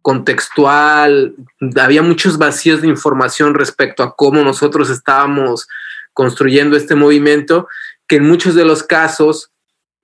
contextual, 0.03 1.35
había 1.81 2.03
muchos 2.03 2.37
vacíos 2.37 2.83
de 2.83 2.89
información 2.89 3.55
respecto 3.55 4.03
a 4.03 4.15
cómo 4.17 4.43
nosotros 4.43 4.91
estábamos 4.91 5.69
construyendo 6.13 6.77
este 6.77 6.95
movimiento, 6.95 7.69
que 8.07 8.17
en 8.17 8.27
muchos 8.27 8.55
de 8.55 8.65
los 8.65 8.83
casos 8.83 9.51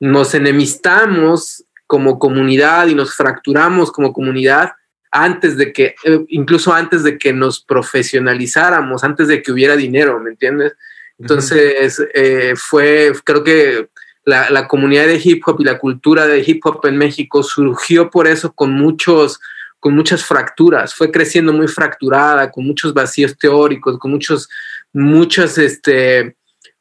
nos 0.01 0.35
enemistamos 0.35 1.65
como 1.87 2.19
comunidad 2.19 2.87
y 2.87 2.95
nos 2.95 3.15
fracturamos 3.15 3.91
como 3.91 4.13
comunidad 4.13 4.73
antes 5.11 5.57
de 5.57 5.73
que, 5.73 5.95
eh, 6.05 6.25
incluso 6.29 6.73
antes 6.73 7.03
de 7.03 7.19
que 7.19 7.33
nos 7.33 7.61
profesionalizáramos, 7.61 9.05
antes 9.05 9.29
de 9.29 9.43
que 9.43 9.53
hubiera 9.53 9.75
dinero, 9.75 10.21
¿me 10.21 10.31
entiendes? 10.31 10.75
Entonces, 11.19 11.99
uh 11.99 12.03
-huh. 12.03 12.11
eh, 12.15 12.55
fue, 12.57 13.13
creo 13.25 13.43
que 13.43 13.89
la, 14.25 14.51
la, 14.51 14.69
comunidad 14.69 15.07
de 15.07 15.21
hip 15.23 15.43
hop 15.47 15.61
y 15.61 15.65
la 15.65 15.79
cultura 15.79 16.27
de 16.27 16.45
hip 16.47 16.65
hop 16.65 16.85
en 16.85 16.99
México 16.99 17.43
surgió 17.43 18.11
por 18.11 18.27
eso 18.27 18.53
con 18.53 18.73
muchos 18.73 19.41
con 19.81 19.95
muchas 19.95 20.25
fracturas, 20.25 20.95
fue 20.95 21.11
creciendo 21.11 21.53
muy 21.53 21.69
fracturada, 21.69 22.51
con 22.51 22.67
muchos 22.67 22.93
vacíos 22.93 23.37
teóricos, 23.39 23.99
con 23.99 24.11
muchos, 24.11 24.49
muchos, 24.93 25.57
este, 25.59 26.37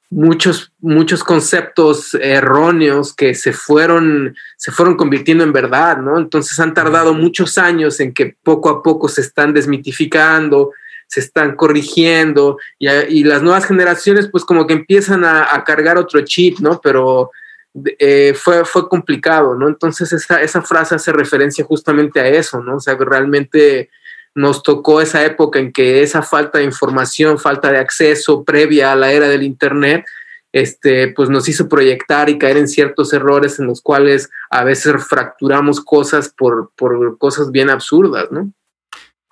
muchos, 0.10 0.72
muchos 0.80 1.24
conceptos 1.24 2.14
erróneos 2.16 3.14
que 3.14 3.36
se 3.36 3.54
fueron, 3.54 4.36
se 4.58 4.72
fueron 4.72 4.96
convirtiendo 4.96 5.44
en 5.44 5.54
verdad, 5.54 5.98
¿no? 5.98 6.18
Entonces 6.18 6.60
han 6.60 6.74
tardado 6.74 7.14
muchos 7.14 7.58
años 7.58 8.00
en 8.00 8.14
que 8.14 8.36
poco 8.44 8.70
a 8.70 8.82
poco 8.82 9.10
se 9.10 9.22
están 9.22 9.54
desmitificando, 9.54 10.72
se 11.08 11.20
están 11.20 11.56
corrigiendo 11.56 12.58
y, 12.80 12.90
y 12.90 13.24
las 13.24 13.42
nuevas 13.42 13.66
generaciones 13.66 14.28
pues 14.30 14.44
como 14.44 14.66
que 14.66 14.74
empiezan 14.74 15.24
a, 15.24 15.48
a 15.54 15.64
cargar 15.64 15.98
otro 15.98 16.22
chip, 16.22 16.60
¿no? 16.60 16.82
Pero 16.82 17.32
eh, 17.99 18.34
fue, 18.34 18.65
fue 18.65 18.88
complicado, 18.89 19.55
¿no? 19.55 19.68
Entonces 19.68 20.11
esa, 20.13 20.41
esa 20.41 20.61
frase 20.61 20.95
hace 20.95 21.11
referencia 21.11 21.63
justamente 21.65 22.20
a 22.20 22.28
eso, 22.28 22.61
¿no? 22.61 22.78
O 22.78 22.80
sea, 22.80 22.97
que 22.97 23.05
realmente 23.05 23.89
nos 24.36 24.61
tocó 24.63 25.01
esa 25.01 25.26
época 25.26 25.59
en 25.59 25.72
que 25.72 26.01
esa 26.01 26.22
falta 26.22 26.59
de 26.59 26.63
información, 26.63 27.39
falta 27.39 27.72
de 27.72 27.80
acceso 27.80 28.43
previa 28.43 28.91
a 28.91 28.95
la 28.95 29.11
era 29.11 29.28
del 29.28 29.43
Internet, 29.43 30.05
este, 30.53 31.09
pues 31.09 31.30
nos 31.30 31.49
hizo 31.49 31.68
proyectar 31.68 32.30
y 32.30 32.38
caer 32.38 32.57
en 32.57 32.68
ciertos 32.68 33.13
errores 33.13 33.59
en 33.59 33.68
los 33.68 33.82
cuales 33.82 34.30
a 34.49 34.63
veces 34.63 35.05
fracturamos 35.07 35.82
cosas 35.82 36.34
por, 36.36 36.72
por 36.76 37.18
cosas 37.18 37.51
bien 37.51 37.70
absurdas, 37.70 38.32
¿no? 38.32 38.51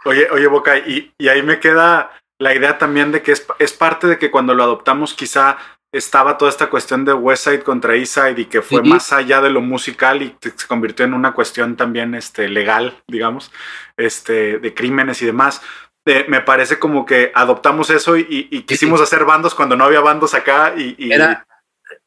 Oye, 0.06 0.28
oye, 0.32 0.48
Boca, 0.48 0.78
y, 0.78 1.12
y 1.18 1.28
ahí 1.30 1.42
me 1.42 1.60
queda 1.60 2.12
la 2.38 2.54
idea 2.54 2.78
también 2.78 3.12
de 3.12 3.22
que 3.22 3.32
es, 3.32 3.46
es 3.60 3.74
parte 3.74 4.08
de 4.08 4.20
que 4.20 4.30
cuando 4.30 4.54
lo 4.54 4.64
adoptamos 4.64 5.14
quizá 5.14 5.58
estaba 5.98 6.38
toda 6.38 6.50
esta 6.52 6.70
cuestión 6.70 7.06
de 7.06 7.14
West 7.14 7.46
Side 7.46 7.64
contra 7.64 7.96
East 7.96 8.14
Side 8.16 8.42
y 8.42 8.46
que 8.46 8.62
fue 8.62 8.82
más 8.90 9.14
allá 9.14 9.42
de 9.42 9.50
lo 9.50 9.62
musical 9.62 10.22
y 10.22 10.36
se 10.42 10.68
convirtió 10.68 11.06
en 11.06 11.14
una 11.14 11.34
cuestión 11.34 11.76
también 11.76 12.16
este, 12.16 12.50
legal, 12.50 12.98
digamos, 13.08 13.52
este, 13.98 14.60
de 14.60 14.74
crímenes 14.74 15.22
y 15.22 15.26
demás. 15.26 15.62
Eh, 16.06 16.26
me 16.28 16.42
parece 16.42 16.78
como 16.78 17.06
que 17.06 17.32
adoptamos 17.34 17.90
eso 17.90 18.16
y, 18.18 18.48
y 18.52 18.62
quisimos 18.64 19.02
hacer 19.02 19.26
bandos 19.26 19.56
cuando 19.56 19.76
no 19.76 19.86
había 19.86 20.02
bandos 20.02 20.34
acá 20.34 20.74
y, 20.78 20.96
y- 20.98 21.12
Era, 21.12 21.48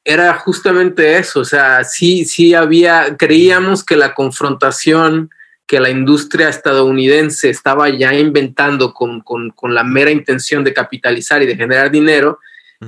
era 0.04 0.34
justamente 0.34 1.16
eso, 1.18 1.40
o 1.40 1.44
sea, 1.44 1.82
sí, 1.84 2.24
sí 2.24 2.54
había, 2.54 3.16
creíamos 3.18 3.84
que 3.84 3.96
la 3.96 4.14
confrontación 4.14 5.30
que 5.66 5.80
la 5.80 5.90
industria 5.90 6.48
estadounidense 6.48 7.50
estaba 7.50 7.88
ya 7.90 8.14
inventando 8.14 8.94
con, 8.94 9.20
con- 9.20 9.50
con 9.50 9.74
la 9.74 9.84
mera 9.84 10.10
intención 10.10 10.64
de 10.64 10.72
capitalizar 10.72 11.42
y 11.42 11.46
de 11.46 11.56
generar 11.56 11.90
dinero, 11.90 12.38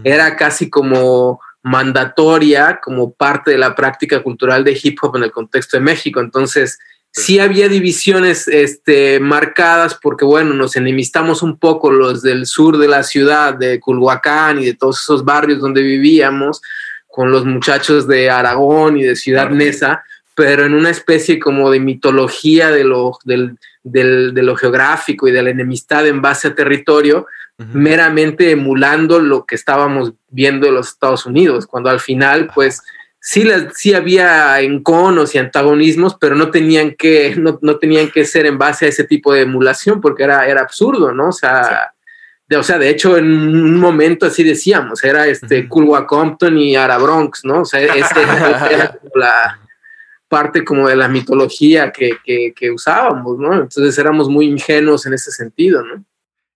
era 0.04 0.36
casi 0.36 0.70
como 0.70 1.40
mandatoria, 1.62 2.80
como 2.82 3.12
parte 3.12 3.50
de 3.52 3.58
la 3.58 3.74
práctica 3.74 4.22
cultural 4.22 4.64
de 4.64 4.78
hip 4.82 4.98
hop 5.02 5.16
en 5.16 5.24
el 5.24 5.32
contexto 5.32 5.76
de 5.76 5.82
México. 5.82 6.20
Entonces, 6.20 6.78
sí 7.12 7.38
había 7.38 7.68
divisiones 7.68 8.48
este, 8.48 9.20
marcadas 9.20 9.98
porque, 10.00 10.24
bueno, 10.24 10.54
nos 10.54 10.76
enemistamos 10.76 11.42
un 11.42 11.58
poco 11.58 11.90
los 11.90 12.22
del 12.22 12.46
sur 12.46 12.78
de 12.78 12.88
la 12.88 13.02
ciudad, 13.02 13.54
de 13.54 13.80
Culhuacán 13.80 14.60
y 14.60 14.66
de 14.66 14.74
todos 14.74 15.00
esos 15.00 15.24
barrios 15.24 15.60
donde 15.60 15.82
vivíamos, 15.82 16.62
con 17.06 17.32
los 17.32 17.44
muchachos 17.44 18.06
de 18.06 18.30
Aragón 18.30 18.96
y 18.96 19.02
de 19.02 19.16
Ciudad. 19.16 19.50
Neza, 19.50 20.04
pero 20.34 20.64
en 20.64 20.74
una 20.74 20.90
especie 20.90 21.38
como 21.38 21.70
de 21.70 21.80
mitología 21.80 22.70
de 22.70 22.84
lo, 22.84 23.18
del, 23.24 23.58
del- 23.82 24.34
de 24.34 24.42
lo 24.42 24.56
geográfico 24.56 25.28
y 25.28 25.32
de 25.32 25.42
la 25.42 25.50
enemistad 25.50 26.06
en 26.06 26.20
base 26.22 26.48
a 26.48 26.54
territorio, 26.54 27.26
meramente 27.74 28.50
emulando 28.50 29.18
lo 29.18 29.44
que 29.44 29.54
estábamos 29.54 30.14
viendo 30.30 30.66
en 30.66 30.74
los 30.74 30.88
Estados 30.88 31.26
Unidos, 31.26 31.66
cuando 31.66 31.90
al 31.90 32.00
final, 32.00 32.50
pues, 32.54 32.80
sí, 33.20 33.42
las, 33.44 33.76
sí 33.76 33.92
había 33.92 34.58
enconos 34.62 35.34
y 35.34 35.38
antagonismos, 35.38 36.16
pero 36.18 36.34
no 36.34 36.50
tenían 36.50 36.94
que, 36.94 37.34
no, 37.36 37.58
no 37.60 37.76
tenían 37.76 38.10
que 38.10 38.24
ser 38.24 38.46
en 38.46 38.56
base 38.56 38.86
a 38.86 38.88
ese 38.88 39.04
tipo 39.04 39.34
de 39.34 39.42
emulación, 39.42 40.00
porque 40.00 40.22
era, 40.24 40.46
era 40.48 40.62
absurdo, 40.62 41.12
¿no? 41.12 41.28
O 41.28 41.32
sea, 41.32 41.92
de, 42.48 42.56
o 42.56 42.62
sea, 42.62 42.78
de 42.78 42.88
hecho, 42.88 43.18
en 43.18 43.26
un 43.26 43.78
momento 43.78 44.24
así 44.26 44.42
decíamos, 44.42 45.04
era 45.04 45.26
este 45.26 45.60
Ujú. 45.60 45.68
Culwa 45.68 46.06
Compton 46.06 46.56
y 46.56 46.76
Ara 46.76 46.96
Bronx, 46.96 47.44
¿no? 47.44 47.60
O 47.60 47.64
sea, 47.66 47.80
ese 47.80 48.22
era, 48.22 48.68
era 48.70 48.88
como 48.88 49.10
la 49.16 49.59
parte 50.30 50.64
como 50.64 50.88
de 50.88 50.94
la 50.94 51.08
mitología 51.08 51.90
que, 51.92 52.70
usábamos, 52.72 53.36
¿no? 53.38 53.52
Entonces 53.52 53.98
éramos 53.98 54.28
muy 54.28 54.46
ingenuos 54.46 55.04
en 55.04 55.14
ese 55.14 55.32
sentido, 55.32 55.82
¿no? 55.82 56.04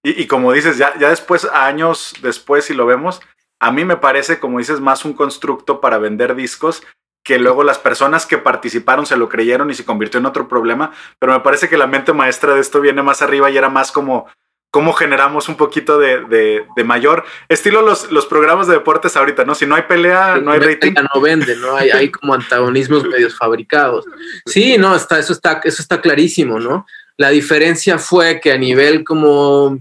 Y, 0.05 0.23
y 0.23 0.27
como 0.29 0.53
dices, 0.53 0.79
ya, 0.79 0.97
ya 0.99 1.11
después, 1.11 1.45
años 1.53 2.15
después, 2.23 2.67
si 2.67 2.75
lo 2.75 2.87
vemos, 2.87 3.21
a 3.59 3.73
mí 3.73 3.85
me 3.85 3.97
parece, 3.97 4.39
como 4.39 4.59
dices, 4.59 4.79
más 4.79 5.05
un 5.05 5.15
constructo 5.15 5.81
para 5.81 5.99
vender 5.99 6.37
discos 6.37 6.85
que 7.25 7.39
luego 7.39 7.65
las 7.65 7.79
personas 7.79 8.27
que 8.27 8.39
participaron 8.39 9.07
se 9.07 9.17
lo 9.17 9.29
creyeron 9.29 9.71
y 9.71 9.75
se 9.75 9.85
convirtió 9.85 10.21
en 10.21 10.27
otro 10.27 10.47
problema, 10.47 10.93
pero 11.19 11.33
me 11.33 11.41
parece 11.41 11.69
que 11.69 11.79
la 11.79 11.89
mente 11.89 12.13
maestra 12.13 12.55
de 12.55 12.61
esto 12.61 12.81
viene 12.81 13.03
más 13.03 13.23
arriba 13.23 13.51
y 13.51 13.57
era 13.57 13.71
más 13.71 13.91
como 13.91 14.27
cómo 14.75 14.93
generamos 14.93 15.49
un 15.49 15.57
poquito 15.57 16.01
de, 16.01 16.23
de- 16.25 16.65
de 16.75 16.83
mayor 16.83 17.23
estilo 17.49 17.81
los, 17.81 18.11
los 18.11 18.27
programas 18.27 18.67
de 18.67 18.73
deportes 18.75 19.17
ahorita, 19.17 19.45
¿no? 19.45 19.55
Si 19.55 19.67
no 19.67 19.77
hay 19.77 19.83
pelea, 19.83 20.39
no 20.43 20.51
hay 20.51 20.59
rating. 20.59 20.95
No 21.15 21.21
vende, 21.21 21.55
¿no? 21.55 21.77
Hay, 21.77 21.91
hay 21.91 22.11
como 22.11 22.35
antagonismos 22.35 23.05
medios 23.09 23.37
fabricados. 23.37 24.05
Sí, 24.47 24.77
no, 24.77 24.97
está, 24.97 25.21
eso, 25.21 25.33
está, 25.33 25.61
eso 25.63 25.81
está 25.81 26.01
clarísimo, 26.01 26.59
¿no? 26.59 26.87
La 27.17 27.31
diferencia 27.31 27.99
fue 27.99 28.41
que 28.41 28.51
a 28.51 28.59
nivel 28.59 29.05
como, 29.05 29.79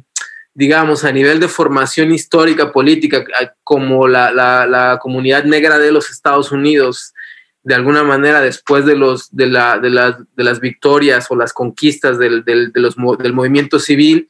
digamos, 0.54 1.04
a 1.06 1.12
nivel 1.12 1.40
de 1.40 1.48
formación 1.48 2.14
histórica, 2.14 2.72
política, 2.72 3.26
como 3.64 4.08
la, 4.08 4.32
la, 4.32 4.68
la 4.68 5.00
comunidad 5.02 5.44
negra 5.44 5.80
de 5.80 5.92
los 5.92 6.12
Estados 6.12 6.52
Unidos, 6.52 7.16
de 7.64 7.74
alguna 7.74 8.04
manera 8.04 8.42
después 8.42 8.86
de, 8.86 8.96
los, 8.96 9.36
de, 9.36 9.48
la, 9.48 9.80
de, 9.80 9.90
las, 9.90 10.18
de 10.36 10.44
las 10.44 10.60
victorias 10.60 11.26
o 11.32 11.36
las 11.36 11.52
conquistas 11.52 12.20
del, 12.20 12.44
del, 12.46 12.72
de 12.72 12.80
los, 12.80 12.96
del 13.18 13.34
movimiento 13.34 13.80
civil, 13.80 14.28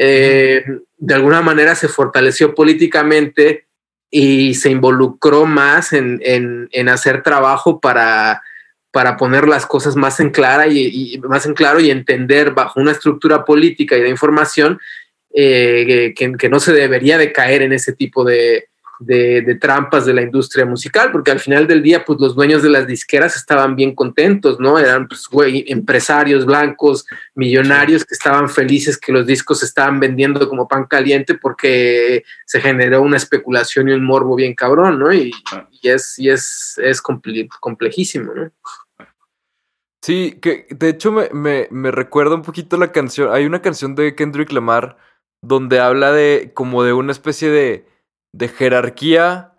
eh, 0.00 0.64
de 0.96 1.14
alguna 1.14 1.42
manera 1.42 1.74
se 1.74 1.88
fortaleció 1.88 2.54
políticamente 2.54 3.66
y 4.10 4.54
se 4.54 4.70
involucró 4.70 5.44
más 5.44 5.92
en, 5.92 6.20
en, 6.22 6.88
hacer 6.88 7.24
trabajo 7.24 7.80
para, 7.80 8.40
para, 8.92 9.16
poner 9.16 9.48
las 9.48 9.66
cosas 9.66 9.96
más 9.96 10.20
en, 10.20 10.30
clara 10.30 10.68
y, 10.68 11.20
más 11.28 11.46
en 11.46 11.54
claro 11.54 11.80
y 11.80 11.90
entender 11.90 12.52
bajo 12.52 12.80
una 12.80 12.92
estructura 12.92 13.44
política 13.44 13.98
y 13.98 14.02
de 14.02 14.08
información 14.08 14.78
eh, 15.34 16.14
que, 16.16 16.32
que, 16.38 16.48
no 16.48 16.60
se 16.60 16.72
debería 16.72 17.18
de 17.18 17.32
caer 17.32 17.62
en 17.62 17.72
ese 17.72 17.92
tipo 17.92 18.24
de, 18.24 18.68
de, 19.00 19.56
trampas 19.60 20.06
de 20.06 20.14
la 20.14 20.22
industria 20.22 20.64
musical, 20.64 21.10
porque 21.12 21.30
al 21.30 21.40
final 21.40 21.66
del 21.66 21.82
día, 21.82 22.04
pues 22.04 22.18
los 22.20 22.34
dueños 22.34 22.62
de 22.62 22.70
las 22.70 22.86
disqueras 22.86 23.36
estaban 23.36 23.76
bien 23.76 23.94
contentos, 23.94 24.58
¿no? 24.58 24.78
Eran 24.78 25.06
pues, 25.08 25.26
güey, 25.30 25.64
empresarios 25.68 26.44
blancos, 26.44 27.06
millonarios 27.34 28.04
que 28.04 28.14
estaban 28.14 28.48
felices 28.48 28.98
que 28.98 29.12
los 29.12 29.26
discos 29.26 29.60
se 29.60 29.66
estaban 29.66 30.00
vendiendo 30.00 30.48
como 30.48 30.68
pan 30.68 30.84
caliente 30.86 31.34
porque 31.34 32.24
se 32.46 32.60
generó 32.60 33.02
una 33.02 33.16
especulación 33.16 33.88
y 33.88 33.92
un 33.92 34.04
morbo 34.04 34.34
bien 34.34 34.54
cabrón, 34.54 34.98
¿no? 34.98 35.12
Y, 35.12 35.32
es, 35.82 36.18
y 36.18 36.30
es, 36.30 36.78
es 36.82 37.00
comple 37.00 37.48
complejísimo, 37.60 38.34
¿no? 38.34 38.50
Sí, 40.02 40.38
que 40.40 40.66
de 40.70 40.88
hecho 40.88 41.12
me, 41.12 41.28
me, 41.32 41.68
me 41.70 41.90
recuerda 41.90 42.34
un 42.34 42.42
poquito 42.42 42.76
la 42.76 42.92
canción. 42.92 43.32
Hay 43.32 43.44
una 43.44 43.60
canción 43.60 43.94
de 43.94 44.14
Kendrick 44.14 44.52
Lamar 44.52 44.96
donde 45.42 45.80
habla 45.80 46.12
de 46.12 46.52
como 46.54 46.82
de 46.82 46.92
una 46.92 47.12
especie 47.12 47.50
de 47.50 47.86
de 48.32 48.48
jerarquía, 48.48 49.54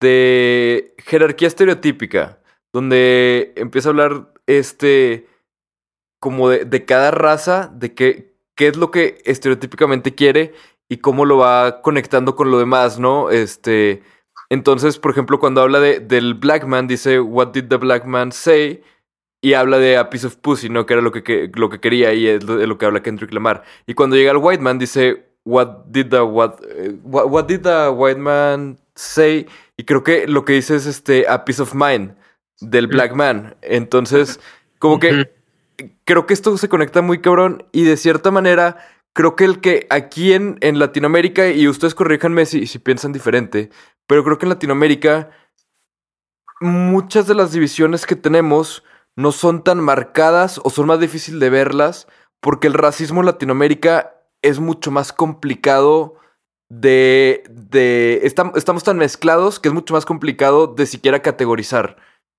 de 0.00 0.94
jerarquía 0.98 1.48
estereotípica, 1.48 2.40
donde 2.72 3.52
empieza 3.56 3.88
a 3.88 3.90
hablar 3.90 4.32
este, 4.46 5.28
como 6.20 6.48
de, 6.48 6.64
de 6.64 6.84
cada 6.84 7.10
raza, 7.10 7.70
de 7.74 7.94
qué, 7.94 8.34
qué 8.54 8.68
es 8.68 8.76
lo 8.76 8.90
que 8.90 9.22
estereotípicamente 9.24 10.14
quiere 10.14 10.54
y 10.88 10.98
cómo 10.98 11.24
lo 11.24 11.38
va 11.38 11.80
conectando 11.82 12.36
con 12.36 12.50
lo 12.50 12.58
demás, 12.58 12.98
¿no? 12.98 13.30
Este, 13.30 14.02
entonces, 14.52 14.98
por 14.98 15.10
ejemplo, 15.12 15.40
cuando 15.40 15.62
habla 15.62 15.80
de, 15.80 16.00
del 16.00 16.34
black 16.34 16.66
man, 16.66 16.86
dice, 16.86 17.20
What 17.20 17.52
did 17.52 17.68
the 17.68 17.76
black 17.78 18.04
man 18.04 18.32
say? 18.32 18.82
Y 19.40 19.54
habla 19.54 19.78
de 19.78 19.96
a 19.96 20.10
piece 20.10 20.26
of 20.26 20.36
pussy, 20.36 20.68
¿no? 20.68 20.84
Que 20.84 20.92
era 20.92 21.02
lo 21.02 21.10
que, 21.10 21.22
que 21.22 21.50
lo 21.54 21.70
que 21.70 21.80
quería 21.80 22.12
y 22.12 22.28
es 22.28 22.46
de 22.46 22.66
lo 22.66 22.76
que 22.76 22.84
habla 22.84 23.02
Kendrick 23.02 23.32
Lamar. 23.32 23.62
Y 23.86 23.94
cuando 23.94 24.14
llega 24.14 24.30
el 24.30 24.36
white 24.36 24.62
man, 24.62 24.78
dice, 24.78 25.31
what 25.44 25.84
did 25.86 26.10
the 26.10 26.22
what, 26.22 26.60
uh, 26.64 26.92
what, 27.02 27.30
what 27.30 27.46
did 27.46 27.62
the 27.62 27.90
white 27.90 28.18
man 28.18 28.78
say 28.94 29.46
y 29.76 29.84
creo 29.84 30.04
que 30.04 30.26
lo 30.26 30.44
que 30.44 30.54
dice 30.54 30.76
es 30.76 30.86
este 30.86 31.26
a 31.28 31.44
peace 31.44 31.60
of 31.60 31.74
mind 31.74 32.14
del 32.60 32.86
black 32.86 33.14
man. 33.14 33.56
Entonces 33.62 34.40
como 34.78 34.98
que 34.98 35.32
creo 36.04 36.26
que 36.26 36.34
esto 36.34 36.56
se 36.58 36.68
conecta 36.68 37.02
muy 37.02 37.20
cabrón 37.20 37.64
y 37.72 37.84
de 37.84 37.96
cierta 37.96 38.30
manera 38.30 38.78
creo 39.12 39.36
que 39.36 39.44
el 39.44 39.60
que 39.60 39.86
aquí 39.90 40.32
en, 40.32 40.58
en 40.60 40.78
Latinoamérica 40.78 41.48
y 41.48 41.68
ustedes 41.68 41.94
corríjanme 41.94 42.46
si, 42.46 42.66
si 42.66 42.78
piensan 42.78 43.12
diferente 43.12 43.70
pero 44.06 44.24
creo 44.24 44.38
que 44.38 44.46
en 44.46 44.50
Latinoamérica 44.50 45.30
muchas 46.60 47.26
de 47.26 47.34
las 47.34 47.52
divisiones 47.52 48.06
que 48.06 48.16
tenemos 48.16 48.84
no 49.16 49.32
son 49.32 49.64
tan 49.64 49.80
marcadas 49.80 50.60
o 50.64 50.70
son 50.70 50.86
más 50.86 51.00
difíciles 51.00 51.40
de 51.40 51.50
verlas 51.50 52.06
porque 52.40 52.66
el 52.66 52.74
racismo 52.74 53.20
en 53.20 53.26
Latinoamérica 53.26 54.21
es 54.42 54.58
mucho 54.58 54.90
más 54.90 55.12
complicado 55.12 56.16
de... 56.68 57.44
de 57.50 58.20
estamos, 58.24 58.56
estamos 58.56 58.84
tan 58.84 58.98
mezclados 58.98 59.60
que 59.60 59.68
es 59.68 59.74
mucho 59.74 59.94
más 59.94 60.04
complicado 60.04 60.66
de 60.66 60.86
siquiera 60.86 61.22
categorizar. 61.22 61.96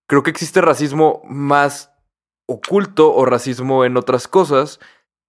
Creo 0.08 0.24
que 0.24 0.32
existe 0.32 0.62
racismo 0.62 1.22
más 1.26 1.92
oculto 2.46 3.14
o 3.14 3.26
racismo 3.26 3.86
en 3.86 3.98
otras 3.98 4.28
cosas, 4.28 4.80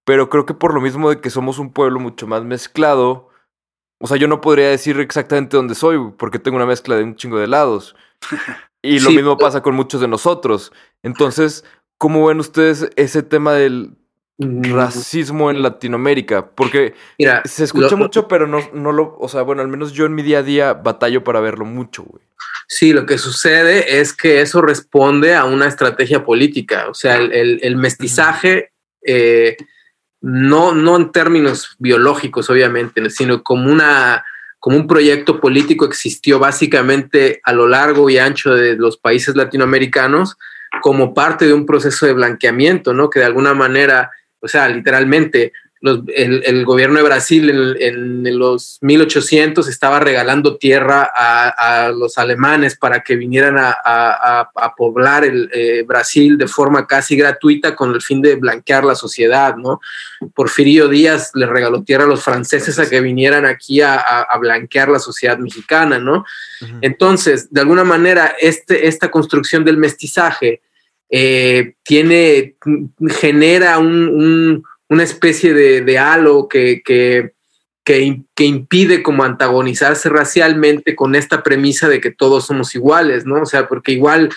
pero 0.05 0.29
creo 0.29 0.45
que 0.45 0.53
por 0.53 0.73
lo 0.73 0.81
mismo 0.81 1.09
de 1.09 1.21
que 1.21 1.29
somos 1.29 1.59
un 1.59 1.71
pueblo 1.71 1.99
mucho 1.99 2.27
más 2.27 2.43
mezclado, 2.43 3.29
o 4.01 4.07
sea, 4.07 4.17
yo 4.17 4.27
no 4.27 4.41
podría 4.41 4.69
decir 4.69 4.99
exactamente 4.99 5.57
dónde 5.57 5.75
soy 5.75 6.11
porque 6.17 6.39
tengo 6.39 6.57
una 6.57 6.65
mezcla 6.65 6.95
de 6.95 7.03
un 7.03 7.15
chingo 7.15 7.39
de 7.39 7.47
lados. 7.47 7.95
Y 8.85 8.99
lo 8.99 9.09
sí, 9.09 9.15
mismo 9.15 9.35
pasa 9.39 9.63
con 9.63 9.73
muchos 9.73 9.99
de 9.99 10.07
nosotros. 10.07 10.71
Entonces, 11.01 11.65
¿cómo 11.97 12.27
ven 12.27 12.39
ustedes 12.39 12.91
ese 12.97 13.23
tema 13.23 13.53
del 13.53 13.97
racismo 14.37 15.49
en 15.49 15.61
Latinoamérica, 15.61 16.47
porque 16.47 16.93
Mira, 17.17 17.41
se 17.45 17.63
escucha 17.63 17.91
lo, 17.91 17.97
mucho, 17.97 18.27
pero 18.27 18.47
no, 18.47 18.59
no 18.73 18.91
lo, 18.91 19.17
o 19.17 19.29
sea, 19.29 19.43
bueno, 19.43 19.61
al 19.61 19.67
menos 19.69 19.93
yo 19.93 20.05
en 20.05 20.13
mi 20.13 20.23
día 20.23 20.39
a 20.39 20.43
día 20.43 20.73
batallo 20.73 21.23
para 21.23 21.39
verlo 21.39 21.65
mucho, 21.65 22.03
güey. 22.03 22.23
Sí, 22.67 22.93
lo 22.93 23.05
que 23.05 23.17
sucede 23.17 23.99
es 23.99 24.11
que 24.13 24.41
eso 24.41 24.61
responde 24.61 25.35
a 25.35 25.45
una 25.45 25.67
estrategia 25.67 26.23
política, 26.23 26.87
o 26.89 26.93
sea, 26.93 27.17
el, 27.17 27.31
el, 27.31 27.59
el 27.61 27.77
mestizaje, 27.77 28.71
eh, 29.05 29.55
no, 30.21 30.73
no 30.73 30.97
en 30.97 31.11
términos 31.11 31.75
biológicos, 31.77 32.49
obviamente, 32.49 33.09
sino 33.09 33.43
como 33.43 33.71
una 33.71 34.23
como 34.65 34.77
un 34.77 34.87
proyecto 34.87 35.39
político 35.39 35.85
existió 35.85 36.39
básicamente 36.39 37.39
a 37.43 37.53
lo 37.53 37.67
largo 37.67 38.09
y 38.09 38.17
ancho 38.17 38.55
de 38.55 38.75
los 38.75 38.97
países 38.97 39.35
latinoamericanos 39.35 40.37
como 40.81 41.13
parte 41.13 41.45
de 41.45 41.53
un 41.53 41.67
proceso 41.67 42.07
de 42.07 42.13
blanqueamiento, 42.13 42.91
¿no? 42.91 43.11
Que 43.11 43.19
de 43.19 43.25
alguna 43.25 43.53
manera 43.53 44.09
o 44.39 44.47
sea, 44.47 44.67
literalmente 44.69 45.53
los, 45.81 45.99
el, 46.15 46.41
el, 46.45 46.65
gobierno 46.65 46.97
de 46.97 47.03
Brasil 47.03 47.47
en, 47.79 48.25
en, 48.25 48.39
los 48.39 48.79
1800 48.81 49.67
estaba 49.67 49.99
regalando 49.99 50.57
tierra 50.57 51.11
a, 51.15 51.85
a 51.85 51.91
los 51.91 52.17
alemanes 52.17 52.75
para 52.75 53.01
que 53.01 53.15
vinieran 53.15 53.57
a, 53.57 53.69
a, 53.83 54.49
a 54.55 54.75
poblar 54.75 55.25
el 55.25 55.49
eh, 55.53 55.83
Brasil 55.83 56.39
de 56.39 56.47
forma 56.47 56.87
casi 56.87 57.15
gratuita 57.15 57.75
con 57.75 57.93
el 57.93 58.01
fin 58.01 58.19
de 58.21 58.35
blanquear 58.35 58.83
la 58.83 58.95
sociedad, 58.95 59.57
¿no? 59.57 59.79
Porfirio 60.33 60.87
Díaz 60.87 61.31
le 61.35 61.45
regaló 61.45 61.83
tierra 61.83 62.05
a 62.05 62.07
los 62.07 62.23
franceses 62.23 62.79
a 62.79 62.89
que 62.89 63.01
vinieran 63.01 63.45
aquí 63.45 63.81
a, 63.81 64.25
blanquear 64.39 64.89
la 64.89 64.99
sociedad 64.99 65.37
mexicana, 65.37 65.99
¿no? 65.99 66.25
Uh 66.61 66.65
-huh. 66.65 66.79
Entonces, 66.81 67.51
de 67.51 67.61
alguna 67.61 67.83
manera, 67.83 68.35
este, 68.39 68.87
esta 68.87 69.11
construcción 69.11 69.63
del 69.63 69.77
mestizaje 69.77 70.61
eh, 71.09 71.75
tiene, 71.83 72.55
genera 73.19 73.77
un, 73.77 74.07
un 74.09 74.63
una 74.89 75.03
especie 75.03 75.53
de, 75.53 75.81
de 75.81 75.97
halo 75.97 76.47
que, 76.47 76.81
que, 76.83 77.33
que, 77.83 78.21
que, 78.35 78.45
impide 78.45 79.03
como 79.03 79.23
antagonizarse 79.23 80.09
racialmente 80.09 80.95
con 80.95 81.15
esta 81.15 81.43
premisa 81.43 81.89
de 81.89 82.01
que 82.01 82.11
todos 82.11 82.45
somos 82.45 82.75
iguales, 82.75 83.25
¿no? 83.25 83.41
O 83.41 83.45
sea, 83.45 83.67
porque 83.67 83.93
igual 83.93 84.29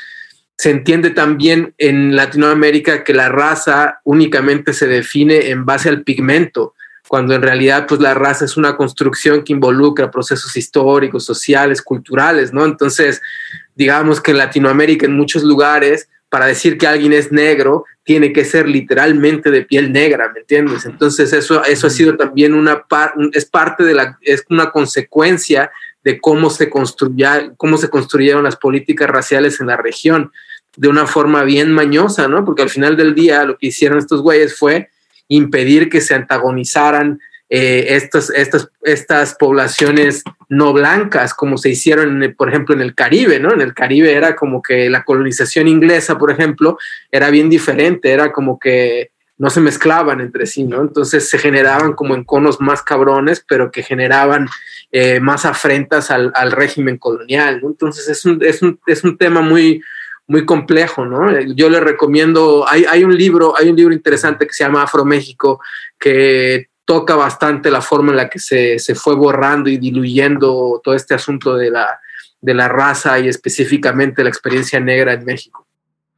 se 0.57 0.71
entiende 0.71 1.11
también 1.11 1.75
en 1.79 2.17
Latinoamérica 2.17 3.05
que 3.05 3.15
la 3.15 3.29
raza 3.29 4.01
únicamente 4.05 4.73
se 4.73 4.89
define 4.89 5.51
en 5.51 5.65
base 5.65 5.89
al 5.89 6.03
pigmento, 6.03 6.75
cuando 7.07 7.35
en 7.35 7.43
realidad 7.43 7.87
pues 7.87 8.01
la 8.01 8.15
raza 8.15 8.45
es 8.45 8.57
una 8.57 8.77
construcción 8.77 9.45
que 9.45 9.53
involucra 9.53 10.11
procesos 10.11 10.57
históricos, 10.57 11.25
sociales, 11.25 11.81
culturales, 11.81 12.53
¿no? 12.53 12.65
Entonces, 12.65 13.21
digamos 13.75 14.21
que 14.21 14.33
en 14.33 14.39
Latinoamérica 14.39 15.07
en 15.07 15.17
muchos 15.17 15.43
lugares 15.43 16.09
para 16.29 16.47
decir 16.47 16.77
que 16.77 16.87
alguien 16.87 17.13
es 17.13 17.33
negro, 17.33 17.85
tiene 18.05 18.33
que 18.33 18.45
ser 18.45 18.69
literalmente 18.69 19.51
de 19.51 19.63
piel 19.63 19.93
negra, 19.93 20.31
¿me 20.33 20.41
entiendes? 20.41 20.85
Entonces 20.87 21.33
eso, 21.33 21.65
eso 21.65 21.87
ha 21.87 21.91
sido 21.91 22.17
también 22.17 22.55
una 22.55 22.83
par, 22.83 23.15
es 23.33 23.45
parte 23.45 23.85
de 23.85 23.95
la, 23.95 24.19
es 24.23 24.45
una 24.49 24.71
consecuencia 24.71 25.71
de 26.05 26.21
cómo 26.21 26.51
se 26.51 26.71
construya, 26.71 27.53
cómo 27.57 27.77
se 27.77 27.89
construyeron 27.89 28.45
las 28.45 28.57
políticas 28.57 29.09
raciales 29.09 29.61
en 29.61 29.67
la 29.67 29.77
región 29.77 30.33
de 30.77 30.89
una 30.89 31.07
forma 31.07 31.43
bien 31.43 31.73
mañosa, 31.73 32.29
¿no? 32.29 32.45
Porque 32.45 32.63
al 32.63 32.71
final 32.71 32.97
del 32.97 33.15
día 33.15 33.45
lo 33.45 33.59
que 33.59 33.69
hicieron 33.69 33.99
estos 33.99 34.23
güeyes 34.23 34.57
fue 34.57 34.91
impedir 35.29 35.91
que 35.91 36.01
se 36.01 36.15
antagonizaran 36.15 37.21
eh, 37.51 37.97
estas, 37.97 38.31
estas, 38.83 39.35
poblaciones 39.37 40.23
no 40.51 40.73
blancas, 40.73 41.33
como 41.33 41.57
se 41.57 41.71
hicieron, 41.71 42.35
por 42.37 42.51
ejemplo, 42.51 42.75
en 42.75 42.83
el 42.83 42.95
Caribe, 42.95 43.41
¿no? 43.41 43.53
En 43.53 43.63
el 43.63 43.73
Caribe 43.73 44.13
era 44.13 44.37
como 44.37 44.63
que 44.63 44.91
la 44.91 45.05
colonización 45.05 45.67
inglesa, 45.67 46.19
por 46.19 46.31
ejemplo, 46.31 46.79
era 47.11 47.31
bien 47.31 47.49
diferente, 47.49 48.13
era 48.13 48.33
como 48.33 48.59
que 48.59 49.13
no 49.39 49.51
se 49.51 49.61
mezclaban 49.61 50.21
entre 50.21 50.47
sí, 50.47 50.65
¿no? 50.65 50.83
Entonces 50.83 51.29
se 51.29 51.39
generaban 51.39 51.95
como 51.95 52.15
enconos 52.15 52.61
más 52.61 52.83
cabrones, 52.83 53.45
pero 53.49 53.71
que 53.71 53.83
generaban 53.83 54.49
eh, 54.91 55.21
más 55.21 55.45
afrentas 55.45 56.11
al, 56.11 56.33
al, 56.35 56.53
régimen 56.53 56.99
colonial, 56.99 57.61
¿no? 57.63 57.69
Entonces 57.69 58.09
es 58.09 58.25
un, 58.25 58.43
es 58.45 58.63
un, 58.63 58.81
es 58.87 59.05
un 59.05 59.17
tema 59.17 59.41
muy, 59.41 59.81
muy 60.27 60.45
complejo, 60.45 61.07
¿no? 61.07 61.41
Yo 61.55 61.71
le 61.71 61.81
recomiendo, 61.81 62.67
hay, 62.69 62.85
hay, 62.85 63.05
un 63.05 63.17
libro, 63.17 63.55
hay 63.57 63.71
un 63.71 63.77
libro 63.77 63.95
interesante 63.95 64.47
que 64.47 64.53
se 64.53 64.65
llama 64.65 64.83
Afro 64.83 65.05
México, 65.05 65.61
que 65.99 66.69
toca 66.89 67.17
bastante 67.17 67.71
la 67.71 67.83
forma 67.83 68.13
en 68.13 68.17
la 68.17 68.31
que 68.31 68.39
se, 68.39 68.79
se, 68.79 68.95
fue 68.95 69.15
borrando 69.15 69.69
y 69.69 69.77
diluyendo 69.77 70.81
todo 70.83 70.95
este 70.95 71.13
asunto 71.15 71.55
de 71.55 71.71
la, 71.71 72.01
de 72.41 72.55
la 72.55 72.67
raza 72.67 73.19
y 73.19 73.29
específicamente 73.29 74.23
la 74.23 74.31
experiencia 74.31 74.81
negra 74.81 75.13
en 75.13 75.27
México. 75.27 75.67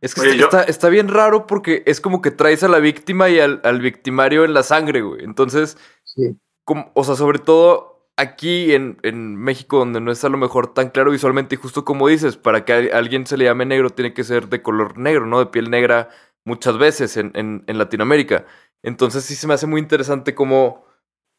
Es 0.01 0.14
que 0.14 0.21
Oye, 0.21 0.41
está, 0.41 0.62
está, 0.62 0.89
bien 0.89 1.09
raro 1.09 1.49
porque 1.49 1.83
es 1.87 2.01
como 2.01 2.23
que 2.23 2.31
traes 2.31 2.62
a 2.62 2.68
la 2.68 2.79
víctima 2.79 3.29
y 3.29 3.41
al, 3.41 3.61
al 3.64 3.81
victimario 3.81 4.45
en 4.45 4.55
la 4.55 4.62
sangre, 4.62 5.01
güey. 5.03 5.25
Entonces, 5.25 5.77
sí. 6.05 6.37
como, 6.62 6.93
o 6.95 7.03
sea, 7.03 7.16
sobre 7.16 7.41
todo 7.41 8.07
aquí 8.16 8.73
en, 8.73 8.97
en, 9.03 9.35
México, 9.35 9.79
donde 9.79 10.01
no 10.01 10.12
es 10.12 10.23
a 10.25 10.29
lo 10.29 10.39
mejor 10.39 10.73
tan 10.73 10.91
claro 10.91 11.11
visualmente, 11.11 11.57
y 11.57 11.59
justo 11.59 11.85
como 11.85 12.07
dices, 12.07 12.37
para 12.37 12.64
que 12.64 12.93
a 12.93 12.97
alguien 12.97 13.27
se 13.27 13.37
le 13.37 13.47
llame 13.47 13.66
negro, 13.66 13.91
tiene 13.91 14.14
que 14.14 14.23
ser 14.23 14.49
de 14.49 14.62
color 14.62 14.99
negro, 14.99 15.27
¿no? 15.27 15.41
De 15.41 15.47
piel 15.47 15.68
negra 15.68 16.11
muchas 16.51 16.77
veces 16.79 17.17
en, 17.17 17.31
en, 17.35 17.65
en 17.67 17.79
Latinoamérica. 17.79 18.45
Entonces 18.83 19.25
sí 19.25 19.35
se 19.35 19.47
me 19.47 19.55
hace 19.55 19.67
muy 19.67 19.81
interesante 19.81 20.35
como, 20.35 20.85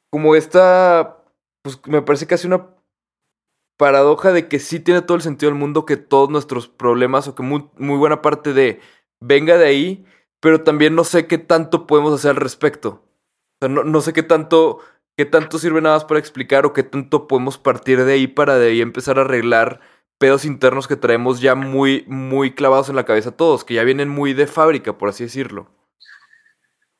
como 0.09 0.35
esta, 0.35 1.23
pues 1.63 1.79
me 1.87 2.01
parece 2.01 2.27
casi 2.27 2.47
una 2.47 2.69
paradoja 3.77 4.31
de 4.31 4.47
que 4.47 4.59
sí 4.59 4.79
tiene 4.79 5.01
todo 5.01 5.15
el 5.15 5.23
sentido 5.23 5.51
del 5.51 5.59
mundo 5.59 5.85
que 5.85 5.97
todos 5.97 6.29
nuestros 6.29 6.67
problemas 6.67 7.27
o 7.27 7.35
que 7.35 7.43
muy, 7.43 7.67
buena 7.77 8.21
parte 8.21 8.53
de 8.53 8.79
venga 9.19 9.57
de 9.57 9.65
ahí, 9.65 10.05
pero 10.39 10.63
también 10.63 10.95
no 10.95 11.03
sé 11.03 11.27
qué 11.27 11.37
tanto 11.37 11.87
podemos 11.87 12.13
hacer 12.13 12.31
al 12.31 12.37
respecto. 12.37 13.03
O 13.59 13.65
sea, 13.65 13.69
no, 13.69 13.83
no 13.83 14.01
sé 14.01 14.13
qué 14.13 14.23
tanto, 14.23 14.79
qué 15.17 15.25
tanto 15.25 15.57
sirve 15.57 15.81
nada 15.81 15.95
más 15.95 16.05
para 16.05 16.19
explicar 16.19 16.65
o 16.65 16.73
qué 16.73 16.83
tanto 16.83 17.27
podemos 17.27 17.57
partir 17.57 18.03
de 18.05 18.13
ahí 18.13 18.27
para 18.27 18.57
de 18.57 18.69
ahí 18.69 18.81
empezar 18.81 19.17
a 19.17 19.23
arreglar 19.23 19.81
pedos 20.21 20.45
internos 20.45 20.87
que 20.87 20.95
traemos 20.95 21.41
ya 21.41 21.55
muy, 21.55 22.05
muy 22.07 22.51
clavados 22.51 22.89
en 22.89 22.95
la 22.95 23.05
cabeza 23.05 23.31
todos, 23.31 23.65
que 23.65 23.73
ya 23.73 23.83
vienen 23.83 24.07
muy 24.07 24.33
de 24.33 24.45
fábrica, 24.45 24.95
por 24.95 25.09
así 25.09 25.23
decirlo. 25.23 25.67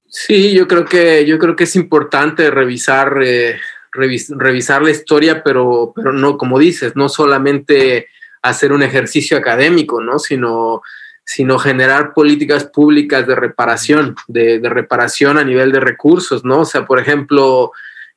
Sí, 0.09 0.53
yo 0.53 0.67
creo 0.67 0.85
que, 0.85 1.23
yo 1.27 1.37
creo 1.37 1.55
que 1.55 1.65
es 1.65 1.75
importante 1.75 2.49
revisar, 2.49 3.19
eh, 3.23 3.59
revis, 3.91 4.33
revisar 4.35 4.81
la 4.81 4.89
historia, 4.89 5.43
pero, 5.43 5.93
pero 5.95 6.11
no, 6.11 6.35
como 6.35 6.57
dices, 6.57 6.95
no 6.95 7.09
solamente 7.09 8.07
hacer 8.41 8.73
un 8.73 8.81
ejercicio 8.81 9.37
académico, 9.37 10.01
¿no? 10.01 10.17
Sino, 10.17 10.81
sino 11.23 11.59
generar 11.59 12.13
políticas 12.13 12.63
públicas 12.65 13.27
de 13.27 13.35
reparación, 13.35 14.15
de, 14.27 14.57
de, 14.57 14.69
reparación 14.69 15.37
a 15.37 15.43
nivel 15.43 15.71
de 15.71 15.79
recursos, 15.79 16.43
¿no? 16.43 16.61
O 16.61 16.65
sea, 16.65 16.87
por 16.87 16.99
ejemplo, 16.99 17.71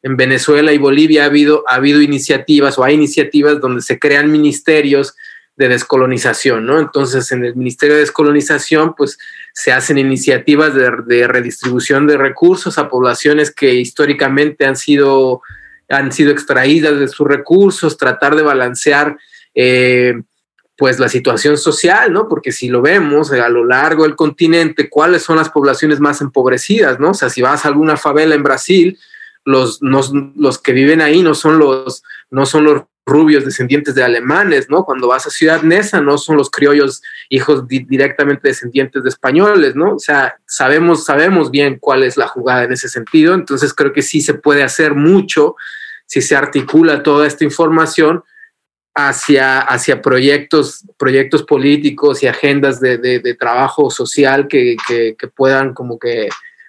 en 0.05 0.19
Venezuela 0.19 0.71
y 0.73 0.79
Bolivia 0.79 1.23
ha 1.23 1.27
habido, 1.27 1.65
ha 1.67 1.77
habido 1.77 2.03
iniciativas 2.03 2.79
o 2.79 2.85
hay 2.85 2.95
iniciativas 2.95 3.59
donde 3.59 3.81
se 3.81 3.99
crean 3.99 4.31
ministerios 4.31 5.17
de 5.57 5.69
descolonización, 5.69 6.67
¿no? 6.67 6.79
Entonces, 6.79 7.33
en 7.33 7.43
el 7.43 7.57
Ministerio 7.57 7.95
de 7.95 8.03
Descolonización, 8.03 8.95
pues 8.95 9.19
se 9.55 9.73
hacen 9.73 9.97
iniciativas 9.97 10.75
de, 10.75 11.27
redistribución 11.27 12.07
de 12.07 12.19
recursos 12.19 12.77
a 12.77 12.91
poblaciones 12.91 13.51
que 13.51 13.73
históricamente 13.77 14.67
han 14.67 14.77
sido, 14.77 15.41
han 15.89 16.13
sido 16.13 16.33
extraídas 16.33 17.01
de 17.01 17.09
sus 17.09 17.27
recursos, 17.27 17.97
tratar 17.97 18.37
de 18.37 18.43
balancear 18.43 19.17
eh, 19.55 20.21
pues 20.77 20.99
la 20.99 21.09
situación 21.09 21.57
social, 21.57 22.13
¿no? 22.13 22.29
Porque 22.29 22.53
si 22.53 22.69
lo 22.69 22.83
vemos 22.83 23.33
a 23.33 23.49
lo 23.49 23.65
largo 23.65 24.03
del 24.03 24.17
continente, 24.17 24.91
¿cuáles 24.91 25.23
son 25.23 25.37
las 25.37 25.49
poblaciones 25.49 25.99
más 25.99 26.21
empobrecidas, 26.21 27.01
¿no? 27.01 27.13
O 27.13 27.15
sea, 27.15 27.31
si 27.31 27.41
vas 27.41 27.65
a 27.65 27.69
alguna 27.69 27.97
favela 27.97 28.35
en 28.35 28.43
Brasil, 28.43 28.99
los, 29.45 29.83
no, 29.83 30.01
los 30.37 30.59
que 30.59 30.73
viven 30.73 31.01
ahí 31.01 31.23
no 31.23 31.35
son 31.35 31.59
los, 31.59 32.03
no 32.31 32.47
son 32.47 32.65
los 32.65 32.83
rubios 33.07 33.45
descendientes 33.45 33.95
de 33.95 34.03
alemanes, 34.03 34.71
¿no? 34.71 34.85
Cuando 34.85 35.09
vas 35.09 35.27
a 35.27 35.31
Ciudad 35.31 35.63
Neza, 35.63 36.01
no 36.01 36.17
son 36.17 36.37
los 36.39 36.51
criollos 36.51 37.03
hijos 37.29 37.69
di 37.69 37.81
directamente 37.81 38.49
descendientes 38.49 39.03
de 39.03 39.11
españoles, 39.11 39.77
¿no? 39.77 39.97
O 39.97 39.99
sea, 39.99 40.37
sabemos, 40.47 41.05
sabemos 41.05 41.51
bien 41.51 41.79
cuál 41.79 42.03
es 42.03 42.17
la 42.17 42.29
jugada 42.29 42.65
en 42.65 42.73
ese 42.73 42.89
sentido, 42.89 43.35
entonces 43.35 43.75
creo 43.75 43.93
que 43.93 44.03
sí 44.03 44.23
se 44.23 44.35
puede 44.35 44.63
hacer 44.63 44.95
mucho 44.95 45.57
si 46.07 46.23
se 46.23 46.35
articula 46.35 47.03
toda 47.03 47.27
esta 47.27 47.45
información 47.45 48.23
hacia, 48.95 49.59
hacia 49.59 50.01
proyectos, 50.01 50.85
proyectos 50.97 51.43
políticos 51.43 52.23
y 52.23 52.29
agendas 52.29 52.81
de, 52.81 52.99
de, 52.99 53.35
trabajo 53.35 53.91
social 53.91 54.47
que, 54.47 54.77
que, 54.87 55.29
puedan 55.29 55.75
como 55.75 55.99
que 55.99 56.29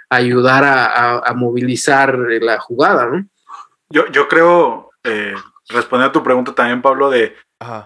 ayudar 0.09 0.63
a, 0.63 0.85
a, 0.85 1.19
a, 1.19 1.33
movilizar 1.33 2.17
la 2.17 2.59
jugada, 2.59 3.05
¿no? 3.07 3.25
Yo, 3.89 4.07
yo 4.07 4.27
creo... 4.27 4.91
Eh 5.03 5.35
respondiendo 5.69 6.09
a 6.09 6.13
tu 6.13 6.23
pregunta 6.23 6.53
también, 6.53 6.81
Pablo, 6.81 7.09
de 7.09 7.35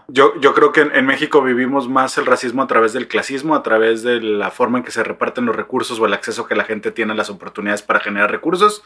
yo, 0.10 0.34
yo 0.42 0.54
creo 0.54 0.72
que 0.72 0.82
en, 0.82 0.94
en, 0.94 1.06
México 1.06 1.42
vivimos 1.42 1.88
más 1.88 2.18
el 2.18 2.26
racismo 2.26 2.62
a 2.62 2.68
través 2.68 2.92
del 2.92 3.08
clasismo, 3.08 3.56
a 3.56 3.64
través 3.64 4.04
de 4.04 4.20
la 4.20 4.52
forma 4.52 4.80
en 4.80 4.84
que 4.84 4.92
se 4.92 5.04
reparten 5.04 5.46
los 5.46 5.56
recursos 5.56 6.00
o 6.00 6.06
el 6.06 6.14
acceso 6.14 6.48
que 6.48 6.56
la 6.56 6.66
gente 6.66 6.92
tiene 6.92 7.14
a 7.14 7.16
las 7.16 7.30
oportunidades 7.30 7.82
para 7.82 8.00
generar 8.00 8.32
recursos. 8.32 8.84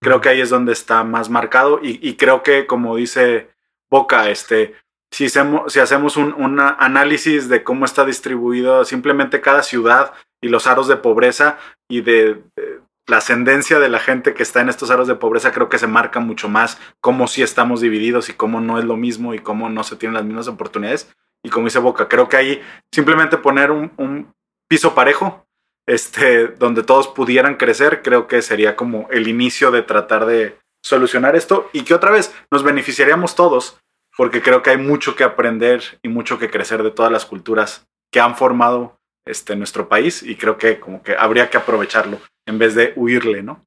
Creo 0.00 0.20
que 0.20 0.28
ahí 0.28 0.40
es 0.40 0.50
donde 0.50 0.72
está 0.72 1.02
más 1.04 1.30
marcado 1.30 1.80
y, 1.82 1.98
y 2.06 2.16
creo 2.16 2.42
que, 2.42 2.66
como 2.66 2.96
dice 2.96 3.48
Boca, 3.88 4.28
este, 4.28 4.74
si 5.14 5.26
hacemos, 5.26 6.16
un, 6.16 6.60
análisis 6.60 7.48
de 7.48 7.62
cómo 7.62 7.84
está 7.84 8.04
distribuido 8.04 8.84
simplemente 8.84 9.40
cada 9.40 9.62
ciudad 9.62 10.12
y 10.42 10.48
los 10.48 10.66
aros 10.66 10.88
de 10.88 10.96
pobreza 10.96 11.56
y 11.88 12.00
de, 12.00 12.42
de 12.56 12.80
la 13.06 13.18
ascendencia 13.18 13.78
de 13.78 13.88
la 13.88 14.00
gente 14.00 14.34
que 14.34 14.42
está 14.42 14.60
en 14.60 14.68
estos 14.68 14.90
aros 14.90 15.06
de 15.06 15.14
pobreza 15.14 15.52
creo 15.52 15.68
que 15.68 15.78
se 15.78 15.86
marca 15.86 16.18
mucho 16.18 16.48
más 16.48 16.80
cómo 17.00 17.28
sí 17.28 17.44
estamos 17.44 17.80
divididos 17.80 18.28
y 18.28 18.32
cómo 18.32 18.60
no 18.60 18.76
es 18.78 18.84
lo 18.84 18.96
mismo 18.96 19.34
y 19.34 19.38
cómo 19.38 19.70
no 19.70 19.84
se 19.84 19.94
tienen 19.94 20.14
las 20.14 20.24
mismas 20.24 20.48
oportunidades. 20.48 21.14
Y 21.44 21.50
como 21.50 21.66
dice 21.66 21.78
Boca, 21.78 22.08
creo 22.08 22.28
que 22.28 22.36
ahí 22.36 22.62
simplemente 22.92 23.36
poner 23.36 23.70
un, 23.70 23.92
un 23.96 24.34
piso 24.68 24.96
parejo, 24.96 25.46
este, 25.86 26.48
donde 26.48 26.82
todos 26.82 27.06
pudieran 27.06 27.54
crecer, 27.54 28.02
creo 28.02 28.26
que 28.26 28.42
sería 28.42 28.74
como 28.74 29.06
el 29.12 29.28
inicio 29.28 29.70
de 29.70 29.82
tratar 29.82 30.26
de 30.26 30.58
solucionar 30.82 31.36
esto 31.36 31.70
y 31.72 31.82
que 31.82 31.94
otra 31.94 32.10
vez 32.10 32.34
nos 32.50 32.64
beneficiaríamos 32.64 33.36
todos, 33.36 33.78
porque 34.16 34.42
creo 34.42 34.62
que 34.62 34.70
hay 34.70 34.78
mucho 34.78 35.16
que 35.16 35.24
aprender 35.24 35.82
y 36.02 36.08
mucho 36.08 36.38
que 36.38 36.50
crecer 36.50 36.82
de 36.82 36.90
todas 36.90 37.10
las 37.10 37.26
culturas 37.26 37.86
que 38.12 38.20
han 38.20 38.36
formado 38.36 38.96
este, 39.26 39.56
nuestro 39.56 39.88
país 39.88 40.22
y 40.22 40.36
creo 40.36 40.58
que 40.58 40.78
como 40.78 41.02
que 41.02 41.16
habría 41.16 41.50
que 41.50 41.56
aprovecharlo 41.56 42.18
en 42.46 42.58
vez 42.58 42.74
de 42.74 42.92
huirle, 42.96 43.42
¿no? 43.42 43.64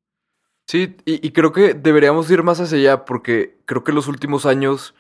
Sí, 0.69 0.97
y, 1.05 1.31
creo 1.31 1.53
que 1.53 1.73
deberíamos 1.73 2.29
ir 2.29 2.43
más 2.43 2.59
hacia 2.59 2.77
allá 2.77 3.05
porque 3.05 3.57
creo 3.63 3.85
que 3.85 3.93
los 3.93 4.09
últimos 4.09 4.45
años 4.45 4.95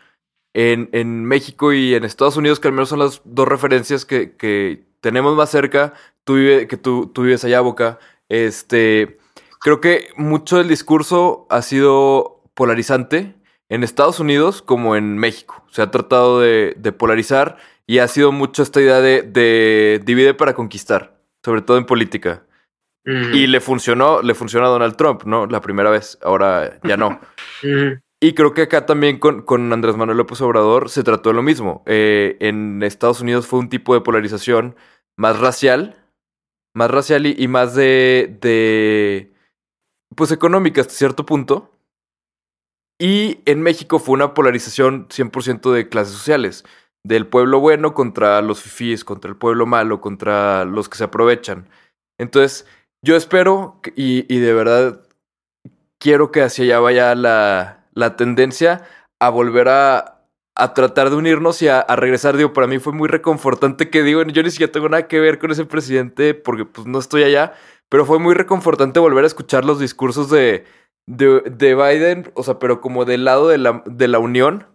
en, 0.53 0.87
en 0.93 1.25
México 1.25 1.73
y 1.73 1.93
en 1.93 2.05
Estados 2.05 2.37
Unidos, 2.37 2.61
que 2.61 2.69
al 2.69 2.73
menos 2.73 2.87
son 2.87 2.99
las 2.99 3.21
dos 3.25 3.47
referencias 3.49 4.05
que, 4.05 4.37
que 4.37 4.85
tenemos 5.01 5.35
más 5.35 5.51
cerca, 5.51 5.93
tú 6.23 6.35
vive, 6.35 6.67
que 6.67 6.77
tú, 6.77 7.11
tú 7.13 7.23
vives 7.23 7.43
allá, 7.43 7.59
Boca, 7.59 7.99
este, 8.29 9.17
creo 9.59 9.81
que 9.81 10.07
mucho 10.15 10.57
del 10.57 10.69
discurso 10.69 11.47
ha 11.49 11.61
sido 11.61 12.43
polarizante 12.53 13.35
en 13.69 13.83
Estados 13.83 14.19
Unidos 14.19 14.61
como 14.61 14.95
en 14.95 15.17
México. 15.17 15.63
Se 15.69 15.81
ha 15.81 15.91
tratado 15.91 16.39
de, 16.39 16.73
de 16.77 16.91
polarizar 16.91 17.57
y 17.85 17.99
ha 17.99 18.07
sido 18.07 18.31
mucho 18.31 18.63
esta 18.63 18.81
idea 18.81 19.01
de, 19.01 19.21
de 19.21 20.01
divide 20.03 20.33
para 20.33 20.53
conquistar, 20.53 21.19
sobre 21.43 21.61
todo 21.61 21.77
en 21.77 21.85
política. 21.85 22.43
Y 23.05 23.47
le 23.47 23.61
funcionó, 23.61 24.21
le 24.21 24.33
funcionó 24.33 24.65
a 24.65 24.69
Donald 24.69 24.97
Trump, 24.97 25.23
¿no? 25.23 25.45
La 25.45 25.61
primera 25.61 25.89
vez, 25.89 26.19
ahora 26.21 26.77
ya 26.83 26.97
no. 26.97 27.21
Y 28.19 28.33
creo 28.33 28.53
que 28.55 28.63
acá 28.63 28.87
también 28.87 29.19
con, 29.19 29.43
con 29.43 29.71
Andrés 29.71 29.95
Manuel 29.95 30.17
López 30.17 30.41
Obrador 30.41 30.89
se 30.89 31.03
trató 31.03 31.29
de 31.29 31.35
lo 31.35 31.43
mismo. 31.43 31.83
Eh, 31.85 32.35
en 32.39 32.81
Estados 32.81 33.21
Unidos 33.21 33.45
fue 33.45 33.59
un 33.59 33.69
tipo 33.69 33.93
de 33.93 34.01
polarización 34.01 34.75
más 35.15 35.39
racial, 35.39 36.03
más 36.73 36.89
racial 36.89 37.27
y, 37.27 37.35
y 37.37 37.47
más 37.47 37.75
de, 37.75 38.37
de, 38.41 39.33
pues 40.15 40.31
económica 40.31 40.81
hasta 40.81 40.93
cierto 40.93 41.27
punto. 41.27 41.76
Y 42.99 43.41
en 43.45 43.61
México 43.61 43.99
fue 43.99 44.13
una 44.13 44.33
polarización 44.33 45.07
100% 45.09 45.71
de 45.71 45.87
clases 45.87 46.13
sociales, 46.13 46.65
del 47.03 47.27
pueblo 47.27 47.59
bueno 47.59 47.93
contra 47.93 48.41
los 48.41 48.61
fifís, 48.61 49.03
contra 49.05 49.29
el 49.29 49.37
pueblo 49.37 49.65
malo, 49.65 50.01
contra 50.01 50.65
los 50.65 50.89
que 50.89 50.97
se 50.97 51.03
aprovechan. 51.03 51.69
Entonces, 52.19 52.65
yo 53.03 53.15
espero 53.15 53.79
y, 53.95 54.25
y 54.33 54.39
de 54.39 54.53
verdad 54.53 55.01
quiero 55.99 56.31
que 56.31 56.41
hacia 56.41 56.65
allá 56.65 56.79
vaya 56.79 57.15
la, 57.15 57.87
la 57.93 58.15
tendencia 58.15 58.83
a 59.19 59.29
volver 59.29 59.69
a, 59.69 60.25
a 60.55 60.73
tratar 60.73 61.11
de 61.11 61.15
unirnos 61.15 61.61
y 61.61 61.67
a, 61.67 61.79
a 61.79 61.95
regresar. 61.95 62.35
Digo, 62.35 62.53
para 62.53 62.67
mí 62.67 62.79
fue 62.79 62.93
muy 62.93 63.07
reconfortante 63.07 63.89
que 63.91 64.01
digo, 64.03 64.23
yo 64.23 64.43
ni 64.43 64.49
siquiera 64.49 64.71
tengo 64.71 64.89
nada 64.89 65.07
que 65.07 65.19
ver 65.19 65.37
con 65.39 65.51
ese 65.51 65.65
presidente 65.65 66.33
porque 66.33 66.65
pues 66.65 66.87
no 66.87 66.97
estoy 66.99 67.23
allá, 67.23 67.53
pero 67.89 68.05
fue 68.05 68.17
muy 68.19 68.33
reconfortante 68.33 68.99
volver 68.99 69.23
a 69.23 69.27
escuchar 69.27 69.65
los 69.65 69.79
discursos 69.79 70.29
de, 70.31 70.65
de, 71.07 71.41
de 71.41 71.73
Biden, 71.73 72.31
o 72.35 72.43
sea, 72.43 72.59
pero 72.59 72.81
como 72.81 73.05
del 73.05 73.25
lado 73.25 73.47
de 73.47 73.57
la, 73.57 73.83
de 73.85 74.07
la 74.07 74.19
unión. 74.19 74.67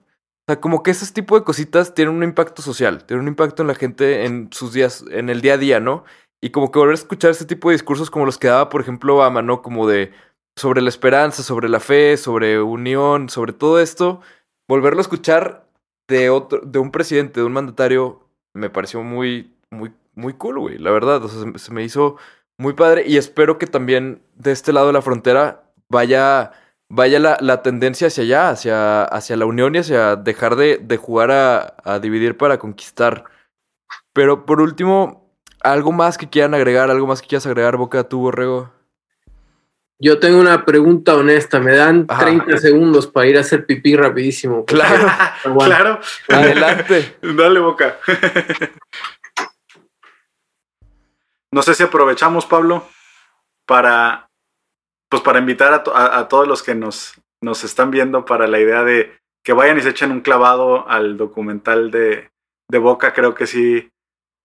O 0.48 0.52
sea, 0.52 0.60
como 0.60 0.82
que 0.82 0.90
ese 0.90 1.12
tipo 1.12 1.38
de 1.38 1.44
cositas 1.44 1.94
tienen 1.94 2.14
un 2.14 2.24
impacto 2.24 2.62
social, 2.62 3.04
tienen 3.04 3.22
un 3.22 3.28
impacto 3.28 3.62
en 3.62 3.68
la 3.68 3.74
gente 3.76 4.24
en 4.24 4.48
sus 4.52 4.72
días, 4.72 5.04
en 5.10 5.30
el 5.30 5.40
día 5.40 5.54
a 5.54 5.58
día, 5.58 5.78
¿no? 5.78 6.04
Y 6.40 6.50
como 6.50 6.72
que 6.72 6.80
volver 6.80 6.94
a 6.94 6.94
escuchar 6.94 7.30
ese 7.30 7.44
tipo 7.44 7.68
de 7.68 7.74
discursos 7.74 8.10
como 8.10 8.26
los 8.26 8.38
que 8.38 8.48
daba, 8.48 8.68
por 8.68 8.80
ejemplo, 8.80 9.16
Obama, 9.16 9.42
¿no? 9.42 9.62
Como 9.62 9.86
de 9.86 10.12
sobre 10.56 10.82
la 10.82 10.88
esperanza, 10.88 11.42
sobre 11.42 11.68
la 11.68 11.80
fe, 11.80 12.16
sobre 12.16 12.60
unión, 12.60 13.28
sobre 13.28 13.52
todo 13.52 13.80
esto, 13.80 14.20
volverlo 14.68 14.98
a 14.98 15.02
escuchar 15.02 15.66
de 16.08 16.30
otro, 16.30 16.60
de 16.64 16.78
un 16.78 16.90
presidente, 16.90 17.40
de 17.40 17.46
un 17.46 17.52
mandatario, 17.52 18.28
me 18.54 18.68
pareció 18.68 19.02
muy, 19.02 19.54
muy, 19.70 19.92
muy 20.14 20.34
cool, 20.34 20.58
güey, 20.58 20.78
la 20.78 20.90
verdad. 20.90 21.24
O 21.24 21.28
sea, 21.28 21.40
se, 21.52 21.58
se 21.58 21.72
me 21.72 21.84
hizo 21.84 22.16
muy 22.58 22.74
padre 22.74 23.04
y 23.06 23.16
espero 23.16 23.58
que 23.58 23.66
también 23.66 24.22
de 24.34 24.52
este 24.52 24.72
lado 24.72 24.88
de 24.88 24.92
la 24.92 25.02
frontera 25.02 25.61
vaya, 25.92 26.52
vaya 26.88 27.20
la, 27.20 27.36
la 27.40 27.62
tendencia 27.62 28.08
hacia 28.08 28.24
allá, 28.24 28.50
hacia, 28.50 29.04
hacia 29.04 29.36
la 29.36 29.46
unión 29.46 29.74
y 29.74 29.78
hacia 29.78 30.16
dejar 30.16 30.56
de, 30.56 30.78
de 30.82 30.96
jugar 30.96 31.30
a, 31.30 31.76
a 31.84 32.00
dividir 32.00 32.36
para 32.36 32.58
conquistar. 32.58 33.24
Pero 34.12 34.44
por 34.44 34.60
último, 34.60 35.32
algo 35.60 35.92
más 35.92 36.18
que 36.18 36.28
quieran 36.28 36.54
agregar, 36.54 36.90
algo 36.90 37.06
más 37.06 37.22
que 37.22 37.28
quieras 37.28 37.46
agregar, 37.46 37.76
Boca, 37.76 38.08
tú, 38.08 38.20
Borrego. 38.20 38.72
Yo 40.00 40.18
tengo 40.18 40.40
una 40.40 40.64
pregunta 40.64 41.14
honesta. 41.14 41.60
Me 41.60 41.76
dan 41.76 42.06
Ajá. 42.08 42.24
30 42.24 42.56
segundos 42.56 43.06
para 43.06 43.28
ir 43.28 43.36
a 43.36 43.42
hacer 43.42 43.66
pipí 43.66 43.94
rapidísimo. 43.94 44.64
Claro, 44.66 45.08
claro. 45.44 46.00
adelante. 46.28 47.18
Dale 47.22 47.60
boca. 47.60 47.98
no 51.52 51.62
sé 51.62 51.74
si 51.74 51.84
aprovechamos, 51.84 52.46
Pablo, 52.46 52.88
para 53.64 54.28
pues 55.12 55.22
para 55.22 55.38
invitar 55.40 55.74
a, 55.74 55.82
to- 55.84 55.94
a- 55.94 56.18
a 56.18 56.28
todos 56.28 56.48
los 56.48 56.62
que 56.62 56.74
nos, 56.74 57.20
nos 57.42 57.64
están 57.64 57.90
viendo 57.90 58.24
para 58.24 58.46
la 58.46 58.58
idea 58.58 58.82
de 58.82 59.12
que 59.44 59.52
vayan 59.52 59.76
y 59.76 59.82
se 59.82 59.90
echen 59.90 60.10
un 60.10 60.22
clavado 60.22 60.88
al 60.88 61.18
documental 61.18 61.90
de, 61.90 62.30
de 62.70 62.78
Boca. 62.78 63.12
Creo 63.12 63.34
que 63.34 63.46
sí 63.46 63.90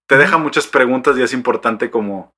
te 0.09 0.17
deja 0.17 0.37
muchas 0.37 0.67
preguntas 0.67 1.17
y 1.17 1.21
es 1.23 1.31
importante 1.31 1.89
como 1.89 2.33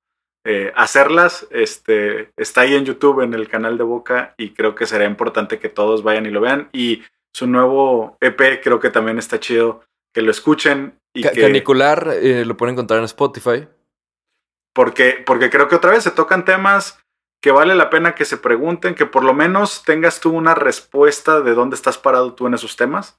eh, 0.46 0.72
hacerlas. 0.76 1.48
Este 1.50 2.30
está 2.36 2.60
ahí 2.60 2.74
en 2.76 2.84
YouTube 2.84 3.22
en 3.22 3.34
el 3.34 3.48
canal 3.48 3.76
de 3.76 3.84
Boca 3.84 4.34
y 4.38 4.50
creo 4.50 4.76
que 4.76 4.86
será 4.86 5.04
importante 5.06 5.58
que 5.58 5.68
todos 5.68 6.04
vayan 6.04 6.26
y 6.26 6.30
lo 6.30 6.40
vean. 6.40 6.68
Y 6.72 7.02
su 7.34 7.48
nuevo 7.48 8.16
EP 8.20 8.62
creo 8.62 8.78
que 8.78 8.90
también 8.90 9.18
está 9.18 9.40
chido 9.40 9.82
que 10.14 10.22
lo 10.22 10.30
escuchen 10.30 10.94
y 11.12 11.22
que 11.22 11.40
Canicular 11.40 12.08
eh, 12.14 12.44
lo 12.44 12.56
pueden 12.56 12.74
encontrar 12.74 12.98
en 13.00 13.06
Spotify. 13.06 13.66
porque 14.74 15.22
porque 15.26 15.50
creo 15.50 15.66
que 15.68 15.74
otra 15.76 15.90
vez 15.92 16.04
se 16.04 16.10
tocan 16.10 16.44
temas 16.44 16.99
que 17.40 17.50
vale 17.52 17.74
la 17.74 17.90
pena 17.90 18.14
que 18.14 18.24
se 18.24 18.36
pregunten, 18.36 18.94
que 18.94 19.06
por 19.06 19.24
lo 19.24 19.34
menos 19.34 19.82
tengas 19.84 20.20
tú 20.20 20.30
una 20.30 20.54
respuesta 20.54 21.40
de 21.40 21.54
dónde 21.54 21.76
estás 21.76 21.98
parado 21.98 22.34
tú 22.34 22.46
en 22.46 22.54
esos 22.54 22.76
temas 22.76 23.18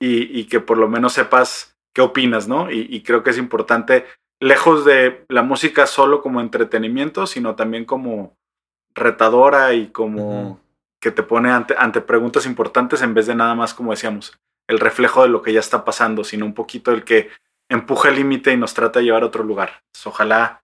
y, 0.00 0.38
y 0.38 0.44
que 0.46 0.60
por 0.60 0.78
lo 0.78 0.88
menos 0.88 1.12
sepas 1.12 1.76
qué 1.94 2.00
opinas, 2.00 2.48
¿no? 2.48 2.70
Y, 2.70 2.86
y 2.90 3.02
creo 3.02 3.22
que 3.22 3.30
es 3.30 3.38
importante, 3.38 4.06
lejos 4.40 4.84
de 4.84 5.24
la 5.28 5.42
música 5.42 5.86
solo 5.86 6.22
como 6.22 6.40
entretenimiento, 6.40 7.26
sino 7.26 7.54
también 7.54 7.84
como 7.84 8.36
retadora 8.94 9.74
y 9.74 9.88
como 9.88 10.60
que 11.00 11.10
te 11.10 11.22
pone 11.22 11.50
ante, 11.50 11.74
ante 11.78 12.00
preguntas 12.00 12.46
importantes 12.46 13.02
en 13.02 13.14
vez 13.14 13.26
de 13.26 13.34
nada 13.34 13.54
más, 13.54 13.74
como 13.74 13.92
decíamos, 13.92 14.38
el 14.68 14.78
reflejo 14.78 15.22
de 15.22 15.28
lo 15.28 15.42
que 15.42 15.52
ya 15.52 15.60
está 15.60 15.84
pasando, 15.84 16.24
sino 16.24 16.44
un 16.44 16.54
poquito 16.54 16.92
el 16.92 17.04
que 17.04 17.30
empuja 17.68 18.08
el 18.08 18.16
límite 18.16 18.52
y 18.52 18.56
nos 18.56 18.74
trata 18.74 18.98
de 18.98 19.06
llevar 19.06 19.22
a 19.22 19.26
otro 19.26 19.44
lugar. 19.44 19.82
Entonces, 19.86 20.06
ojalá, 20.06 20.59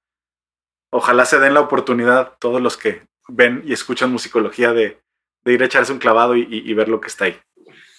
ojalá 0.91 1.25
se 1.25 1.39
den 1.39 1.55
la 1.55 1.61
oportunidad 1.61 2.33
todos 2.39 2.61
los 2.61 2.77
que 2.77 3.03
ven 3.29 3.63
y 3.67 3.73
escuchan 3.73 4.13
musicología 4.13 4.73
de, 4.73 4.99
de 5.45 5.53
ir 5.53 5.63
a 5.63 5.67
echarse 5.67 5.93
un 5.93 5.99
clavado 5.99 6.37
y, 6.37 6.43
y- 6.43 6.71
y 6.71 6.75
ver 6.75 6.89
lo 6.89 7.01
que 7.01 7.09
está 7.09 7.25
ahí. 7.27 7.37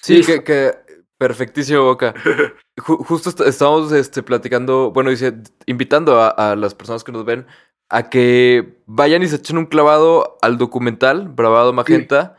Sí, 0.02 0.22
que, 0.24 0.44
que 0.44 0.74
perfectísimo, 1.18 1.84
Boca. 1.84 2.14
Ju- 2.78 3.04
justo 3.06 3.30
est- 3.30 3.42
estamos 3.42 3.92
este, 3.92 4.24
platicando, 4.24 4.92
bueno, 4.92 5.10
dice, 5.10 5.34
invitando 5.66 6.22
a, 6.22 6.30
a 6.30 6.56
las 6.56 6.76
personas 6.76 7.04
que 7.04 7.12
nos 7.12 7.26
ven 7.26 7.46
a 7.90 8.10
que 8.10 8.82
vayan 8.86 9.24
y 9.24 9.28
se 9.28 9.38
echen 9.38 9.58
un 9.58 9.66
clavado 9.66 10.38
al 10.42 10.58
documental 10.58 11.30
Bravado 11.30 11.72
Magenta 11.74 12.38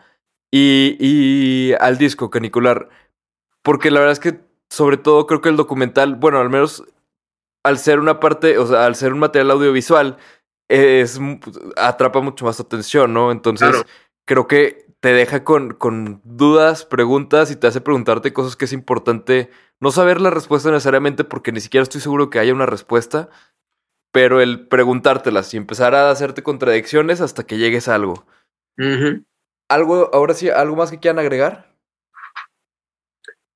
y, 0.51 0.96
y 1.01 1.72
al 1.80 1.96
disco 1.99 2.30
Canicular. 2.30 2.90
Porque 3.62 3.90
la 3.90 4.01
verdad 4.01 4.12
es 4.12 4.20
que, 4.20 4.40
sobre 4.70 4.99
todo, 4.99 5.26
creo 5.26 5.40
que 5.40 5.49
el 5.49 5.57
documental, 5.57 6.16
bueno, 6.16 6.38
al 6.38 6.51
menos 6.51 6.84
al 7.64 7.78
ser 7.78 7.99
una 7.99 8.20
parte, 8.20 8.59
o 8.59 8.66
sea, 8.66 8.84
al 8.86 8.94
ser 8.94 9.12
un 9.12 9.18
material 9.20 9.51
audiovisual, 9.51 10.16
es, 10.69 11.19
mu- 11.19 11.41
atrapa 11.77 12.21
mucho 12.21 12.45
más 12.45 12.61
atención, 12.61 13.12
¿no? 13.12 13.33
Entonces, 13.33 13.71
Claro. 13.71 13.87
creo 14.27 14.47
que 14.47 14.87
te 15.01 15.12
deja 15.12 15.45
con, 15.45 15.75
con 15.75 16.21
dudas, 16.25 16.85
preguntas 16.85 17.51
y 17.51 17.57
te 17.57 17.66
hace 17.69 17.81
preguntarte 17.81 18.33
cosas 18.33 18.57
que 18.57 18.64
es 18.64 18.73
importante 18.73 19.51
no 19.81 19.93
saber 19.93 20.21
la 20.21 20.31
respuesta 20.31 20.71
necesariamente 20.71 21.23
porque 21.25 21.53
ni 21.53 21.61
siquiera 21.61 21.83
estoy 21.85 22.01
seguro 22.01 22.31
que 22.31 22.41
haya 22.41 22.53
una 22.53 22.66
respuesta, 22.66 23.29
pero 24.12 24.41
el 24.41 24.66
preguntártelas 24.66 25.55
y 25.55 25.57
empezar 25.57 25.95
a 25.95 26.11
hacerte 26.11 26.43
contradicciones 26.43 27.21
hasta 27.21 27.45
que 27.45 27.59
llegues 27.59 27.87
a 27.89 27.95
algo. 27.95 28.27
Algo, 29.69 30.11
ahora 30.12 30.35
sí, 30.35 30.51
algo 30.51 30.77
más 30.77 30.91
que 30.91 30.99
quieran 30.99 31.19
agregar. 31.21 31.75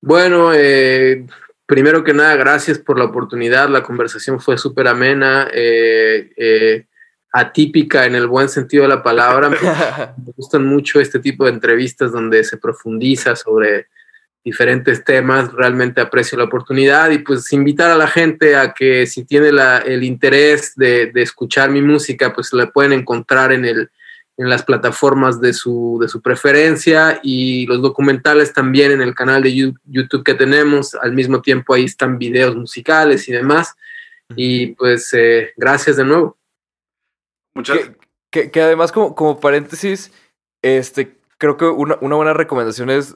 Bueno, 0.01 0.53
eh, 0.53 1.25
primero 1.65 2.03
que 2.03 2.13
nada, 2.13 2.35
gracias 2.35 2.77
por 2.77 2.97
la 2.97 3.05
oportunidad. 3.05 3.69
La 3.69 3.83
conversación 3.83 4.39
fue 4.39 4.57
súper 4.57 4.87
amena, 4.87 5.47
eh, 5.53 6.31
eh, 6.37 6.87
atípica 7.33 8.05
en 8.05 8.15
el 8.15 8.27
buen 8.27 8.47
sentido 8.47 8.83
de 8.83 8.89
la 8.89 9.03
palabra. 9.03 9.49
Me 10.17 10.31
gustan 10.37 10.65
mucho 10.65 11.01
este 11.01 11.19
tipo 11.19 11.45
de 11.45 11.51
entrevistas 11.51 12.11
donde 12.11 12.43
se 12.43 12.57
profundiza 12.57 13.35
sobre 13.35 13.87
diferentes 14.45 15.03
temas. 15.03 15.51
Realmente 15.51 15.99
aprecio 15.99 16.37
la 16.37 16.43
oportunidad 16.45 17.09
y 17.09 17.17
pues 17.17 17.51
invitar 17.51 17.89
a 17.91 17.97
la 17.97 18.07
gente 18.07 18.55
a 18.55 18.73
que 18.73 19.07
si 19.07 19.25
tiene 19.25 19.51
la- 19.51 19.79
el 19.79 20.03
interés 20.03 20.73
de, 20.75 21.07
de 21.07 21.21
escuchar 21.23 21.71
mi 21.71 21.81
música, 21.81 22.33
pues 22.33 22.53
la 22.53 22.69
pueden 22.71 22.93
encontrar 22.93 23.51
en 23.51 23.65
el 23.65 23.89
en 24.35 24.49
las 24.49 24.63
plataformas 24.63 25.39
de 25.39 25.53
su, 25.53 25.99
de 26.01 26.07
su 26.07 26.19
preferencia 26.19 27.19
y 27.21 27.67
los 27.67 27.83
documentales 27.83 28.51
también 28.51 28.91
en 28.91 29.01
el 29.01 29.13
canal 29.13 29.43
de 29.43 29.53
YouTube 29.85 30.23
que 30.23 30.33
tenemos. 30.33 30.95
Al 30.95 31.13
mismo 31.13 31.41
tiempo 31.41 31.75
ahí 31.75 31.83
están 31.85 32.17
videos 32.17 32.55
musicales 32.55 33.29
y 33.29 33.31
demás. 33.31 33.75
Y 34.35 34.67
pues 34.73 35.13
eh, 35.13 35.51
gracias 35.55 35.97
de 35.97 36.05
nuevo. 36.05 36.35
Muchas 37.55 37.77
que, 37.79 37.97
que- 38.31 38.51
que 38.51 38.61
además, 38.61 38.91
como, 38.91 39.15
como 39.15 39.39
paréntesis, 39.39 40.11
este, 40.61 41.17
creo 41.37 41.57
que 41.57 41.65
una, 41.65 41.97
una 42.01 42.15
buena 42.15 42.33
recomendación 42.33 42.89
es 42.89 43.15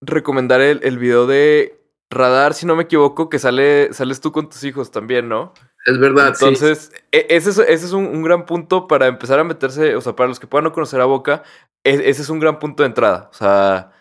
recomendar 0.00 0.60
el, 0.60 0.80
el 0.82 0.98
video 0.98 1.26
de 1.26 1.78
Radar, 2.10 2.54
si 2.54 2.66
no 2.66 2.74
me 2.76 2.82
equivoco, 2.84 3.28
que 3.28 3.38
sale, 3.38 3.92
sales 3.92 4.20
tú 4.20 4.32
con 4.32 4.48
tus 4.48 4.64
hijos 4.64 4.90
también, 4.90 5.28
¿no? 5.28 5.54
Es 5.86 5.98
verdad, 5.98 6.34
sí. 6.34 6.44
Entonces, 6.44 6.92
e- 7.12 7.26
ese 7.30 7.50
es, 7.50 7.58
ese 7.58 7.86
es 7.86 7.92
un, 7.92 8.06
un 8.06 8.22
gran 8.22 8.44
punto 8.44 8.86
para 8.88 9.06
empezar 9.06 9.38
a 9.38 9.44
meterse, 9.44 9.94
o 9.96 10.00
sea, 10.00 10.14
para 10.16 10.28
los 10.28 10.40
que 10.40 10.46
puedan 10.46 10.64
no 10.64 10.72
conocer 10.72 11.00
a 11.00 11.04
Boca, 11.06 11.42
e- 11.84 12.02
ese 12.10 12.22
es 12.22 12.28
un 12.28 12.40
gran 12.40 12.58
punto 12.58 12.82
de 12.82 12.88
entrada. 12.88 13.28
O 13.30 13.34
sea, 13.34 13.92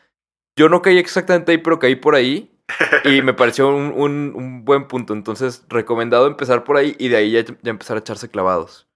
yo 0.58 0.68
no 0.68 0.82
caí 0.82 0.98
exactamente 0.98 1.52
ahí, 1.54 1.60
pero 1.60 1.80
caí 1.80 1.96
por 1.96 2.16
ahí 2.16 2.52
y 3.06 3.22
me 3.22 3.34
pareció 3.36 3.70
un, 3.70 3.94
un- 3.96 4.34
un 4.36 4.66
buen 4.66 4.88
punto. 4.88 5.14
Entonces, 5.14 5.64
recomendado 5.70 6.28
empezar 6.28 6.64
por 6.64 6.76
ahí 6.78 6.96
y 7.00 7.08
de 7.10 7.18
ahí 7.18 7.32
ya, 7.32 7.46
ya 7.62 7.70
empezar 7.72 7.96
a 7.96 8.00
echarse 8.02 8.30
clavados. 8.30 8.89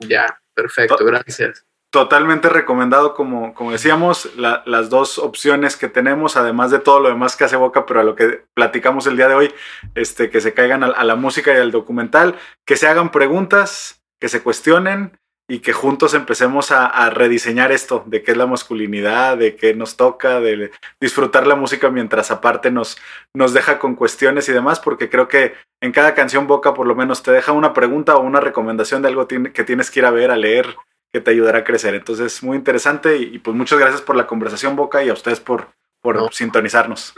Ya, 0.00 0.40
perfecto, 0.54 1.04
gracias. 1.04 1.64
Totalmente 1.90 2.50
recomendado, 2.50 3.14
como, 3.14 3.54
como 3.54 3.72
decíamos, 3.72 4.36
la- 4.36 4.62
las 4.66 4.90
dos 4.90 5.18
opciones 5.18 5.76
que 5.76 5.88
tenemos, 5.88 6.36
además 6.36 6.70
de 6.70 6.80
todo 6.80 7.00
lo 7.00 7.08
demás 7.08 7.34
que 7.34 7.44
hace 7.44 7.56
Boca, 7.56 7.86
pero 7.86 8.00
a 8.00 8.04
lo 8.04 8.14
que 8.14 8.44
platicamos 8.54 9.06
el 9.06 9.16
día 9.16 9.28
de 9.28 9.34
hoy, 9.34 9.54
este, 9.94 10.28
que 10.28 10.42
se 10.42 10.52
caigan 10.52 10.84
a, 10.84 10.88
a 10.88 11.04
la 11.04 11.16
música 11.16 11.52
y 11.54 11.56
al 11.56 11.70
documental, 11.70 12.36
que 12.66 12.76
se 12.76 12.86
hagan 12.88 13.10
preguntas, 13.10 14.02
que 14.20 14.28
se 14.28 14.42
cuestionen 14.42 15.18
y 15.50 15.60
que 15.60 15.72
juntos 15.72 16.12
empecemos 16.12 16.70
a, 16.70 16.86
a 16.86 17.08
rediseñar 17.08 17.72
esto, 17.72 18.04
de 18.06 18.22
qué 18.22 18.32
es 18.32 18.36
la 18.36 18.46
masculinidad, 18.46 19.38
de 19.38 19.56
qué 19.56 19.72
nos 19.74 19.96
toca, 19.96 20.40
de 20.40 20.70
disfrutar 21.00 21.46
la 21.46 21.54
música 21.54 21.88
mientras 21.90 22.30
aparte 22.30 22.70
nos, 22.70 22.98
nos 23.34 23.54
deja 23.54 23.78
con 23.78 23.94
cuestiones 23.94 24.48
y 24.48 24.52
demás, 24.52 24.78
porque 24.78 25.08
creo 25.08 25.26
que 25.26 25.54
en 25.80 25.92
cada 25.92 26.14
canción 26.14 26.46
Boca 26.46 26.74
por 26.74 26.86
lo 26.86 26.94
menos 26.94 27.22
te 27.22 27.32
deja 27.32 27.52
una 27.52 27.72
pregunta 27.72 28.16
o 28.16 28.20
una 28.20 28.40
recomendación 28.40 29.00
de 29.00 29.08
algo 29.08 29.26
que 29.26 29.64
tienes 29.64 29.90
que 29.90 30.00
ir 30.00 30.06
a 30.06 30.10
ver, 30.10 30.30
a 30.30 30.36
leer, 30.36 30.76
que 31.10 31.20
te 31.22 31.30
ayudará 31.30 31.60
a 31.60 31.64
crecer. 31.64 31.94
Entonces, 31.94 32.42
muy 32.42 32.56
interesante 32.58 33.16
y, 33.16 33.36
y, 33.36 33.38
pues 33.38 33.56
muchas 33.56 33.78
gracias 33.78 34.02
por 34.02 34.16
la 34.16 34.26
conversación, 34.26 34.76
Boca, 34.76 35.02
y 35.02 35.08
a 35.08 35.14
ustedes 35.14 35.40
por, 35.40 35.68
por 36.02 36.16
No. 36.16 36.28
sintonizarnos. 36.30 37.14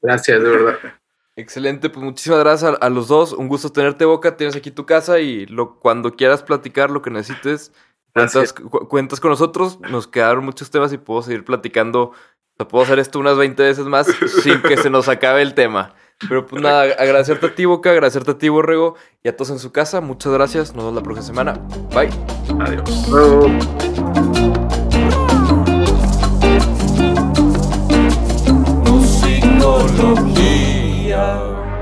Gracias, 0.00 0.42
de 0.42 0.48
verdad. 0.48 0.78
Excelente, 1.36 1.90
pues 1.90 2.04
muchísimas 2.04 2.38
gracias 2.40 2.72
a, 2.72 2.76
a 2.76 2.88
los 2.90 3.08
dos. 3.08 3.32
Un 3.32 3.48
gusto 3.48 3.70
tenerte, 3.70 4.04
Boca. 4.04 4.36
Tienes 4.36 4.54
aquí 4.54 4.70
tu 4.70 4.86
casa 4.86 5.18
y 5.18 5.46
lo, 5.46 5.80
cuando 5.80 6.12
quieras 6.14 6.42
platicar 6.44 6.90
lo 6.90 7.02
que 7.02 7.10
necesites, 7.10 7.72
cuentas, 8.12 8.52
cu- 8.52 8.88
cuentas 8.88 9.18
con 9.20 9.30
nosotros. 9.30 9.80
Nos 9.80 10.06
quedaron 10.06 10.44
muchos 10.44 10.70
temas 10.70 10.92
y 10.92 10.98
puedo 10.98 11.22
seguir 11.22 11.44
platicando. 11.44 12.02
O 12.10 12.12
sea, 12.56 12.68
puedo 12.68 12.84
hacer 12.84 13.00
esto 13.00 13.18
unas 13.18 13.36
20 13.36 13.60
veces 13.64 13.86
más 13.86 14.06
sin 14.42 14.62
que 14.62 14.76
se 14.76 14.90
nos 14.90 15.08
acabe 15.08 15.42
el 15.42 15.54
tema. 15.54 15.94
Pero 16.28 16.46
pues 16.46 16.62
nada, 16.62 16.82
agradecerte 16.82 17.46
a 17.46 17.54
ti, 17.56 17.64
Boca, 17.64 17.90
agradecerte 17.90 18.30
a 18.30 18.38
ti, 18.38 18.48
Borrego, 18.48 18.94
y 19.24 19.28
a 19.28 19.36
todos 19.36 19.50
en 19.50 19.58
su 19.58 19.72
casa. 19.72 20.00
Muchas 20.00 20.32
gracias. 20.32 20.68
Nos 20.76 20.84
vemos 20.84 20.94
la 20.94 21.02
próxima 21.02 21.26
semana. 21.26 21.54
Bye. 21.92 22.10
Adiós. 22.60 23.10
Musicología. 29.44 30.73
Savior. 31.14 31.73